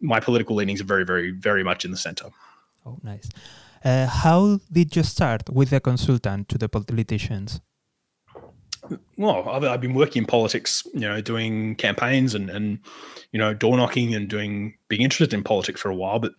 my 0.00 0.20
political 0.20 0.56
leanings 0.56 0.80
are 0.80 0.84
very, 0.84 1.04
very, 1.04 1.30
very 1.30 1.64
much 1.64 1.84
in 1.84 1.90
the 1.90 1.96
center. 1.96 2.26
Oh, 2.84 2.98
nice. 3.02 3.28
Uh, 3.84 4.06
how 4.06 4.60
did 4.70 4.94
you 4.96 5.02
start 5.02 5.48
with 5.50 5.70
the 5.70 5.80
consultant 5.80 6.48
to 6.48 6.58
the 6.58 6.68
politicians? 6.68 7.60
well, 9.16 9.48
I've, 9.48 9.64
I've, 9.64 9.80
been 9.80 9.94
working 9.94 10.22
in 10.22 10.26
politics, 10.26 10.86
you 10.92 11.00
know, 11.00 11.20
doing 11.20 11.74
campaigns 11.76 12.34
and 12.34 12.50
and 12.50 12.78
you 13.32 13.38
know 13.38 13.54
door 13.54 13.76
knocking 13.76 14.14
and 14.14 14.28
doing 14.28 14.74
being 14.88 15.02
interested 15.02 15.34
in 15.34 15.42
politics 15.42 15.80
for 15.80 15.90
a 15.90 15.94
while. 15.94 16.18
But 16.18 16.32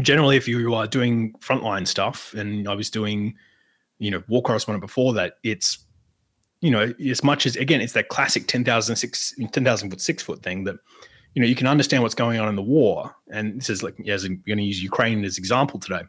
generally, 0.00 0.36
if 0.36 0.48
you 0.48 0.74
are 0.74 0.86
doing 0.86 1.32
frontline 1.40 1.86
stuff, 1.86 2.34
and 2.34 2.68
I 2.68 2.74
was 2.74 2.90
doing, 2.90 3.34
you 3.98 4.10
know, 4.10 4.22
war 4.28 4.42
correspondent 4.42 4.80
before 4.80 5.12
that, 5.14 5.34
it's 5.42 5.78
you 6.60 6.70
know 6.70 6.92
as 7.08 7.24
much 7.24 7.46
as 7.46 7.56
again, 7.56 7.80
it's 7.80 7.94
that 7.94 8.08
classic 8.08 8.46
10,000 8.46 8.96
six 8.96 9.34
10,000 9.52 9.90
foot 9.90 10.00
six 10.00 10.22
foot 10.22 10.42
thing 10.42 10.64
that 10.64 10.76
you 11.34 11.42
know 11.42 11.48
you 11.48 11.54
can 11.54 11.66
understand 11.66 12.02
what's 12.02 12.14
going 12.14 12.38
on 12.40 12.48
in 12.48 12.56
the 12.56 12.62
war. 12.62 13.14
And 13.30 13.58
this 13.58 13.70
is 13.70 13.82
like 13.82 13.96
as 14.08 14.24
I'm 14.24 14.42
going 14.46 14.58
to 14.58 14.64
use 14.64 14.82
Ukraine 14.82 15.24
as 15.24 15.38
example 15.38 15.80
today. 15.80 16.02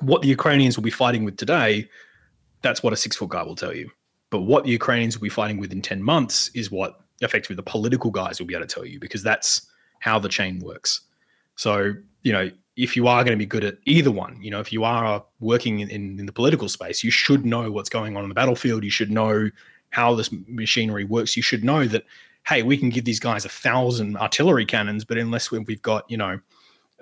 What 0.00 0.22
the 0.22 0.28
Ukrainians 0.28 0.76
will 0.76 0.84
be 0.84 0.90
fighting 0.90 1.24
with 1.24 1.36
today, 1.36 1.88
that's 2.62 2.82
what 2.82 2.92
a 2.92 2.96
six 2.96 3.16
foot 3.16 3.30
guy 3.30 3.42
will 3.42 3.56
tell 3.56 3.74
you 3.74 3.90
but 4.30 4.40
what 4.40 4.64
the 4.64 4.70
Ukrainians 4.70 5.16
will 5.16 5.24
be 5.24 5.28
fighting 5.28 5.58
with 5.58 5.72
in 5.72 5.82
10 5.82 6.02
months 6.02 6.50
is 6.54 6.70
what 6.70 7.00
effectively 7.20 7.56
the 7.56 7.62
political 7.62 8.10
guys 8.10 8.38
will 8.38 8.46
be 8.46 8.54
able 8.54 8.66
to 8.66 8.74
tell 8.74 8.84
you 8.84 9.00
because 9.00 9.22
that's 9.22 9.66
how 10.00 10.18
the 10.18 10.28
chain 10.28 10.60
works. 10.60 11.00
So, 11.56 11.94
you 12.22 12.32
know, 12.32 12.50
if 12.78 12.94
you 12.94 13.08
are 13.08 13.24
going 13.24 13.36
to 13.36 13.38
be 13.38 13.44
good 13.44 13.64
at 13.64 13.76
either 13.86 14.10
one, 14.10 14.40
you 14.40 14.52
know, 14.52 14.60
if 14.60 14.72
you 14.72 14.84
are 14.84 15.24
working 15.40 15.80
in, 15.80 15.90
in, 15.90 16.20
in 16.20 16.26
the 16.26 16.32
political 16.32 16.68
space, 16.68 17.02
you 17.02 17.10
should 17.10 17.44
know 17.44 17.72
what's 17.72 17.88
going 17.88 18.16
on 18.16 18.22
in 18.22 18.28
the 18.28 18.36
battlefield. 18.36 18.84
You 18.84 18.90
should 18.90 19.10
know 19.10 19.50
how 19.90 20.14
this 20.14 20.30
machinery 20.46 21.02
works. 21.02 21.36
You 21.36 21.42
should 21.42 21.64
know 21.64 21.86
that, 21.86 22.04
hey, 22.46 22.62
we 22.62 22.78
can 22.78 22.88
give 22.88 23.04
these 23.04 23.18
guys 23.18 23.44
a 23.44 23.48
thousand 23.48 24.16
artillery 24.16 24.64
cannons, 24.64 25.04
but 25.04 25.18
unless 25.18 25.50
we've 25.50 25.82
got, 25.82 26.08
you 26.08 26.16
know, 26.16 26.38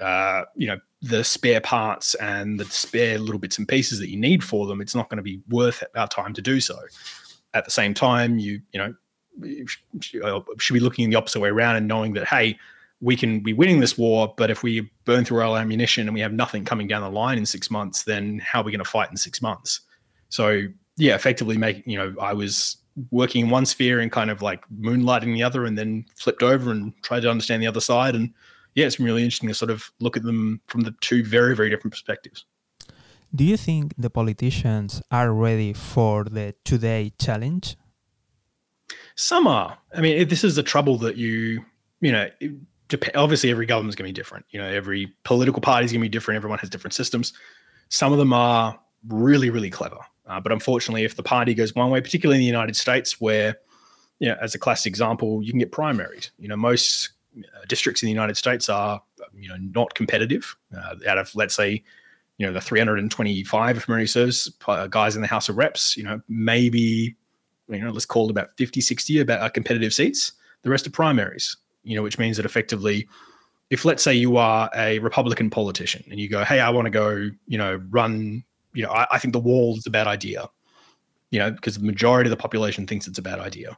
uh, 0.00 0.44
you 0.54 0.66
know, 0.66 0.78
the 1.02 1.22
spare 1.22 1.60
parts 1.60 2.14
and 2.14 2.58
the 2.58 2.64
spare 2.64 3.18
little 3.18 3.38
bits 3.38 3.58
and 3.58 3.68
pieces 3.68 3.98
that 3.98 4.08
you 4.08 4.16
need 4.16 4.42
for 4.42 4.66
them, 4.66 4.80
it's 4.80 4.94
not 4.94 5.10
going 5.10 5.18
to 5.18 5.22
be 5.22 5.42
worth 5.50 5.84
our 5.94 6.08
time 6.08 6.32
to 6.32 6.40
do 6.40 6.58
so. 6.58 6.78
At 7.52 7.66
the 7.66 7.70
same 7.70 7.92
time, 7.92 8.38
you 8.38 8.60
you 8.72 8.78
know 8.78 8.94
should 10.00 10.74
be 10.74 10.80
looking 10.80 11.08
the 11.10 11.16
opposite 11.16 11.40
way 11.40 11.50
around 11.50 11.76
and 11.76 11.86
knowing 11.86 12.14
that 12.14 12.26
hey, 12.26 12.58
we 13.00 13.16
can 13.16 13.40
be 13.40 13.52
winning 13.52 13.80
this 13.80 13.98
war, 13.98 14.32
but 14.37 14.50
if 14.50 14.62
we 14.62 14.90
burn 15.04 15.24
through 15.24 15.40
our 15.40 15.59
ammunition 15.59 16.09
and 16.09 16.14
we 16.14 16.20
have 16.20 16.32
nothing 16.32 16.64
coming 16.64 16.87
down 16.87 17.02
the 17.02 17.11
line 17.11 17.38
in 17.38 17.46
six 17.46 17.70
months, 17.70 18.04
then 18.04 18.38
how 18.38 18.61
are 18.61 18.64
we 18.64 18.72
going 18.72 18.85
to 18.85 18.90
fight 18.90 19.11
in 19.11 19.16
six 19.16 19.42
months? 19.42 19.80
So 20.28 20.62
yeah, 20.96 21.14
effectively 21.14 21.59
making 21.59 21.85
you 21.87 21.98
know 21.98 22.14
I 22.20 22.32
was 22.32 22.78
working 23.11 23.44
in 23.44 23.50
one 23.50 23.66
sphere 23.66 24.00
and 24.00 24.11
kind 24.11 24.30
of 24.30 24.40
like 24.40 24.64
moonlighting 24.80 25.35
the 25.35 25.42
other, 25.42 25.64
and 25.64 25.76
then 25.76 26.06
flipped 26.16 26.42
over 26.42 26.70
and 26.70 26.92
tried 27.02 27.20
to 27.20 27.30
understand 27.30 27.62
the 27.62 27.66
other 27.66 27.80
side 27.80 28.14
and 28.14 28.32
yeah, 28.76 28.85
it's 28.85 28.96
been 28.96 29.06
really 29.06 29.24
interesting 29.24 29.48
to 29.48 29.54
sort 29.54 29.70
of 29.70 29.90
look 30.00 30.16
at 30.16 30.22
them 30.22 30.61
from 30.66 30.82
the 30.82 30.94
two 31.00 31.24
very, 31.24 31.56
very 31.56 31.70
different 31.70 31.92
perspectives. 31.92 32.44
Do 33.35 33.42
you 33.42 33.56
think 33.56 33.94
the 33.96 34.11
politicians 34.11 35.02
are 35.11 35.32
ready 35.32 35.72
for 35.72 36.24
the 36.24 36.54
today 36.64 37.12
challenge? 37.18 37.76
Some 39.16 39.46
are. 39.46 39.78
I 39.94 40.02
mean, 40.02 40.28
this 40.28 40.44
is 40.44 40.56
the 40.56 40.62
trouble 40.62 40.98
that 40.98 41.16
you, 41.16 41.64
you 42.00 42.12
know, 42.12 42.28
obviously 43.14 43.51
every 43.51 43.66
government 43.66 43.90
is 43.90 43.96
going 43.96 44.09
to 44.09 44.12
be 44.12 44.20
different. 44.20 44.44
You 44.51 44.61
know, 44.61 44.68
every 44.68 45.12
political 45.25 45.61
party 45.61 45.85
is 45.85 45.92
going 45.92 46.01
to 46.01 46.05
be 46.05 46.09
different. 46.09 46.37
Everyone 46.37 46.59
has 46.61 46.70
different 46.70 46.94
systems. 46.94 47.33
Some 47.88 48.12
of 48.12 48.18
them 48.18 48.33
are 48.33 48.79
really, 49.09 49.51
really 49.51 49.70
clever. 49.70 49.99
Uh, 50.27 50.40
but 50.40 50.53
unfortunately, 50.53 51.05
if 51.05 51.16
the 51.16 51.22
party 51.22 51.55
goes 51.55 51.75
one 51.75 51.90
way, 51.90 52.01
particularly 52.01 52.37
in 52.37 52.40
the 52.40 52.46
United 52.46 52.77
States, 52.77 53.20
where, 53.20 53.57
you 54.18 54.29
know, 54.29 54.37
as 54.40 54.55
a 54.55 54.59
classic 54.59 54.90
example, 54.90 55.42
you 55.42 55.53
can 55.53 55.59
get 55.59 55.72
primaries. 55.72 56.31
You 56.38 56.49
know, 56.49 56.57
most 56.57 57.11
uh, 57.38 57.64
districts 57.68 58.03
in 58.03 58.07
the 58.07 58.12
United 58.12 58.37
States 58.37 58.68
are, 58.68 59.01
you 59.35 59.49
know, 59.49 59.57
not 59.59 59.94
competitive. 59.94 60.57
Uh, 60.77 60.96
out 61.07 61.18
of 61.18 61.35
let's 61.37 61.55
say, 61.55 61.83
you 62.38 62.46
know, 62.46 62.53
the 62.53 62.61
325 62.61 63.77
if 63.77 63.88
memory 63.88 64.07
uh, 64.66 64.87
guys 64.88 65.16
in 65.16 65.22
the 65.22 65.29
House 65.29 65.49
of 65.49 65.57
Reps, 65.57 65.96
you 65.96 66.03
know, 66.03 66.20
maybe, 66.29 67.16
you 67.68 67.81
know, 67.81 67.90
let's 67.90 68.05
call 68.05 68.27
it 68.27 68.31
about 68.31 68.57
50, 68.57 68.81
60 68.81 69.20
about 69.20 69.55
competitive 69.55 69.94
seats. 69.94 70.33
The 70.62 70.70
rest 70.70 70.87
are 70.87 70.92
primaries. 70.92 71.57
You 71.87 71.96
know, 71.96 72.03
which 72.03 72.18
means 72.18 72.37
that 72.37 72.46
effectively, 72.46 73.09
if 73.70 73.85
let's 73.85 74.03
say 74.03 74.14
you 74.14 74.37
are 74.37 74.70
a 74.77 74.99
Republican 74.99 75.51
politician 75.51 76.05
and 76.11 76.20
you 76.20 76.29
go, 76.29 76.44
hey, 76.44 76.61
I 76.61 76.70
want 76.70 76.87
to 76.87 76.90
go, 76.90 77.31
you 77.46 77.59
know, 77.59 77.81
run, 77.90 78.44
you 78.75 78.83
know, 78.83 78.90
I, 78.90 79.07
I 79.12 79.18
think 79.18 79.33
the 79.33 79.40
wall 79.40 79.77
is 79.77 79.87
a 79.87 79.90
bad 79.90 80.07
idea. 80.07 80.49
You 81.31 81.40
know, 81.40 81.51
because 81.51 81.77
the 81.77 81.85
majority 81.85 82.29
of 82.29 82.31
the 82.31 82.40
population 82.40 82.87
thinks 82.87 83.09
it's 83.09 83.18
a 83.18 83.22
bad 83.22 83.40
idea 83.40 83.77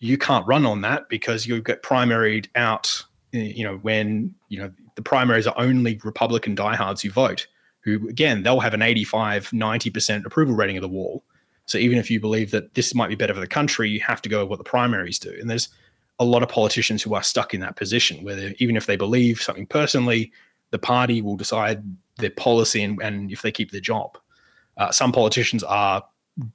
you 0.00 0.16
can't 0.16 0.46
run 0.46 0.66
on 0.66 0.80
that 0.80 1.08
because 1.08 1.46
you 1.46 1.62
get 1.62 1.82
primaried 1.82 2.48
out 2.56 3.04
you 3.32 3.62
know 3.62 3.76
when 3.76 4.34
you 4.48 4.58
know 4.58 4.72
the 4.96 5.02
primaries 5.02 5.46
are 5.46 5.54
only 5.56 6.00
republican 6.02 6.54
diehards 6.54 7.02
who 7.02 7.10
vote 7.10 7.46
who 7.82 8.08
again 8.08 8.42
they'll 8.42 8.60
have 8.60 8.74
an 8.74 8.82
85 8.82 9.50
90% 9.50 10.24
approval 10.24 10.54
rating 10.54 10.76
of 10.76 10.82
the 10.82 10.88
wall 10.88 11.22
so 11.66 11.78
even 11.78 11.98
if 11.98 12.10
you 12.10 12.18
believe 12.18 12.50
that 12.50 12.74
this 12.74 12.94
might 12.94 13.08
be 13.08 13.14
better 13.14 13.34
for 13.34 13.40
the 13.40 13.46
country 13.46 13.88
you 13.88 14.00
have 14.00 14.20
to 14.22 14.28
go 14.28 14.40
with 14.40 14.50
what 14.50 14.58
the 14.58 14.64
primaries 14.64 15.18
do 15.18 15.32
and 15.38 15.48
there's 15.48 15.68
a 16.20 16.24
lot 16.24 16.42
of 16.42 16.48
politicians 16.48 17.02
who 17.02 17.14
are 17.14 17.22
stuck 17.22 17.52
in 17.52 17.60
that 17.60 17.74
position 17.74 18.22
where 18.22 18.52
even 18.58 18.76
if 18.76 18.86
they 18.86 18.96
believe 18.96 19.40
something 19.40 19.66
personally 19.66 20.30
the 20.70 20.78
party 20.78 21.20
will 21.20 21.36
decide 21.36 21.82
their 22.18 22.30
policy 22.30 22.82
and, 22.82 23.02
and 23.02 23.32
if 23.32 23.42
they 23.42 23.50
keep 23.50 23.72
their 23.72 23.80
job 23.80 24.16
uh, 24.76 24.90
some 24.90 25.12
politicians 25.12 25.64
are 25.64 26.04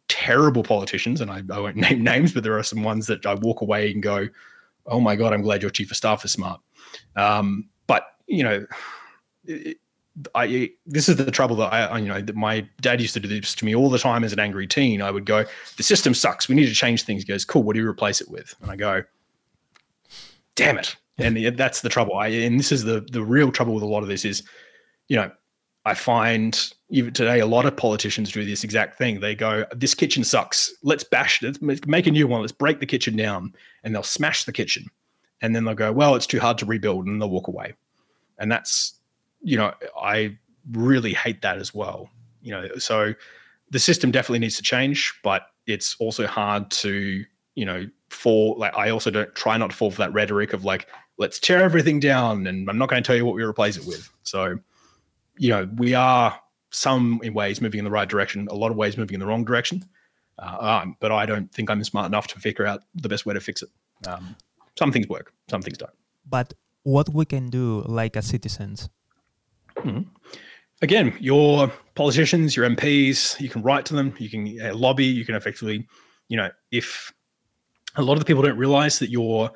terrible 0.07 0.63
politicians, 0.63 1.21
and 1.21 1.29
I, 1.29 1.43
I, 1.51 1.59
won't 1.59 1.75
name 1.75 2.03
names, 2.03 2.33
but 2.33 2.43
there 2.43 2.57
are 2.57 2.63
some 2.63 2.83
ones 2.83 3.07
that 3.07 3.25
I 3.25 3.35
walk 3.35 3.61
away 3.61 3.91
and 3.91 4.01
go, 4.01 4.27
"Oh 4.85 4.99
my 4.99 5.15
god, 5.15 5.33
I'm 5.33 5.41
glad 5.41 5.61
your 5.61 5.71
chief 5.71 5.91
of 5.91 5.97
staff 5.97 6.25
is 6.25 6.31
smart." 6.31 6.59
Um, 7.15 7.69
but 7.87 8.03
you 8.27 8.43
know, 8.43 8.65
it, 9.45 9.77
I 10.33 10.71
this 10.85 11.09
is 11.09 11.17
the 11.17 11.29
trouble 11.29 11.57
that 11.57 11.73
I, 11.73 11.97
you 11.99 12.07
know 12.07 12.21
that 12.21 12.35
my 12.35 12.67
dad 12.81 13.01
used 13.01 13.13
to 13.15 13.19
do 13.19 13.27
this 13.27 13.53
to 13.55 13.65
me 13.65 13.75
all 13.75 13.89
the 13.89 13.99
time 13.99 14.23
as 14.23 14.33
an 14.33 14.39
angry 14.39 14.67
teen. 14.67 15.01
I 15.01 15.11
would 15.11 15.25
go, 15.25 15.45
"The 15.77 15.83
system 15.83 16.13
sucks. 16.13 16.47
We 16.47 16.55
need 16.55 16.67
to 16.67 16.73
change 16.73 17.03
things." 17.03 17.23
He 17.23 17.27
goes, 17.27 17.45
"Cool. 17.45 17.63
What 17.63 17.73
do 17.73 17.81
you 17.81 17.87
replace 17.87 18.21
it 18.21 18.29
with?" 18.29 18.55
And 18.61 18.71
I 18.71 18.75
go, 18.75 19.03
damn 20.55 20.77
it. 20.77 20.95
And 21.17 21.37
that's 21.57 21.81
the 21.81 21.89
trouble. 21.89 22.15
I, 22.15 22.27
and 22.27 22.59
this 22.59 22.71
is 22.71 22.83
the 22.83 23.07
the 23.11 23.23
real 23.23 23.51
trouble 23.51 23.73
with 23.73 23.83
a 23.83 23.87
lot 23.87 24.03
of 24.03 24.09
this 24.09 24.25
is, 24.25 24.43
you 25.07 25.15
know, 25.15 25.31
I 25.85 25.93
find 25.93 26.73
even 26.89 27.13
today 27.13 27.39
a 27.39 27.45
lot 27.45 27.65
of 27.65 27.77
politicians 27.77 28.31
do 28.31 28.43
this 28.43 28.63
exact 28.63 28.97
thing. 28.97 29.19
They 29.19 29.35
go, 29.35 29.65
"This 29.73 29.93
kitchen 29.93 30.23
sucks. 30.23 30.73
Let's 30.83 31.03
bash 31.05 31.41
it. 31.41 31.57
Let's 31.61 31.85
make 31.85 32.07
a 32.07 32.11
new 32.11 32.27
one. 32.27 32.41
Let's 32.41 32.51
break 32.51 32.79
the 32.79 32.85
kitchen 32.85 33.15
down." 33.15 33.53
And 33.83 33.95
they'll 33.95 34.03
smash 34.03 34.43
the 34.43 34.51
kitchen, 34.51 34.87
and 35.41 35.55
then 35.55 35.63
they'll 35.63 35.75
go, 35.75 35.93
"Well, 35.93 36.15
it's 36.15 36.27
too 36.27 36.39
hard 36.39 36.57
to 36.57 36.65
rebuild," 36.65 37.05
and 37.05 37.21
they'll 37.21 37.29
walk 37.29 37.47
away. 37.47 37.75
And 38.39 38.51
that's, 38.51 38.99
you 39.41 39.55
know, 39.57 39.73
I 40.01 40.37
really 40.71 41.13
hate 41.13 41.41
that 41.43 41.59
as 41.59 41.73
well. 41.73 42.09
You 42.41 42.51
know, 42.51 42.67
so 42.77 43.13
the 43.69 43.79
system 43.79 44.11
definitely 44.11 44.39
needs 44.39 44.57
to 44.57 44.63
change, 44.63 45.13
but 45.23 45.43
it's 45.65 45.95
also 45.99 46.27
hard 46.27 46.69
to, 46.71 47.23
you 47.55 47.65
know, 47.65 47.85
fall. 48.09 48.55
Like 48.57 48.75
I 48.75 48.89
also 48.89 49.09
don't 49.09 49.33
try 49.35 49.57
not 49.57 49.71
to 49.71 49.75
fall 49.75 49.91
for 49.91 49.97
that 49.97 50.13
rhetoric 50.13 50.53
of 50.53 50.63
like, 50.63 50.87
let's 51.17 51.39
tear 51.39 51.61
everything 51.61 51.99
down, 51.99 52.47
and 52.47 52.69
I'm 52.69 52.77
not 52.77 52.89
going 52.89 53.01
to 53.01 53.07
tell 53.07 53.15
you 53.15 53.25
what 53.25 53.35
we 53.35 53.43
replace 53.43 53.77
it 53.77 53.85
with. 53.85 54.09
So 54.23 54.57
you 55.37 55.49
know, 55.49 55.69
we 55.77 55.93
are 55.93 56.39
some 56.71 57.19
in 57.23 57.33
ways 57.33 57.61
moving 57.61 57.79
in 57.79 57.85
the 57.85 57.91
right 57.91 58.07
direction, 58.07 58.47
a 58.51 58.55
lot 58.55 58.71
of 58.71 58.77
ways 58.77 58.97
moving 58.97 59.15
in 59.15 59.19
the 59.19 59.25
wrong 59.25 59.45
direction. 59.45 59.83
Uh, 60.37 60.81
um, 60.83 60.97
but 60.99 61.11
I 61.11 61.25
don't 61.25 61.51
think 61.53 61.69
I'm 61.69 61.83
smart 61.83 62.07
enough 62.07 62.27
to 62.27 62.39
figure 62.39 62.65
out 62.65 62.81
the 62.95 63.07
best 63.07 63.25
way 63.25 63.33
to 63.33 63.39
fix 63.39 63.61
it. 63.61 63.69
Um, 64.07 64.35
some 64.77 64.91
things 64.91 65.07
work, 65.07 65.33
some 65.49 65.61
things 65.61 65.77
don't. 65.77 65.91
But 66.29 66.53
what 66.83 67.13
we 67.13 67.25
can 67.25 67.49
do, 67.49 67.83
like 67.85 68.17
as 68.17 68.25
citizens? 68.25 68.89
Mm-hmm. 69.77 70.01
Again, 70.81 71.15
your 71.19 71.71
politicians, 71.95 72.55
your 72.55 72.69
MPs, 72.69 73.39
you 73.39 73.47
can 73.47 73.61
write 73.61 73.85
to 73.85 73.95
them, 73.95 74.13
you 74.19 74.29
can 74.29 74.59
uh, 74.61 74.75
lobby, 74.75 75.05
you 75.05 75.23
can 75.23 75.35
effectively, 75.35 75.87
you 76.27 76.35
know, 76.35 76.49
if 76.71 77.13
a 77.97 78.01
lot 78.01 78.13
of 78.13 78.19
the 78.19 78.25
people 78.25 78.43
don't 78.43 78.57
realize 78.57 78.99
that 78.99 79.09
your 79.09 79.51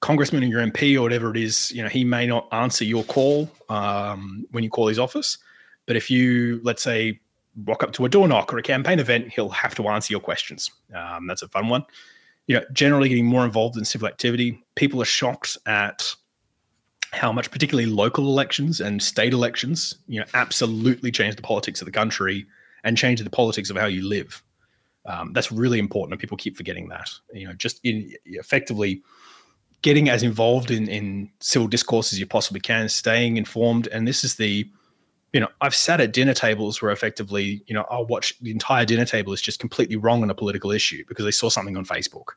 congressman 0.00 0.44
or 0.44 0.46
your 0.46 0.60
MP 0.60 0.96
or 0.96 1.02
whatever 1.02 1.30
it 1.30 1.36
is, 1.36 1.70
you 1.72 1.82
know, 1.82 1.88
he 1.88 2.04
may 2.04 2.26
not 2.26 2.48
answer 2.52 2.84
your 2.84 3.04
call 3.04 3.50
um, 3.68 4.46
when 4.50 4.62
you 4.64 4.70
call 4.70 4.86
his 4.86 4.98
office. 4.98 5.38
But 5.86 5.96
if 5.96 6.10
you, 6.10 6.60
let's 6.62 6.82
say, 6.82 7.20
walk 7.64 7.82
up 7.82 7.92
to 7.92 8.04
a 8.04 8.08
door 8.08 8.28
knock 8.28 8.52
or 8.52 8.58
a 8.58 8.62
campaign 8.62 8.98
event, 9.00 9.32
he'll 9.32 9.48
have 9.48 9.74
to 9.76 9.88
answer 9.88 10.12
your 10.12 10.20
questions. 10.20 10.70
Um, 10.94 11.26
that's 11.26 11.42
a 11.42 11.48
fun 11.48 11.68
one. 11.68 11.84
You 12.46 12.56
know, 12.56 12.64
generally 12.72 13.08
getting 13.08 13.26
more 13.26 13.44
involved 13.44 13.76
in 13.76 13.84
civil 13.84 14.08
activity. 14.08 14.62
People 14.74 15.02
are 15.02 15.06
shocked 15.06 15.58
at 15.66 16.14
how 17.12 17.32
much, 17.32 17.50
particularly 17.50 17.90
local 17.90 18.26
elections 18.26 18.80
and 18.80 19.02
state 19.02 19.32
elections, 19.32 19.96
you 20.06 20.20
know, 20.20 20.26
absolutely 20.34 21.10
change 21.10 21.36
the 21.36 21.42
politics 21.42 21.80
of 21.80 21.86
the 21.86 21.92
country 21.92 22.46
and 22.84 22.96
change 22.96 23.22
the 23.22 23.30
politics 23.30 23.70
of 23.70 23.76
how 23.76 23.86
you 23.86 24.06
live. 24.06 24.42
Um, 25.08 25.32
that's 25.32 25.50
really 25.50 25.78
important, 25.78 26.12
and 26.12 26.20
people 26.20 26.36
keep 26.36 26.56
forgetting 26.56 26.88
that. 26.90 27.10
You 27.32 27.48
know, 27.48 27.54
just 27.54 27.80
in 27.82 28.12
effectively 28.26 29.02
getting 29.82 30.08
as 30.08 30.22
involved 30.22 30.70
in 30.70 30.86
in 30.88 31.30
civil 31.40 31.66
discourse 31.66 32.12
as 32.12 32.20
you 32.20 32.26
possibly 32.26 32.60
can, 32.60 32.88
staying 32.88 33.36
informed. 33.36 33.88
And 33.88 34.06
this 34.06 34.22
is 34.22 34.36
the, 34.36 34.68
you 35.32 35.40
know, 35.40 35.48
I've 35.60 35.74
sat 35.74 36.00
at 36.00 36.12
dinner 36.12 36.34
tables 36.34 36.82
where 36.82 36.92
effectively, 36.92 37.62
you 37.66 37.74
know, 37.74 37.86
I'll 37.90 38.06
watch 38.06 38.38
the 38.40 38.50
entire 38.50 38.84
dinner 38.84 39.06
table 39.06 39.32
is 39.32 39.40
just 39.40 39.60
completely 39.60 39.96
wrong 39.96 40.22
on 40.22 40.30
a 40.30 40.34
political 40.34 40.70
issue 40.70 41.04
because 41.08 41.24
they 41.24 41.30
saw 41.30 41.48
something 41.48 41.76
on 41.76 41.84
Facebook. 41.84 42.30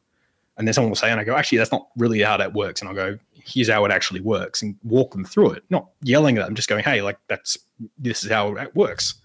And 0.57 0.67
then 0.67 0.73
someone 0.73 0.91
will 0.91 0.95
say, 0.95 1.09
and 1.09 1.19
I 1.19 1.23
go, 1.23 1.35
actually, 1.35 1.57
that's 1.57 1.71
not 1.71 1.87
really 1.97 2.21
how 2.21 2.37
that 2.37 2.53
works. 2.53 2.81
And 2.81 2.89
I'll 2.89 2.95
go, 2.95 3.17
here's 3.33 3.69
how 3.69 3.83
it 3.85 3.91
actually 3.91 4.21
works 4.21 4.61
and 4.61 4.75
walk 4.83 5.11
them 5.11 5.25
through 5.25 5.51
it, 5.51 5.63
not 5.69 5.89
yelling 6.03 6.37
at 6.37 6.45
them, 6.45 6.55
just 6.55 6.69
going, 6.69 6.83
hey, 6.83 7.01
like 7.01 7.17
that's 7.27 7.57
this 7.97 8.23
is 8.23 8.29
how 8.29 8.55
it 8.55 8.75
works. 8.75 9.15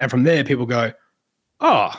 And 0.00 0.10
from 0.10 0.24
there, 0.24 0.44
people 0.44 0.66
go, 0.66 0.92
oh, 1.60 1.92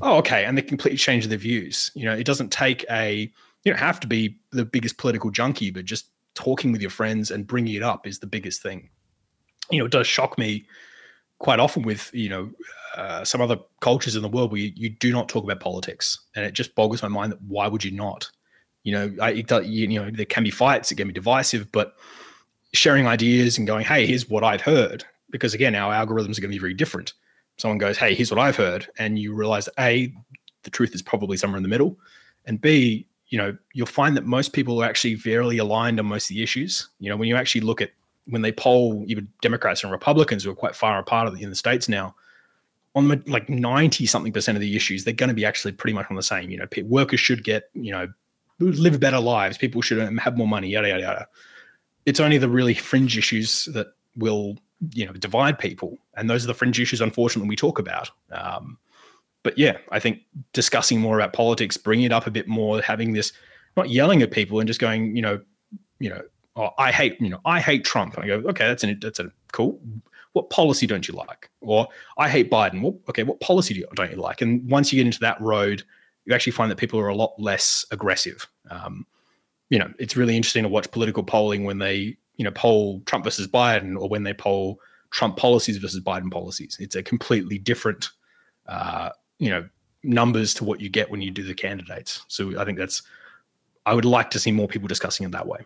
oh, 0.00 0.16
okay. 0.18 0.44
And 0.44 0.56
they 0.56 0.62
completely 0.62 0.98
change 0.98 1.26
their 1.26 1.38
views. 1.38 1.90
You 1.94 2.04
know, 2.04 2.14
it 2.14 2.24
doesn't 2.24 2.50
take 2.50 2.84
a 2.90 3.30
you 3.64 3.72
don't 3.72 3.78
have 3.78 4.00
to 4.00 4.06
be 4.06 4.38
the 4.50 4.64
biggest 4.64 4.98
political 4.98 5.30
junkie, 5.30 5.70
but 5.70 5.84
just 5.84 6.06
talking 6.34 6.72
with 6.72 6.80
your 6.80 6.90
friends 6.90 7.30
and 7.30 7.46
bringing 7.46 7.74
it 7.74 7.82
up 7.82 8.06
is 8.06 8.18
the 8.18 8.26
biggest 8.26 8.62
thing. 8.62 8.88
You 9.70 9.78
know, 9.78 9.84
it 9.84 9.92
does 9.92 10.06
shock 10.06 10.38
me 10.38 10.66
quite 11.38 11.60
often 11.60 11.82
with 11.82 12.10
you 12.12 12.28
know 12.28 12.50
uh, 12.96 13.24
some 13.24 13.40
other 13.40 13.56
cultures 13.80 14.16
in 14.16 14.22
the 14.22 14.28
world 14.28 14.52
where 14.52 14.60
you, 14.60 14.72
you, 14.74 14.88
do 14.90 15.12
not 15.12 15.28
talk 15.28 15.44
about 15.44 15.60
politics, 15.60 16.18
and 16.34 16.44
it 16.44 16.52
just 16.54 16.74
boggles 16.74 17.02
my 17.02 17.08
mind 17.08 17.32
that 17.32 17.42
why 17.42 17.68
would 17.68 17.84
you 17.84 17.90
not? 17.90 18.30
You 18.84 18.92
know, 18.92 19.14
I, 19.20 19.30
you 19.30 19.88
know, 19.88 20.10
there 20.10 20.26
can 20.26 20.42
be 20.42 20.50
fights, 20.50 20.90
it 20.90 20.96
can 20.96 21.06
be 21.06 21.14
divisive, 21.14 21.70
but 21.70 21.94
sharing 22.74 23.06
ideas 23.06 23.56
and 23.56 23.66
going, 23.66 23.84
hey, 23.84 24.06
here's 24.06 24.28
what 24.28 24.42
I've 24.42 24.60
heard, 24.60 25.04
because 25.30 25.54
again, 25.54 25.74
our 25.74 25.92
algorithms 25.92 26.36
are 26.36 26.40
going 26.40 26.50
to 26.50 26.56
be 26.56 26.58
very 26.58 26.74
different. 26.74 27.12
Someone 27.58 27.78
goes, 27.78 27.98
hey, 27.98 28.14
here's 28.14 28.30
what 28.30 28.40
I've 28.40 28.56
heard, 28.56 28.88
and 28.98 29.18
you 29.18 29.34
realize 29.34 29.68
a 29.78 30.12
the 30.64 30.70
truth 30.70 30.94
is 30.94 31.02
probably 31.02 31.36
somewhere 31.36 31.56
in 31.56 31.62
the 31.62 31.68
middle, 31.68 31.98
and 32.46 32.60
b 32.60 33.06
you 33.28 33.38
know, 33.38 33.56
you'll 33.72 33.86
find 33.86 34.14
that 34.14 34.26
most 34.26 34.52
people 34.52 34.82
are 34.82 34.86
actually 34.86 35.16
fairly 35.16 35.56
aligned 35.56 35.98
on 35.98 36.04
most 36.04 36.30
of 36.30 36.36
the 36.36 36.42
issues. 36.42 36.90
You 37.00 37.08
know, 37.08 37.16
when 37.16 37.30
you 37.30 37.36
actually 37.36 37.62
look 37.62 37.80
at 37.80 37.90
when 38.26 38.42
they 38.42 38.52
poll 38.52 39.04
even 39.08 39.26
Democrats 39.40 39.82
and 39.82 39.90
Republicans 39.90 40.44
who 40.44 40.50
are 40.50 40.54
quite 40.54 40.76
far 40.76 40.98
apart 40.98 41.32
in 41.40 41.48
the 41.48 41.56
states 41.56 41.88
now, 41.88 42.14
on 42.94 43.08
like 43.26 43.48
90 43.48 44.04
something 44.04 44.32
percent 44.32 44.56
of 44.56 44.60
the 44.60 44.76
issues, 44.76 45.04
they're 45.04 45.14
going 45.14 45.28
to 45.28 45.34
be 45.34 45.46
actually 45.46 45.72
pretty 45.72 45.94
much 45.94 46.06
on 46.10 46.16
the 46.16 46.22
same. 46.22 46.50
You 46.50 46.58
know, 46.58 46.66
workers 46.84 47.20
should 47.20 47.42
get, 47.42 47.70
you 47.72 47.90
know, 47.90 48.06
live 48.58 49.00
better 49.00 49.18
lives. 49.18 49.56
People 49.56 49.80
should 49.80 49.98
have 50.18 50.36
more 50.36 50.46
money, 50.46 50.68
yada, 50.68 50.88
yada, 50.88 51.00
yada. 51.00 51.28
It's 52.04 52.20
only 52.20 52.36
the 52.36 52.50
really 52.50 52.74
fringe 52.74 53.16
issues 53.16 53.64
that 53.72 53.94
will, 54.16 54.58
you 54.90 55.06
know, 55.06 55.12
divide 55.12 55.58
people. 55.58 55.98
And 56.16 56.28
those 56.28 56.44
are 56.44 56.48
the 56.48 56.54
fringe 56.54 56.80
issues, 56.80 57.00
unfortunately, 57.00 57.48
we 57.48 57.56
talk 57.56 57.78
about. 57.78 58.10
Um, 58.30 58.78
but 59.42 59.56
yeah, 59.58 59.78
I 59.90 59.98
think 59.98 60.20
discussing 60.52 61.00
more 61.00 61.18
about 61.18 61.32
politics, 61.32 61.76
bringing 61.76 62.06
it 62.06 62.12
up 62.12 62.26
a 62.26 62.30
bit 62.30 62.48
more, 62.48 62.80
having 62.80 63.12
this, 63.12 63.32
not 63.76 63.90
yelling 63.90 64.22
at 64.22 64.30
people 64.30 64.60
and 64.60 64.66
just 64.66 64.80
going, 64.80 65.16
you 65.16 65.22
know, 65.22 65.40
you 65.98 66.10
know, 66.10 66.22
oh, 66.56 66.70
I 66.78 66.92
hate, 66.92 67.20
you 67.20 67.28
know, 67.28 67.40
I 67.44 67.60
hate 67.60 67.84
Trump. 67.84 68.14
And 68.14 68.24
I 68.24 68.26
go, 68.28 68.48
okay, 68.48 68.66
that's 68.66 68.84
an, 68.84 68.98
that's 69.00 69.20
a 69.20 69.30
cool. 69.52 69.80
What 70.32 70.50
policy 70.50 70.86
don't 70.86 71.06
you 71.06 71.14
like? 71.14 71.50
Or 71.60 71.86
I 72.18 72.28
hate 72.28 72.50
Biden. 72.50 72.82
Well, 72.82 72.98
okay, 73.08 73.22
what 73.22 73.40
policy 73.40 73.84
don't 73.94 74.10
you 74.10 74.16
like? 74.16 74.40
And 74.40 74.68
once 74.70 74.92
you 74.92 74.98
get 74.98 75.06
into 75.06 75.20
that 75.20 75.40
road, 75.40 75.82
you 76.24 76.34
actually 76.34 76.52
find 76.52 76.70
that 76.70 76.78
people 76.78 77.00
are 77.00 77.08
a 77.08 77.14
lot 77.14 77.34
less 77.38 77.84
aggressive. 77.90 78.46
Um, 78.70 79.06
you 79.70 79.78
know, 79.78 79.92
it's 79.98 80.16
really 80.16 80.36
interesting 80.36 80.62
to 80.62 80.68
watch 80.68 80.90
political 80.90 81.22
polling 81.22 81.64
when 81.64 81.78
they, 81.78 82.16
you 82.42 82.44
know, 82.44 82.50
poll 82.50 83.00
Trump 83.06 83.22
versus 83.22 83.46
Biden 83.46 83.96
or 83.96 84.08
when 84.08 84.24
they 84.24 84.34
poll 84.34 84.80
Trump 85.10 85.36
policies 85.36 85.76
versus 85.76 86.00
Biden 86.00 86.28
policies. 86.28 86.76
It's 86.80 86.96
a 86.96 87.02
completely 87.04 87.56
different 87.56 88.10
uh, 88.66 89.10
you 89.38 89.48
know 89.48 89.68
numbers 90.02 90.52
to 90.54 90.64
what 90.64 90.80
you 90.80 90.88
get 90.88 91.08
when 91.08 91.22
you 91.22 91.30
do 91.30 91.44
the 91.44 91.54
candidates. 91.54 92.24
So 92.26 92.58
I 92.58 92.64
think 92.64 92.78
that's 92.78 93.02
I 93.86 93.94
would 93.94 94.04
like 94.04 94.30
to 94.30 94.40
see 94.40 94.50
more 94.50 94.66
people 94.66 94.88
discussing 94.88 95.24
it 95.24 95.30
that 95.30 95.46
way. 95.46 95.60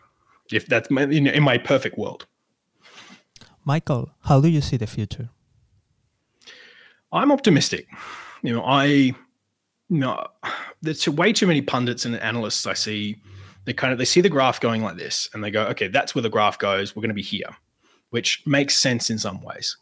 If 0.53 0.67
that's 0.67 0.91
my, 0.91 1.05
in, 1.05 1.27
in 1.27 1.43
my 1.43 1.57
perfect 1.57 1.97
world. 1.97 2.27
Michael, 3.65 4.11
how 4.25 4.43
do 4.43 4.49
you 4.49 4.61
see 4.61 4.77
the 4.77 4.87
future? 4.87 5.31
I'm 7.11 7.33
optimistic. 7.33 7.89
You 8.43 8.53
know, 8.53 8.65
I 8.67 9.15
no, 9.89 10.27
there's 10.83 11.09
way 11.09 11.33
too 11.33 11.47
many 11.47 11.63
pundits 11.63 12.05
and 12.05 12.17
analysts 12.17 12.67
I 12.67 12.75
see. 12.75 13.17
They 13.67 13.73
kind 13.73 13.93
of 13.93 13.99
they 13.99 14.05
see 14.05 14.21
the 14.21 14.29
graph 14.31 14.61
going 14.61 14.83
like 14.83 14.97
this, 14.97 15.29
and 15.35 15.45
they 15.45 15.51
go, 15.51 15.67
"Okay, 15.67 15.89
that's 15.89 16.15
where 16.15 16.23
the 16.23 16.31
graph 16.31 16.59
goes. 16.59 16.97
We're 16.97 17.03
going 17.03 17.11
to 17.11 17.15
be 17.15 17.23
here," 17.23 17.51
which 18.11 18.43
makes 18.47 18.79
sense 18.79 19.11
in 19.11 19.19
some 19.19 19.43
ways. 19.43 19.77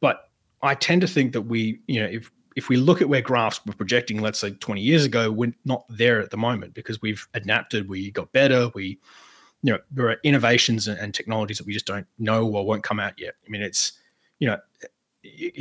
But 0.00 0.28
I 0.60 0.74
tend 0.74 1.00
to 1.00 1.06
think 1.08 1.32
that 1.32 1.42
we, 1.42 1.80
you 1.86 2.00
know, 2.00 2.06
if 2.06 2.30
if 2.56 2.68
we 2.68 2.76
look 2.76 3.00
at 3.00 3.08
where 3.08 3.22
graphs 3.22 3.64
were 3.64 3.72
projecting, 3.72 4.20
let's 4.20 4.38
say 4.38 4.50
20 4.50 4.80
years 4.80 5.04
ago, 5.04 5.30
we're 5.30 5.54
not 5.64 5.84
there 5.88 6.20
at 6.20 6.30
the 6.30 6.36
moment 6.36 6.74
because 6.74 7.00
we've 7.00 7.26
adapted, 7.34 7.88
we 7.88 8.10
got 8.10 8.30
better, 8.32 8.68
we, 8.74 8.98
you 9.62 9.72
know, 9.72 9.78
there 9.90 10.10
are 10.10 10.18
innovations 10.22 10.86
and, 10.86 10.98
and 10.98 11.14
technologies 11.14 11.58
that 11.58 11.66
we 11.66 11.72
just 11.72 11.86
don't 11.86 12.06
know 12.18 12.46
or 12.46 12.66
won't 12.66 12.82
come 12.82 13.00
out 13.00 13.18
yet. 13.18 13.34
I 13.46 13.50
mean, 13.50 13.62
it's, 13.62 13.92
you 14.38 14.48
know, 14.48 14.58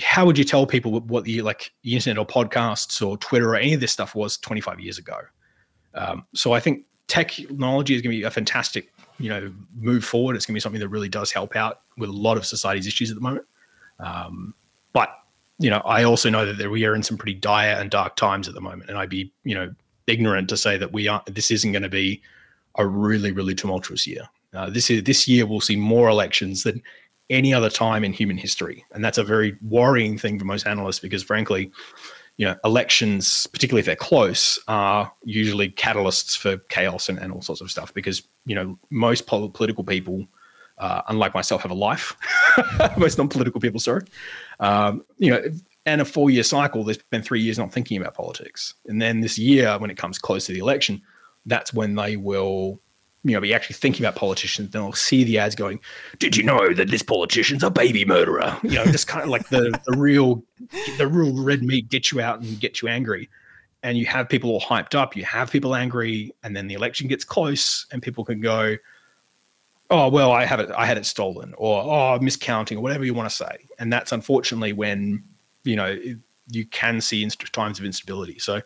how 0.02 0.26
would 0.26 0.38
you 0.38 0.44
tell 0.44 0.66
people 0.66 1.00
what 1.00 1.24
the 1.24 1.42
like 1.44 1.72
the 1.84 1.94
internet 1.94 2.18
or 2.18 2.26
podcasts 2.26 3.06
or 3.06 3.16
Twitter 3.18 3.50
or 3.50 3.56
any 3.56 3.74
of 3.74 3.80
this 3.80 3.92
stuff 3.92 4.16
was 4.16 4.38
25 4.38 4.80
years 4.80 4.98
ago? 4.98 5.18
Um, 5.94 6.26
so 6.34 6.54
I 6.54 6.60
think 6.60 6.86
technology 7.12 7.94
is 7.94 8.02
going 8.02 8.16
to 8.16 8.18
be 8.20 8.24
a 8.24 8.32
fantastic, 8.32 8.94
you 9.20 9.30
know, 9.30 9.54
move 9.76 10.06
forward. 10.06 10.38
It's 10.38 10.46
going 10.46 10.54
to 10.54 10.56
be 10.56 10.62
something 10.62 10.80
that 10.80 10.88
really 10.88 11.10
does 11.10 11.30
help 11.32 11.58
out 11.58 11.82
with 11.98 12.10
a 12.10 12.14
lot 12.14 12.38
of 12.38 12.46
society's 12.46 12.88
issues 12.88 13.12
at 13.12 13.16
the 13.16 13.22
moment. 13.22 13.46
Um, 14.00 14.54
but 14.94 15.10
you 15.60 15.70
know, 15.70 15.82
I 15.84 16.04
also 16.04 16.30
know 16.30 16.52
that 16.52 16.72
we 16.72 16.86
are 16.86 16.96
in 16.96 17.04
some 17.04 17.18
pretty 17.18 17.34
dire 17.34 17.74
and 17.74 17.92
dark 17.92 18.16
times 18.16 18.48
at 18.48 18.54
the 18.54 18.62
moment, 18.62 18.90
and 18.90 18.98
I'd 18.98 19.10
be, 19.10 19.32
you 19.44 19.54
know, 19.54 19.74
ignorant 20.08 20.48
to 20.50 20.58
say 20.58 20.78
that 20.78 20.94
we 20.94 21.10
aren't. 21.10 21.36
This 21.36 21.52
isn't 21.52 21.74
going 21.74 21.84
to 21.84 21.90
be 21.90 22.22
a 22.76 22.88
really, 22.88 23.34
really 23.34 23.54
tumultuous 23.54 24.08
year. 24.08 24.24
Uh, 24.54 24.70
this 24.70 24.90
is 24.90 25.04
this 25.04 25.28
year 25.28 25.46
we'll 25.46 25.60
see 25.60 25.76
more 25.76 26.08
elections 26.08 26.64
than 26.64 26.82
any 27.30 27.54
other 27.54 27.70
time 27.70 28.06
in 28.06 28.14
human 28.14 28.38
history, 28.38 28.86
and 28.94 29.04
that's 29.04 29.18
a 29.18 29.24
very 29.24 29.58
worrying 29.68 30.18
thing 30.18 30.40
for 30.40 30.46
most 30.46 30.66
analysts 30.66 31.00
because, 31.00 31.24
frankly, 31.24 31.72
you 32.42 32.48
know, 32.48 32.56
elections, 32.66 33.46
particularly 33.46 33.82
if 33.82 33.86
they're 33.86 33.96
close, 33.96 34.58
are 34.68 35.14
usually 35.24 35.70
catalysts 35.70 36.36
for 36.36 36.58
chaos 36.70 37.08
and, 37.08 37.20
and 37.20 37.32
all 37.32 37.44
sorts 37.44 37.62
of 37.62 37.70
stuff. 37.70 37.94
Because 37.94 38.24
you 38.46 38.56
know, 38.56 38.80
most 38.90 39.28
political 39.28 39.84
people 39.84 40.26
uh, 40.80 41.04
unlike 41.10 41.36
myself, 41.36 41.62
have 41.62 41.70
a 41.70 41.76
life. 41.76 42.16
Most 42.98 43.20
non-political 43.20 43.62
people, 43.62 43.80
sorry. 43.80 44.02
Um, 44.60 45.06
you 45.20 45.30
know, 45.30 45.44
and 45.86 46.02
a 46.02 46.06
four-year 46.06 46.42
cycle, 46.42 46.84
they 46.84 46.94
spend 46.94 47.24
three 47.24 47.42
years 47.42 47.60
not 47.60 47.72
thinking 47.72 48.02
about 48.02 48.16
politics, 48.16 48.74
and 48.88 49.00
then 49.00 49.22
this 49.22 49.38
year, 49.38 49.78
when 49.78 49.92
it 49.92 49.98
comes 49.98 50.18
close 50.18 50.48
to 50.48 50.54
the 50.54 50.60
election, 50.60 51.00
that's 51.46 51.72
when 51.72 51.94
they 51.94 52.18
will 52.18 52.82
you 53.24 53.34
know, 53.34 53.42
be 53.42 53.54
actually 53.54 53.76
thinking 53.76 54.04
about 54.04 54.16
politicians, 54.16 54.72
then 54.72 54.82
I'll 54.82 54.94
see 54.94 55.24
the 55.24 55.38
ads 55.38 55.56
going, 55.56 55.80
"Did 56.18 56.36
you 56.36 56.44
know 56.44 56.74
that 56.74 56.90
this 56.90 57.04
politician's 57.04 57.64
a 57.64 57.70
baby 57.70 58.04
murderer?" 58.04 58.58
You 58.64 58.72
know, 58.72 58.86
just 58.86 59.08
kind 59.08 59.24
of 59.24 59.30
like 59.30 59.50
the 59.50 59.80
the 59.86 59.98
real 59.98 60.44
the 60.98 61.08
real 61.08 61.44
red 61.44 61.62
meat 61.62 61.90
get 61.90 62.12
you 62.12 62.20
out 62.20 62.42
and 62.42 62.60
get 62.60 62.82
you 62.82 62.88
angry. 62.88 63.30
And 63.84 63.98
you 63.98 64.06
have 64.06 64.30
people 64.30 64.52
all 64.52 64.62
hyped 64.62 64.94
up, 64.94 65.16
you 65.16 65.26
have 65.26 65.52
people 65.52 65.76
angry, 65.76 66.34
and 66.44 66.56
then 66.56 66.68
the 66.68 66.76
election 66.76 67.08
gets 67.08 67.24
close, 67.24 67.86
and 67.92 68.02
people 68.02 68.26
can 68.26 68.42
go, 68.42 68.76
"Oh 69.90 70.10
well, 70.10 70.32
I 70.32 70.46
have 70.46 70.60
it, 70.60 70.72
I 70.76 70.86
had 70.86 70.98
it 70.98 71.06
stolen," 71.06 71.54
or 71.58 71.84
"Oh, 71.84 72.20
miscounting," 72.20 72.78
or 72.78 72.82
whatever 72.82 73.06
you 73.06 73.14
want 73.14 73.30
to 73.30 73.36
say. 73.36 73.68
And 73.78 73.94
that's 73.94 74.12
unfortunately 74.12 74.74
when 74.74 75.24
you 75.64 75.76
know 75.76 75.96
you 76.50 76.66
can 76.66 77.02
see 77.02 77.24
inst- 77.24 77.54
times 77.54 77.80
of 77.80 77.86
instability. 77.86 78.40
So 78.40 78.62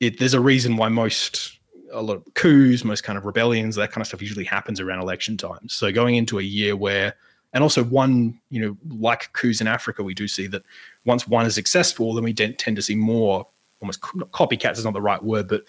it, 0.00 0.18
there's 0.18 0.34
a 0.34 0.40
reason 0.40 0.76
why 0.76 0.88
most 0.88 1.57
a 1.92 2.02
lot 2.02 2.16
of 2.16 2.34
coups, 2.34 2.84
most 2.84 3.04
kind 3.04 3.18
of 3.18 3.24
rebellions, 3.24 3.76
that 3.76 3.92
kind 3.92 4.02
of 4.02 4.08
stuff 4.08 4.22
usually 4.22 4.44
happens 4.44 4.80
around 4.80 5.00
election 5.00 5.36
times. 5.36 5.74
So 5.74 5.92
going 5.92 6.16
into 6.16 6.38
a 6.38 6.42
year 6.42 6.76
where, 6.76 7.14
and 7.52 7.62
also 7.62 7.82
one, 7.82 8.38
you 8.50 8.60
know, 8.60 8.76
like 8.98 9.32
coups 9.32 9.60
in 9.60 9.66
Africa, 9.66 10.02
we 10.02 10.14
do 10.14 10.28
see 10.28 10.46
that 10.48 10.62
once 11.04 11.26
one 11.26 11.46
is 11.46 11.54
successful, 11.54 12.14
then 12.14 12.24
we 12.24 12.34
tend 12.34 12.76
to 12.76 12.82
see 12.82 12.94
more 12.94 13.46
almost 13.80 14.00
copycats 14.00 14.78
is 14.78 14.84
not 14.84 14.92
the 14.92 15.00
right 15.00 15.22
word, 15.22 15.48
but 15.48 15.64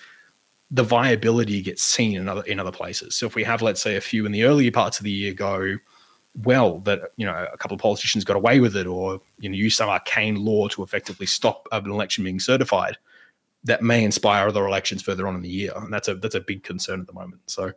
the 0.72 0.84
viability 0.84 1.62
gets 1.62 1.82
seen 1.82 2.18
in 2.18 2.28
other 2.28 2.44
in 2.44 2.60
other 2.60 2.72
places. 2.72 3.16
So 3.16 3.26
if 3.26 3.36
we 3.36 3.44
have, 3.44 3.62
let's 3.62 3.82
say, 3.82 3.96
a 3.96 4.02
few 4.02 4.26
in 4.26 4.32
the 4.32 4.44
earlier 4.44 4.72
parts 4.72 5.00
of 5.00 5.04
the 5.04 5.12
year 5.12 5.34
go 5.34 5.78
well, 6.44 6.80
that 6.80 7.12
you 7.18 7.26
know 7.26 7.48
a 7.52 7.58
couple 7.58 7.76
of 7.76 7.82
politicians 7.82 8.24
got 8.24 8.36
away 8.36 8.60
with 8.60 8.76
it, 8.76 8.86
or 8.86 9.22
you 9.40 9.50
know 9.50 9.56
use 9.56 9.76
some 9.76 9.90
arcane 9.90 10.36
law 10.36 10.68
to 10.70 10.84
effectively 10.84 11.26
stop 11.26 11.68
an 11.72 11.90
election 11.90 12.24
being 12.24 12.40
certified, 12.40 12.98
that 13.64 13.82
may 13.82 14.04
inspire 14.04 14.48
other 14.48 14.66
elections 14.66 15.02
further 15.02 15.28
on 15.28 15.36
in 15.36 15.42
the 15.42 15.50
year, 15.50 15.72
and 15.76 15.94
that's 15.94 16.08
a 16.08 16.16
that's 16.16 16.36
a 16.36 16.40
big 16.40 16.64
concern 16.64 17.02
at 17.02 17.08
the 17.08 17.14
moment. 17.14 17.42
So, 17.48 17.72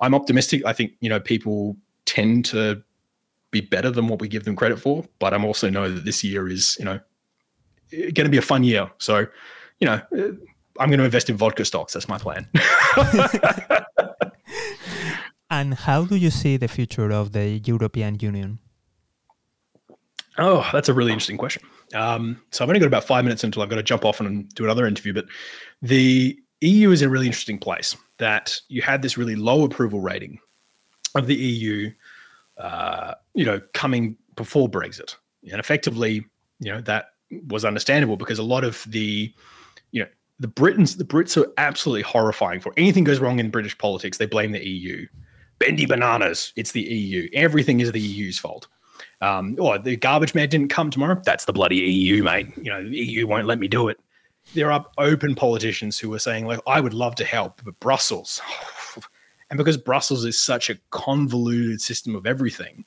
I'm 0.00 0.14
optimistic. 0.14 0.64
I 0.64 0.72
think 0.72 0.92
you 1.00 1.08
know 1.08 1.20
people 1.20 1.76
tend 2.04 2.44
to 2.46 2.82
be 3.50 3.60
better 3.60 3.90
than 3.90 4.06
what 4.06 4.20
we 4.20 4.28
give 4.28 4.44
them 4.44 4.56
credit 4.56 4.78
for, 4.78 5.04
but 5.18 5.34
I'm 5.34 5.44
also 5.44 5.68
know 5.70 5.90
that 5.90 6.04
this 6.04 6.22
year 6.22 6.48
is 6.48 6.76
you 6.78 6.84
know 6.84 7.00
going 7.90 8.24
to 8.24 8.28
be 8.28 8.38
a 8.38 8.42
fun 8.42 8.64
year. 8.64 8.90
So, 8.98 9.26
you 9.80 9.86
know, 9.86 10.00
I'm 10.78 10.88
going 10.88 10.98
to 10.98 11.04
invest 11.04 11.30
in 11.30 11.36
vodka 11.36 11.64
stocks. 11.64 11.92
That's 11.92 12.08
my 12.08 12.18
plan. 12.18 12.48
and 15.50 15.74
how 15.74 16.04
do 16.04 16.16
you 16.16 16.30
see 16.30 16.56
the 16.56 16.68
future 16.68 17.10
of 17.10 17.32
the 17.32 17.60
European 17.64 18.18
Union? 18.20 18.58
Oh, 20.38 20.68
that's 20.72 20.88
a 20.88 20.94
really 20.94 21.12
interesting 21.12 21.36
question. 21.36 21.62
Um, 21.94 22.40
so 22.50 22.64
I've 22.64 22.68
only 22.68 22.80
got 22.80 22.86
about 22.86 23.04
five 23.04 23.24
minutes 23.24 23.44
until 23.44 23.62
I've 23.62 23.68
got 23.68 23.76
to 23.76 23.82
jump 23.82 24.04
off 24.04 24.20
and 24.20 24.48
do 24.54 24.64
another 24.64 24.86
interview. 24.86 25.12
But 25.12 25.26
the 25.82 26.38
EU 26.60 26.90
is 26.90 27.02
a 27.02 27.08
really 27.08 27.26
interesting 27.26 27.58
place 27.58 27.96
that 28.18 28.60
you 28.68 28.82
had 28.82 29.02
this 29.02 29.16
really 29.16 29.36
low 29.36 29.64
approval 29.64 30.00
rating 30.00 30.38
of 31.14 31.26
the 31.26 31.34
EU, 31.34 31.90
uh, 32.58 33.14
you 33.34 33.44
know, 33.44 33.60
coming 33.74 34.16
before 34.36 34.68
Brexit, 34.68 35.16
and 35.50 35.58
effectively, 35.58 36.24
you 36.60 36.72
know, 36.72 36.80
that 36.82 37.06
was 37.48 37.64
understandable 37.64 38.16
because 38.16 38.38
a 38.38 38.44
lot 38.44 38.64
of 38.64 38.84
the, 38.88 39.32
you 39.92 40.02
know, 40.02 40.08
the 40.38 40.48
Britons, 40.48 40.96
the 40.96 41.04
Brits 41.04 41.36
are 41.40 41.50
absolutely 41.58 42.02
horrifying. 42.02 42.60
For 42.60 42.72
anything 42.76 43.04
goes 43.04 43.20
wrong 43.20 43.38
in 43.38 43.50
British 43.50 43.76
politics, 43.76 44.18
they 44.18 44.26
blame 44.26 44.52
the 44.52 44.66
EU. 44.66 45.06
Bendy 45.58 45.84
bananas, 45.84 46.52
it's 46.56 46.72
the 46.72 46.82
EU. 46.82 47.28
Everything 47.34 47.80
is 47.80 47.92
the 47.92 48.00
EU's 48.00 48.38
fault 48.38 48.66
um, 49.20 49.56
oh, 49.58 49.76
the 49.78 49.96
garbage 49.96 50.34
man 50.34 50.48
didn't 50.48 50.68
come 50.68 50.90
tomorrow. 50.90 51.20
That's 51.24 51.44
the 51.44 51.52
bloody 51.52 51.76
EU, 51.76 52.22
mate. 52.22 52.48
You 52.56 52.70
know, 52.70 52.82
the 52.82 52.96
EU 52.96 53.26
won't 53.26 53.46
let 53.46 53.58
me 53.58 53.68
do 53.68 53.88
it. 53.88 54.00
There 54.54 54.72
are 54.72 54.84
open 54.98 55.34
politicians 55.34 55.98
who 55.98 56.12
are 56.14 56.18
saying, 56.18 56.46
like, 56.46 56.60
I 56.66 56.80
would 56.80 56.94
love 56.94 57.14
to 57.16 57.24
help, 57.24 57.60
but 57.64 57.78
Brussels. 57.80 58.40
and 59.50 59.58
because 59.58 59.76
Brussels 59.76 60.24
is 60.24 60.40
such 60.40 60.70
a 60.70 60.78
convoluted 60.90 61.80
system 61.80 62.16
of 62.16 62.26
everything, 62.26 62.84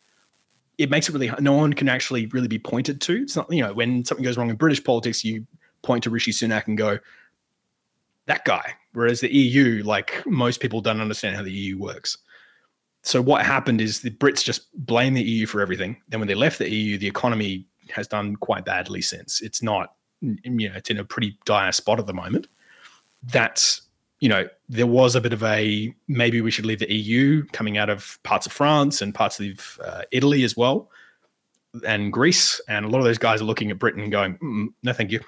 it 0.79 0.89
makes 0.89 1.07
it 1.07 1.13
really 1.13 1.31
no 1.39 1.53
one 1.53 1.73
can 1.73 1.87
actually 1.87 2.25
really 2.27 2.47
be 2.47 2.59
pointed 2.59 2.99
to. 3.01 3.21
It's 3.21 3.35
not, 3.35 3.51
you 3.51 3.61
know, 3.61 3.73
when 3.73 4.03
something 4.03 4.23
goes 4.23 4.37
wrong 4.37 4.49
in 4.49 4.55
British 4.55 4.83
politics, 4.83 5.23
you 5.23 5.45
point 5.83 6.03
to 6.05 6.09
Rishi 6.09 6.31
Sunak 6.31 6.67
and 6.67 6.77
go, 6.77 6.97
that 8.25 8.43
guy. 8.43 8.73
Whereas 8.93 9.19
the 9.19 9.33
EU, 9.33 9.83
like 9.83 10.23
most 10.25 10.61
people 10.61 10.81
don't 10.81 10.99
understand 10.99 11.35
how 11.35 11.43
the 11.43 11.51
EU 11.51 11.77
works 11.77 12.17
so 13.03 13.21
what 13.21 13.45
happened 13.45 13.81
is 13.81 13.99
the 13.99 14.11
Brits 14.11 14.43
just 14.43 14.67
blame 14.73 15.13
the 15.13 15.21
EU 15.21 15.45
for 15.45 15.61
everything. 15.61 15.97
Then 16.07 16.21
when 16.21 16.27
they 16.27 16.35
left 16.35 16.57
the 16.57 16.71
EU, 16.71 16.97
the 16.97 17.07
economy 17.07 17.65
has 17.89 18.07
done 18.07 18.37
quite 18.37 18.63
badly 18.63 19.01
since. 19.01 19.41
It's 19.41 19.61
not, 19.61 19.93
you 20.21 20.69
know, 20.69 20.75
it's 20.75 20.89
in 20.89 20.97
a 20.97 21.03
pretty 21.03 21.37
dire 21.45 21.73
spot 21.73 21.99
at 21.99 22.07
the 22.07 22.13
moment. 22.13 22.47
That's, 23.21 23.81
you 24.21 24.29
know, 24.29 24.47
there 24.69 24.87
was 24.87 25.15
a 25.15 25.21
bit 25.21 25.33
of 25.33 25.43
a 25.43 25.93
maybe 26.07 26.39
we 26.39 26.49
should 26.49 26.65
leave 26.65 26.79
the 26.79 26.91
EU 26.93 27.45
coming 27.51 27.77
out 27.77 27.89
of 27.89 28.17
parts 28.23 28.45
of 28.45 28.53
France 28.53 29.01
and 29.01 29.13
parts 29.13 29.37
of 29.41 29.79
uh, 29.83 30.03
Italy 30.11 30.45
as 30.45 30.55
well, 30.55 30.89
and 31.85 32.13
Greece. 32.13 32.61
And 32.69 32.85
a 32.85 32.87
lot 32.87 32.99
of 32.99 33.03
those 33.03 33.17
guys 33.17 33.41
are 33.41 33.45
looking 33.45 33.69
at 33.69 33.79
Britain 33.79 34.01
and 34.01 34.11
going, 34.13 34.73
no, 34.81 34.93
thank 34.93 35.11
you. 35.11 35.19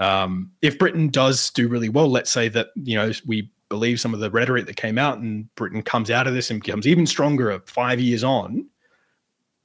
Um, 0.00 0.50
if 0.60 0.76
Britain 0.76 1.08
does 1.08 1.50
do 1.50 1.68
really 1.68 1.88
well, 1.88 2.10
let's 2.10 2.32
say 2.32 2.48
that, 2.48 2.68
you 2.74 2.96
know, 2.96 3.12
we 3.26 3.52
believe 3.68 4.00
some 4.00 4.14
of 4.14 4.20
the 4.20 4.30
rhetoric 4.30 4.66
that 4.66 4.76
came 4.76 4.98
out 4.98 5.18
and 5.18 5.52
Britain 5.54 5.82
comes 5.82 6.10
out 6.10 6.26
of 6.26 6.34
this 6.34 6.50
and 6.50 6.62
becomes 6.62 6.86
even 6.86 7.06
stronger 7.06 7.60
five 7.66 8.00
years 8.00 8.24
on, 8.24 8.66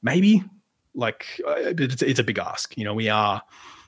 maybe 0.01 0.43
like 0.95 1.25
uh, 1.47 1.55
it's, 1.57 2.01
it's 2.01 2.19
a 2.19 2.23
big 2.23 2.37
ask. 2.37 2.77
You 2.77 2.83
know, 2.83 2.93
we 2.93 3.09
are 3.09 3.41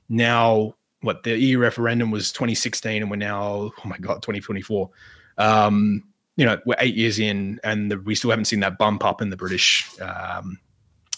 now 0.10 0.76
what 1.02 1.24
the 1.24 1.38
EU 1.38 1.60
referendum 1.60 2.12
was 2.12 2.32
2016 2.32 3.02
and 3.02 3.12
we're 3.12 3.18
now, 3.18 3.72
oh 3.78 3.88
my 3.88 3.98
God, 3.98 4.16
2024. 4.22 4.90
Um, 5.38 6.04
you 6.38 6.46
know, 6.46 6.60
we're 6.66 6.76
eight 6.80 6.96
years 6.96 7.20
in 7.20 7.60
and 7.64 7.92
the, 7.92 8.00
we 8.00 8.16
still 8.16 8.30
haven't 8.30 8.46
seen 8.46 8.60
that 8.62 8.78
bump 8.78 9.06
up 9.06 9.22
in 9.22 9.30
the 9.30 9.38
British, 9.38 9.88
um, 10.02 10.58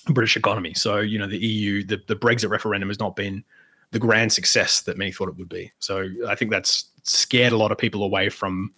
British 0.08 0.36
economy. 0.38 0.74
So, 0.74 0.98
you 0.98 1.18
know, 1.18 1.28
the 1.28 1.38
EU, 1.38 1.84
the, 1.84 2.02
the 2.08 2.16
Brexit 2.16 2.50
referendum 2.50 2.90
has 2.90 3.00
not 3.00 3.16
been 3.16 3.44
the 3.92 4.00
grand 4.00 4.34
success 4.34 4.82
that 4.82 4.98
many 4.98 5.12
thought 5.12 5.30
it 5.30 5.38
would 5.38 5.50
be. 5.50 5.72
So 5.80 6.08
I 6.28 6.36
think 6.36 6.52
that's 6.52 6.92
scared 7.04 7.54
a 7.54 7.58
lot 7.58 7.72
of 7.72 7.78
people 7.78 8.04
away 8.04 8.30
from 8.30 8.74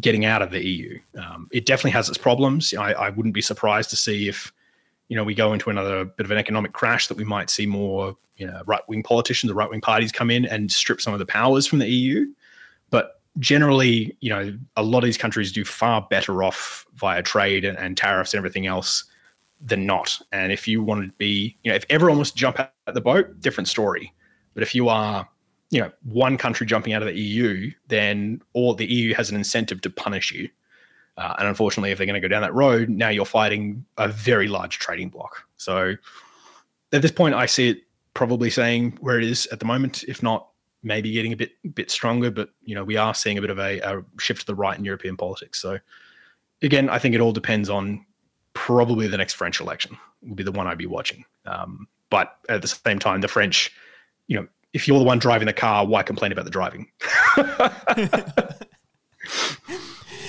getting 0.00 0.24
out 0.24 0.42
of 0.42 0.50
the 0.50 0.64
EU. 0.64 0.98
Um, 1.18 1.48
it 1.52 1.66
definitely 1.66 1.92
has 1.92 2.08
its 2.08 2.18
problems. 2.18 2.74
I, 2.74 2.92
I, 2.92 3.10
wouldn't 3.10 3.34
be 3.34 3.40
surprised 3.40 3.90
to 3.90 3.96
see 3.96 4.28
if, 4.28 4.52
you 5.08 5.16
know, 5.16 5.24
we 5.24 5.34
go 5.34 5.52
into 5.52 5.70
another 5.70 6.04
bit 6.04 6.24
of 6.24 6.30
an 6.30 6.38
economic 6.38 6.72
crash 6.72 7.06
that 7.08 7.16
we 7.16 7.24
might 7.24 7.50
see 7.50 7.66
more, 7.66 8.16
you 8.36 8.46
know, 8.46 8.62
right 8.66 8.82
wing 8.88 9.02
politicians, 9.02 9.50
or 9.50 9.54
right 9.54 9.70
wing 9.70 9.80
parties 9.80 10.12
come 10.12 10.30
in 10.30 10.44
and 10.46 10.70
strip 10.70 11.00
some 11.00 11.12
of 11.12 11.18
the 11.18 11.26
powers 11.26 11.66
from 11.66 11.78
the 11.78 11.88
EU. 11.88 12.26
But 12.90 13.20
generally, 13.38 14.16
you 14.20 14.30
know, 14.30 14.56
a 14.76 14.82
lot 14.82 14.98
of 14.98 15.04
these 15.04 15.18
countries 15.18 15.52
do 15.52 15.64
far 15.64 16.06
better 16.10 16.42
off 16.42 16.86
via 16.94 17.22
trade 17.22 17.64
and, 17.64 17.78
and 17.78 17.96
tariffs 17.96 18.34
and 18.34 18.38
everything 18.38 18.66
else 18.66 19.04
than 19.60 19.86
not. 19.86 20.18
And 20.32 20.52
if 20.52 20.68
you 20.68 20.82
want 20.82 21.06
to 21.06 21.12
be, 21.16 21.56
you 21.62 21.70
know, 21.70 21.76
if 21.76 21.84
everyone 21.90 22.18
wants 22.18 22.30
to 22.32 22.36
jump 22.36 22.60
out 22.60 22.72
of 22.86 22.94
the 22.94 23.00
boat, 23.00 23.40
different 23.40 23.68
story. 23.68 24.12
But 24.54 24.62
if 24.62 24.74
you 24.74 24.88
are 24.88 25.28
you 25.76 25.82
know 25.82 25.92
one 26.04 26.38
country 26.38 26.66
jumping 26.66 26.94
out 26.94 27.02
of 27.02 27.08
the 27.08 27.20
EU, 27.20 27.70
then 27.88 28.40
all 28.54 28.72
the 28.72 28.86
EU 28.86 29.12
has 29.12 29.28
an 29.28 29.36
incentive 29.36 29.82
to 29.82 29.90
punish 29.90 30.32
you. 30.32 30.48
Uh, 31.18 31.34
and 31.38 31.48
unfortunately, 31.48 31.90
if 31.90 31.98
they're 31.98 32.06
going 32.06 32.20
to 32.20 32.26
go 32.26 32.28
down 32.28 32.40
that 32.40 32.54
road, 32.54 32.88
now 32.88 33.10
you're 33.10 33.26
fighting 33.26 33.84
a 33.98 34.08
very 34.08 34.48
large 34.48 34.78
trading 34.78 35.10
bloc. 35.10 35.46
So 35.58 35.94
at 36.94 37.02
this 37.02 37.12
point, 37.12 37.34
I 37.34 37.44
see 37.44 37.68
it 37.68 37.82
probably 38.14 38.48
saying 38.48 38.96
where 39.02 39.18
it 39.18 39.24
is 39.24 39.46
at 39.52 39.60
the 39.60 39.66
moment, 39.66 40.02
if 40.04 40.22
not 40.22 40.48
maybe 40.82 41.12
getting 41.12 41.34
a 41.34 41.36
bit 41.36 41.52
bit 41.74 41.90
stronger. 41.90 42.30
But 42.30 42.48
you 42.62 42.74
know, 42.74 42.82
we 42.82 42.96
are 42.96 43.12
seeing 43.12 43.36
a 43.36 43.42
bit 43.42 43.50
of 43.50 43.58
a, 43.58 43.80
a 43.80 44.02
shift 44.18 44.40
to 44.40 44.46
the 44.46 44.54
right 44.54 44.78
in 44.78 44.84
European 44.86 45.18
politics. 45.18 45.60
So 45.60 45.78
again, 46.62 46.88
I 46.88 46.98
think 46.98 47.14
it 47.14 47.20
all 47.20 47.32
depends 47.32 47.68
on 47.68 48.02
probably 48.54 49.08
the 49.08 49.18
next 49.18 49.34
French 49.34 49.60
election 49.60 49.98
will 50.22 50.36
be 50.36 50.42
the 50.42 50.52
one 50.52 50.66
I'd 50.66 50.78
be 50.78 50.86
watching. 50.86 51.26
Um, 51.44 51.86
but 52.08 52.38
at 52.48 52.62
the 52.62 52.68
same 52.68 52.98
time, 52.98 53.20
the 53.20 53.28
French, 53.28 53.70
you 54.26 54.40
know, 54.40 54.48
if 54.76 54.86
you're 54.86 54.98
the 54.98 55.04
one 55.04 55.18
driving 55.18 55.46
the 55.46 55.54
car, 55.54 55.86
why 55.86 56.02
complain 56.02 56.32
about 56.32 56.44
the 56.44 56.50
driving? 56.50 56.86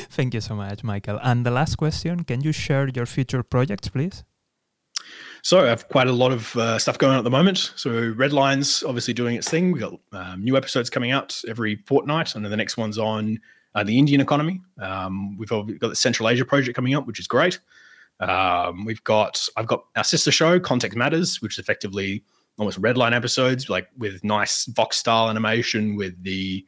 Thank 0.10 0.34
you 0.34 0.40
so 0.40 0.56
much, 0.56 0.86
Michael. 0.86 1.20
And 1.22 1.46
the 1.46 1.52
last 1.52 1.76
question 1.76 2.24
can 2.24 2.40
you 2.42 2.54
share 2.54 2.88
your 2.88 3.06
future 3.06 3.44
projects, 3.44 3.90
please? 3.90 4.24
So 5.42 5.60
I 5.60 5.68
have 5.68 5.90
quite 5.90 6.08
a 6.08 6.14
lot 6.14 6.32
of 6.32 6.56
uh, 6.56 6.80
stuff 6.80 6.98
going 6.98 7.12
on 7.12 7.18
at 7.20 7.26
the 7.26 7.30
moment. 7.30 7.74
So 7.76 8.14
Red 8.16 8.32
Lines 8.32 8.84
obviously 8.88 9.14
doing 9.14 9.36
its 9.36 9.50
thing. 9.50 9.74
We've 9.74 9.82
got 9.82 10.00
um, 10.14 10.44
new 10.44 10.56
episodes 10.56 10.90
coming 10.90 11.12
out 11.12 11.40
every 11.48 11.76
fortnight, 11.86 12.34
and 12.34 12.44
then 12.44 12.50
the 12.50 12.58
next 12.58 12.78
one's 12.78 12.98
on 12.98 13.40
uh, 13.76 13.84
the 13.84 14.00
Indian 14.00 14.22
economy. 14.22 14.62
Um, 14.82 15.38
we've 15.38 15.50
got 15.50 15.90
the 15.90 15.96
Central 15.96 16.30
Asia 16.30 16.46
project 16.46 16.74
coming 16.74 16.96
up, 16.96 17.06
which 17.06 17.20
is 17.20 17.28
great. 17.28 17.60
Um, 18.22 18.86
we've 18.86 19.04
got 19.04 19.46
I've 19.58 19.68
got 19.68 19.84
our 19.98 20.06
sister 20.06 20.32
show, 20.32 20.58
Context 20.58 20.98
Matters, 20.98 21.42
which 21.42 21.56
is 21.56 21.60
effectively 21.60 22.24
almost 22.58 22.78
Red 22.78 22.98
Line 22.98 23.14
episodes, 23.14 23.70
like 23.70 23.88
with 23.98 24.24
nice 24.24 24.66
Vox 24.66 24.98
style 24.98 25.30
animation, 25.30 25.96
with 25.96 26.22
the 26.24 26.66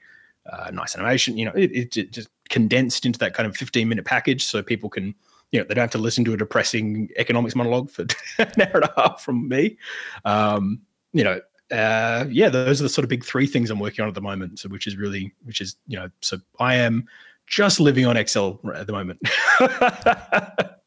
uh, 0.52 0.72
nice 0.72 0.96
animation. 0.96 1.38
You 1.38 1.46
know, 1.46 1.54
it, 1.56 1.72
it, 1.96 2.12
just 2.12 2.30
condensed 2.50 3.06
into 3.06 3.20
that 3.20 3.34
kind 3.34 3.48
of 3.48 3.56
15 3.56 3.88
minute 3.88 4.06
package 4.06 4.44
so 4.44 4.64
people 4.64 4.90
can, 4.90 5.14
you 5.52 5.60
know, 5.60 5.66
they 5.68 5.74
don't 5.74 5.84
have 5.84 5.92
to 5.92 5.98
listen 5.98 6.24
to 6.26 6.34
a 6.34 6.38
depressing 6.38 7.10
economics 7.18 7.56
monologue 7.56 7.90
for 7.90 8.04
an 8.40 8.62
hour 8.62 8.72
and 8.76 8.84
a 8.86 8.94
half 8.98 9.22
from 9.22 9.48
me. 9.48 9.78
Um, 10.26 10.82
you 11.14 11.24
know, 11.24 11.40
uh, 11.72 12.26
yeah, 12.30 12.50
those 12.50 12.80
are 12.82 12.84
the 12.84 12.90
sort 12.90 13.04
of 13.04 13.10
big 13.10 13.24
three 13.24 13.48
things 13.48 13.70
I'm 13.70 13.80
working 13.80 14.04
on 14.04 14.10
at 14.10 14.16
the 14.16 14.22
moment. 14.22 14.60
So, 14.60 14.70
which 14.70 14.88
is 14.88 14.96
really, 14.96 15.34
which 15.44 15.62
is, 15.62 15.76
you 15.88 15.98
know, 15.98 16.10
so 16.22 16.38
I 16.60 16.76
am 16.76 17.08
just 17.48 17.80
living 17.80 18.06
on 18.06 18.18
Excel 18.18 18.60
at 18.76 18.88
the 18.88 18.94
moment. 18.94 19.20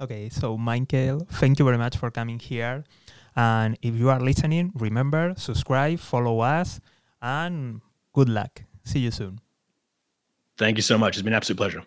okay, 0.00 0.28
so 0.28 0.56
Michael, 0.56 1.26
thank 1.30 1.58
you 1.58 1.64
very 1.64 1.78
much 1.78 1.96
for 1.96 2.10
coming 2.10 2.38
here. 2.38 2.84
And 3.36 3.78
if 3.82 3.94
you 3.94 4.10
are 4.10 4.20
listening, 4.20 4.72
remember, 4.74 5.34
subscribe, 5.36 5.98
follow 6.00 6.40
us, 6.40 6.80
and 7.22 7.80
good 8.12 8.28
luck. 8.28 8.62
See 8.84 9.00
you 9.00 9.10
soon. 9.10 9.40
Thank 10.56 10.76
you 10.76 10.82
so 10.82 10.98
much. 10.98 11.16
It's 11.16 11.22
been 11.22 11.32
an 11.32 11.36
absolute 11.36 11.58
pleasure. 11.58 11.82